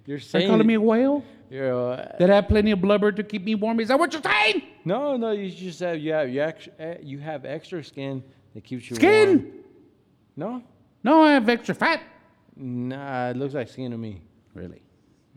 you're 0.06 0.20
Are 0.34 0.40
you 0.40 0.48
calling 0.48 0.68
me 0.68 0.74
a 0.76 0.82
whale 0.82 1.24
you're, 1.50 1.94
uh, 1.94 2.16
that 2.20 2.30
have 2.30 2.48
plenty 2.48 2.72
of 2.72 2.82
blubber 2.82 3.12
to 3.12 3.24
keep 3.24 3.44
me 3.44 3.56
warm? 3.56 3.80
Is 3.80 3.88
that 3.90 4.00
what 4.00 4.14
you're 4.14 4.22
saying? 4.22 4.64
no, 4.86 5.18
no. 5.18 5.32
You 5.32 5.50
just 5.52 5.80
have 5.80 6.00
you 6.00 6.14
have 6.14 6.30
you, 6.30 6.42
extra, 6.42 6.74
eh, 6.80 6.98
you 7.02 7.20
have 7.20 7.46
extra 7.46 7.84
skin 7.84 8.24
that 8.54 8.64
keeps 8.64 8.90
you 8.90 8.96
Skin? 8.96 9.30
warm. 9.30 9.52
No, 10.36 10.64
No, 11.04 11.24
I 11.24 11.34
have 11.34 11.50
extra 11.50 11.76
fat. 11.76 12.02
nah. 12.56 13.30
It 13.30 13.38
looks 13.38 13.54
like 13.54 13.68
skin 13.68 13.92
to 13.92 13.98
me. 13.98 14.22
Really? 14.54 14.82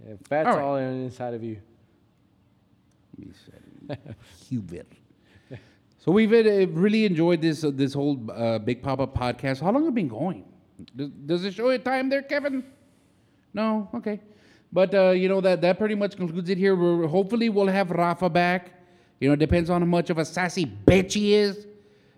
Yeah, 0.07 0.15
fat's 0.29 0.49
All 0.49 0.57
right. 0.57 0.63
all 0.63 0.77
inside 0.77 1.35
of 1.35 1.43
you. 1.43 1.59
you 3.17 3.33
Hubert. 4.49 4.87
So 5.99 6.13
we've 6.13 6.31
uh, 6.35 6.67
really 6.69 7.07
enjoyed 7.07 7.41
this 7.41 7.65
uh, 7.65 7.71
this 7.73 7.95
whole 7.95 8.21
uh, 8.31 8.59
Big 8.59 8.83
Papa 8.83 9.07
podcast. 9.07 9.63
How 9.63 9.73
long 9.73 9.85
have 9.85 9.93
it 9.93 9.95
been 9.95 10.09
going? 10.09 10.45
Does, 10.95 11.09
does 11.25 11.45
it 11.47 11.55
show 11.55 11.71
you 11.71 11.79
time 11.79 12.11
there, 12.11 12.21
Kevin? 12.21 12.63
No, 13.55 13.89
okay. 13.95 14.21
But 14.71 14.95
uh, 14.95 15.11
you 15.13 15.31
know 15.31 15.41
that 15.41 15.63
that 15.63 15.79
pretty 15.79 15.95
much 15.95 16.15
concludes 16.19 16.51
it 16.51 16.59
here. 16.59 16.77
We're, 16.77 17.07
hopefully, 17.07 17.49
we'll 17.49 17.69
have 17.69 17.91
Rafa 17.91 18.29
back. 18.29 18.73
You 19.19 19.29
know, 19.29 19.33
it 19.33 19.39
depends 19.39 19.71
on 19.71 19.81
how 19.81 19.87
much 19.87 20.11
of 20.11 20.19
a 20.19 20.27
sassy 20.27 20.67
bitch 20.67 21.15
he 21.15 21.33
is. 21.33 21.67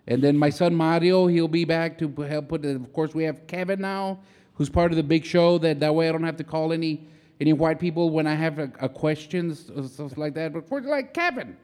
And 0.09 0.23
then 0.23 0.37
my 0.37 0.51
son 0.51 0.75
Mario, 0.75 1.27
he'll 1.27 1.49
be 1.49 1.65
back 1.65 1.99
to 1.99 2.09
help 2.23 2.49
put. 2.49 2.63
The, 2.63 2.77
of 2.77 2.93
course, 2.93 3.15
we 3.15 3.25
have 3.25 3.47
Kevin 3.47 3.81
now, 3.81 4.21
who's 4.55 4.71
part 4.71 4.93
of 4.93 4.97
the 4.97 5.03
big 5.03 5.25
show. 5.25 5.59
That 5.59 5.81
that 5.81 5.95
way 5.95 6.09
I 6.09 6.13
don't 6.13 6.23
have 6.23 6.37
to 6.37 6.45
call 6.45 6.73
any 6.73 7.09
any 7.41 7.53
white 7.53 7.81
people 7.81 8.11
when 8.11 8.27
I 8.27 8.35
have 8.35 8.59
a, 8.59 8.71
a 8.81 8.89
questions 8.89 9.71
or 9.75 9.83
stuff 9.85 10.17
like 10.17 10.35
that. 10.35 10.53
But 10.53 10.61
of 10.61 10.69
course, 10.69 10.85
like 10.85 11.13
Kevin, 11.13 11.57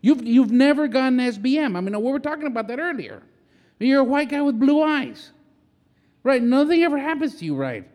you've 0.00 0.24
you've 0.24 0.50
never 0.50 0.88
gotten 0.88 1.18
SBM. 1.18 1.76
I 1.76 1.80
mean, 1.80 2.00
we 2.02 2.10
were 2.10 2.18
talking 2.18 2.46
about 2.46 2.66
that 2.68 2.80
earlier. 2.80 3.22
You're 3.78 4.00
a 4.00 4.04
white 4.04 4.30
guy 4.30 4.40
with 4.40 4.58
blue 4.58 4.82
eyes, 4.82 5.30
right? 6.22 6.42
Nothing 6.42 6.82
ever 6.82 6.98
happens 6.98 7.36
to 7.36 7.44
you, 7.44 7.54
right? 7.54 7.88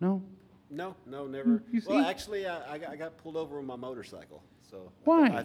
No. 0.00 0.22
No, 0.70 0.94
no, 1.06 1.26
never. 1.26 1.62
Well, 1.86 2.04
actually, 2.04 2.46
I, 2.46 2.74
I 2.74 2.96
got- 2.96 3.16
pulled 3.18 3.36
over 3.36 3.58
on 3.58 3.66
my 3.66 3.76
motorcycle, 3.76 4.42
so. 4.70 4.90
Why? 5.04 5.28
I 5.28 5.44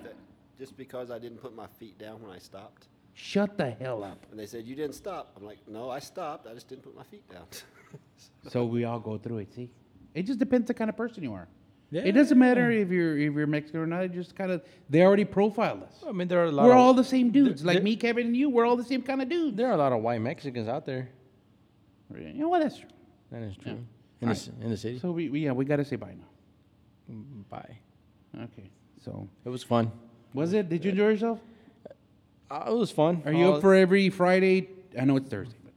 Just 0.58 0.76
because 0.76 1.10
I 1.10 1.20
didn't 1.20 1.38
put 1.38 1.56
my 1.56 1.68
feet 1.68 1.98
down 1.98 2.22
when 2.22 2.32
I 2.32 2.40
stopped. 2.40 2.88
Shut 3.24 3.56
the 3.56 3.70
hell 3.70 4.04
up. 4.04 4.26
And 4.32 4.40
they 4.40 4.48
said, 4.48 4.66
you 4.66 4.76
didn't 4.76 4.96
stop. 4.96 5.34
I'm 5.38 5.46
like, 5.46 5.60
no, 5.68 5.92
I 5.92 6.00
stopped, 6.00 6.48
I 6.48 6.56
just 6.56 6.68
didn't 6.68 6.82
put 6.82 6.96
my 6.96 7.04
feet 7.04 7.30
down. 7.30 7.44
So 8.50 8.66
we 8.66 8.86
all 8.86 9.00
go 9.00 9.18
through 9.18 9.40
it. 9.40 9.54
See, 9.54 9.70
it 10.16 10.24
just 10.24 10.40
depends 10.40 10.68
the 10.68 10.74
kind 10.74 10.90
of 10.90 10.96
person 10.96 11.22
you 11.22 11.34
are. 11.34 11.48
Yeah. 11.92 12.04
It 12.04 12.14
doesn't 12.14 12.40
matter 12.40 12.72
if 12.72 12.90
you're 12.90 13.18
if 13.18 13.34
you're 13.34 13.46
Mexican 13.46 13.82
or 13.82 13.86
not. 13.86 14.04
It 14.06 14.14
just 14.14 14.34
kind 14.36 14.50
of 14.52 14.64
they 14.90 15.02
already 15.04 15.26
profiled 15.26 15.84
us. 15.84 15.96
I 16.08 16.12
mean, 16.14 16.28
there 16.30 16.40
are 16.40 16.46
a 16.46 16.52
lot. 16.52 16.66
We're 16.66 16.72
of, 16.72 16.78
all 16.78 16.94
the 16.94 17.04
same 17.04 17.32
dudes, 17.32 17.66
like 17.66 17.76
there- 17.76 17.84
me, 17.84 17.96
Kevin, 17.98 18.28
and 18.28 18.38
you. 18.38 18.50
We're 18.50 18.66
all 18.66 18.78
the 18.78 18.84
same 18.86 19.02
kind 19.04 19.22
of 19.22 19.28
dudes. 19.30 19.58
There 19.58 19.68
are 19.68 19.74
a 19.74 19.78
lot 19.78 19.92
of 19.92 20.02
white 20.02 20.22
Mexicans 20.22 20.68
out 20.70 20.86
there. 20.86 21.10
You 22.18 22.34
know 22.34 22.50
what? 22.50 22.62
That's 22.64 22.78
true. 22.80 22.90
That 23.32 23.42
is 23.44 23.56
true. 23.58 23.74
Yeah. 23.74 23.78
In, 23.78 23.88
the, 24.22 24.26
Alright. 24.28 24.38
c- 24.38 24.52
in 24.62 24.70
the 24.70 24.78
city. 24.78 25.00
So 25.00 25.12
we, 25.12 25.30
we 25.30 25.42
yeah 25.42 25.52
we 25.52 25.66
gotta 25.66 25.84
say 25.86 25.98
bye 25.98 26.16
now. 26.18 27.14
Mm, 27.14 27.50
bye. 27.50 27.78
Okay. 28.46 28.70
So 29.04 29.28
It 29.46 29.50
was 29.50 29.62
fun. 29.64 29.92
was 30.34 30.54
it? 30.54 30.70
Did 30.70 30.86
you 30.86 30.92
enjoy 30.92 31.10
yourself? 31.10 31.40
Uh, 32.52 32.66
it 32.72 32.74
was 32.76 32.92
fun. 32.92 33.22
Are 33.26 33.32
you 33.32 33.54
up 33.54 33.62
for 33.62 33.74
every 33.74 34.10
Friday? 34.10 34.68
I 35.00 35.06
know 35.06 35.16
it's 35.16 35.30
Thursday, 35.30 35.56
but 35.64 35.74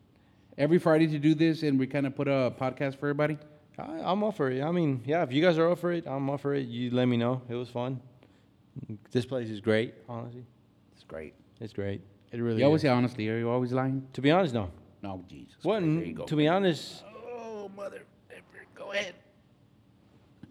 every 0.59 0.79
Friday 0.79 1.07
to 1.07 1.19
do 1.21 1.35
this, 1.35 1.63
and 1.63 1.79
we 1.79 1.87
kind 1.87 2.05
of 2.07 2.17
put 2.17 2.27
a 2.27 2.53
podcast 2.59 2.97
for 2.99 3.07
everybody. 3.07 3.39
I, 3.79 3.83
I'm 4.05 4.25
up 4.25 4.37
for 4.37 4.51
it. 4.51 4.61
I 4.63 4.73
mean, 4.73 5.03
yeah, 5.07 5.23
if 5.23 5.31
you 5.33 5.41
guys 5.41 5.57
are 5.59 5.71
up 5.71 5.79
for 5.79 5.93
it, 5.93 6.05
I'm 6.07 6.29
up 6.31 6.41
for 6.41 6.53
it. 6.55 6.67
You 6.67 6.91
let 6.91 7.07
me 7.07 7.17
know. 7.17 7.43
It 7.49 7.55
was 7.55 7.69
fun. 7.69 8.01
This 9.13 9.25
place 9.25 9.49
is 9.51 9.61
great, 9.61 9.95
honestly. 10.09 10.45
It's 10.95 11.05
great. 11.05 11.35
It's 11.61 11.73
great. 11.73 12.01
It 12.33 12.39
really 12.41 12.59
You 12.59 12.65
always 12.65 12.81
is. 12.81 12.83
say 12.83 12.89
honestly. 12.89 13.29
Are 13.29 13.39
you 13.39 13.49
always 13.49 13.73
lying? 13.73 14.05
To 14.15 14.21
be 14.21 14.33
honest, 14.33 14.53
no. 14.53 14.71
No, 15.01 15.25
Jesus. 15.29 15.55
What? 15.63 15.79
Christ, 15.81 15.95
there 15.95 16.05
you 16.05 16.15
go. 16.15 16.25
To 16.25 16.35
be 16.37 16.49
honest, 16.49 17.05
Oh, 17.07 17.71
mother. 17.77 18.03
Go 18.75 18.91
ahead. 18.93 19.15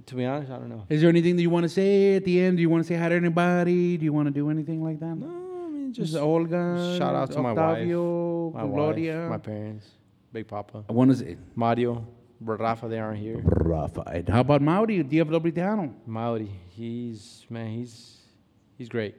to 0.05 0.15
be 0.15 0.23
honest, 0.25 0.49
I 0.51 0.55
don't 0.57 0.69
know. 0.69 0.85
Is 0.89 1.01
there 1.01 1.09
anything 1.09 1.35
that 1.35 1.41
you 1.41 1.49
want 1.49 1.63
to 1.63 1.69
say 1.69 2.15
at 2.15 2.23
the 2.23 2.39
end? 2.39 2.57
Do 2.57 2.61
you 2.61 2.69
want 2.69 2.83
to 2.83 2.87
say 2.87 2.95
hi 2.95 3.09
to 3.09 3.15
anybody? 3.15 3.97
Do 3.97 4.05
you 4.05 4.13
want 4.13 4.27
to 4.27 4.31
do 4.33 4.49
anything 4.49 4.81
like 4.83 4.99
that? 5.01 5.15
No, 5.15 5.27
Just 5.93 6.11
just 6.11 6.21
Olga. 6.23 6.95
shout 6.97 7.15
out 7.15 7.31
to 7.31 7.39
my 7.41 7.53
wife, 7.53 7.59
Octavio, 7.59 8.51
my 8.51 8.63
Gloria. 8.65 9.19
wife, 9.21 9.29
my 9.29 9.37
parents, 9.37 9.87
Big 10.31 10.47
Papa, 10.47 10.83
I 10.89 10.93
want 10.93 11.11
to 11.11 11.17
say. 11.17 11.37
Mario, 11.55 12.05
Rafa. 12.41 12.87
They 12.87 12.99
aren't 12.99 13.19
here. 13.19 13.41
Rafa. 13.43 14.23
How 14.29 14.41
about 14.41 14.61
Mauri, 14.61 15.03
DFW 15.03 15.51
Tejano? 15.51 15.93
Mauri, 16.05 16.49
he's 16.69 17.45
man, 17.49 17.69
he's 17.71 18.17
he's 18.77 18.89
great. 18.89 19.15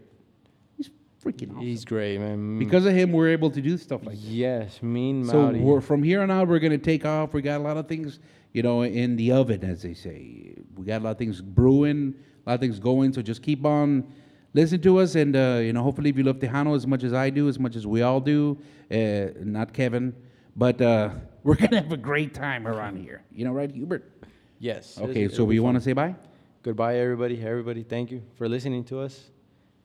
He's 0.77 0.91
freaking 1.25 1.51
awesome. 1.53 1.61
He's 1.63 1.85
great, 1.85 2.19
man. 2.21 2.57
Mm. 2.57 2.59
because 2.59 2.85
of 2.87 2.93
him, 2.95 3.13
we're 3.13 3.29
able 3.31 3.51
to 3.51 3.61
do 3.61 3.77
stuff 3.79 4.05
like 4.05 4.17
that. 4.17 4.23
yes, 4.27 4.83
mean 4.83 5.25
So 5.25 5.43
Mauri. 5.43 5.61
we're, 5.61 5.81
from 5.81 6.03
here 6.03 6.23
on 6.23 6.31
out, 6.31 6.49
we're 6.49 6.59
going 6.59 6.73
to 6.73 6.79
take 6.93 7.07
off. 7.07 7.33
We 7.33 7.41
got 7.43 7.61
a 7.61 7.63
lot 7.63 7.77
of 7.77 7.87
things, 7.89 8.19
you 8.53 8.63
know, 8.63 8.83
in 8.83 9.17
the 9.17 9.33
oven, 9.33 9.63
as 9.65 9.83
they 9.83 9.95
say. 9.95 10.55
We 10.77 10.85
got 10.85 11.01
a 11.01 11.05
lot 11.05 11.11
of 11.13 11.19
things 11.19 11.41
brewing, 11.41 12.15
a 12.45 12.51
lot 12.51 12.55
of 12.55 12.61
things 12.61 12.79
going. 12.81 13.13
So 13.13 13.23
just 13.23 13.43
keep 13.43 13.65
on 13.65 14.13
listening 14.55 14.81
to 14.83 14.99
us, 14.99 15.15
and 15.17 15.37
uh, 15.37 15.61
you 15.63 15.73
know, 15.73 15.83
hopefully, 15.83 16.11
if 16.11 16.17
you 16.17 16.25
love 16.25 16.39
Tejano 16.39 16.75
as 16.75 16.87
much 16.87 17.05
as 17.05 17.13
I 17.13 17.29
do, 17.31 17.49
as 17.49 17.59
much 17.59 17.77
as 17.77 17.87
we 17.87 18.03
all 18.03 18.21
do, 18.21 18.57
uh, 18.91 19.27
not 19.45 19.73
Kevin, 19.73 20.15
but 20.57 20.81
uh, 20.81 21.11
we're 21.43 21.57
gonna 21.57 21.81
have 21.83 21.93
a 21.93 21.97
great 21.97 22.33
time 22.35 22.67
around 22.67 22.97
here. 22.97 23.23
You 23.33 23.45
know, 23.45 23.53
right, 23.53 23.71
Hubert? 23.71 24.11
yes. 24.59 24.99
Okay, 24.99 25.29
so 25.29 25.45
we 25.45 25.61
want 25.61 25.77
to 25.77 25.81
say 25.83 25.93
bye. 25.93 26.15
goodbye, 26.63 26.97
everybody. 26.99 27.41
Everybody, 27.43 27.83
thank 27.83 28.11
you 28.11 28.23
for 28.37 28.49
listening 28.49 28.85
to 28.85 29.01
us. 29.01 29.31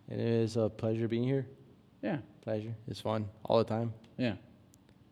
It 0.10 0.20
is 0.20 0.56
a 0.58 0.70
pleasure 0.70 1.08
being 1.08 1.24
here. 1.24 1.46
Yeah, 2.02 2.18
Pleasure. 2.42 2.74
It's 2.88 3.02
fun 3.02 3.28
all 3.44 3.58
the 3.58 3.66
time. 3.66 3.94
yeah. 4.18 4.36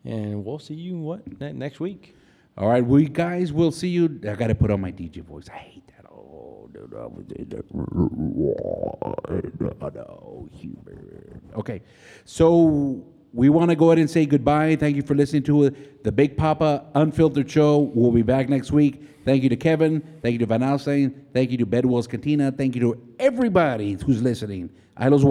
And 0.04 0.42
we'll 0.44 0.58
see 0.58 0.74
you 0.74 0.96
what 0.98 1.20
next 1.40 1.80
week. 1.80 2.14
All 2.56 2.68
right, 2.68 2.84
we 2.84 3.08
guys 3.08 3.52
will 3.52 3.70
see 3.70 3.88
you. 3.88 4.18
I 4.28 4.34
got 4.34 4.46
to 4.46 4.54
put 4.54 4.70
on 4.70 4.80
my 4.80 4.90
DJ 4.90 5.22
voice. 5.22 5.48
I 5.52 5.58
hate 5.58 5.87
Okay, 11.56 11.82
so 12.24 13.04
we 13.32 13.48
want 13.48 13.70
to 13.70 13.76
go 13.76 13.86
ahead 13.86 13.98
and 13.98 14.10
say 14.10 14.26
goodbye. 14.26 14.76
Thank 14.76 14.96
you 14.96 15.02
for 15.02 15.14
listening 15.14 15.42
to 15.44 15.70
the 16.02 16.12
Big 16.12 16.36
Papa 16.36 16.86
Unfiltered 16.94 17.50
Show. 17.50 17.78
We'll 17.94 18.12
be 18.12 18.22
back 18.22 18.48
next 18.48 18.72
week. 18.72 19.02
Thank 19.24 19.42
you 19.42 19.48
to 19.48 19.56
Kevin. 19.56 20.00
Thank 20.22 20.32
you 20.32 20.38
to 20.38 20.46
Van 20.46 20.60
Alstyne. 20.60 21.12
Thank 21.32 21.50
you 21.50 21.58
to 21.58 21.66
Bedwell's 21.66 22.06
Cantina. 22.06 22.50
Thank 22.50 22.74
you 22.74 22.80
to 22.80 23.02
everybody 23.18 23.92
who's 24.04 24.22
listening. 24.22 24.70
I 24.96 25.08
los. 25.08 25.22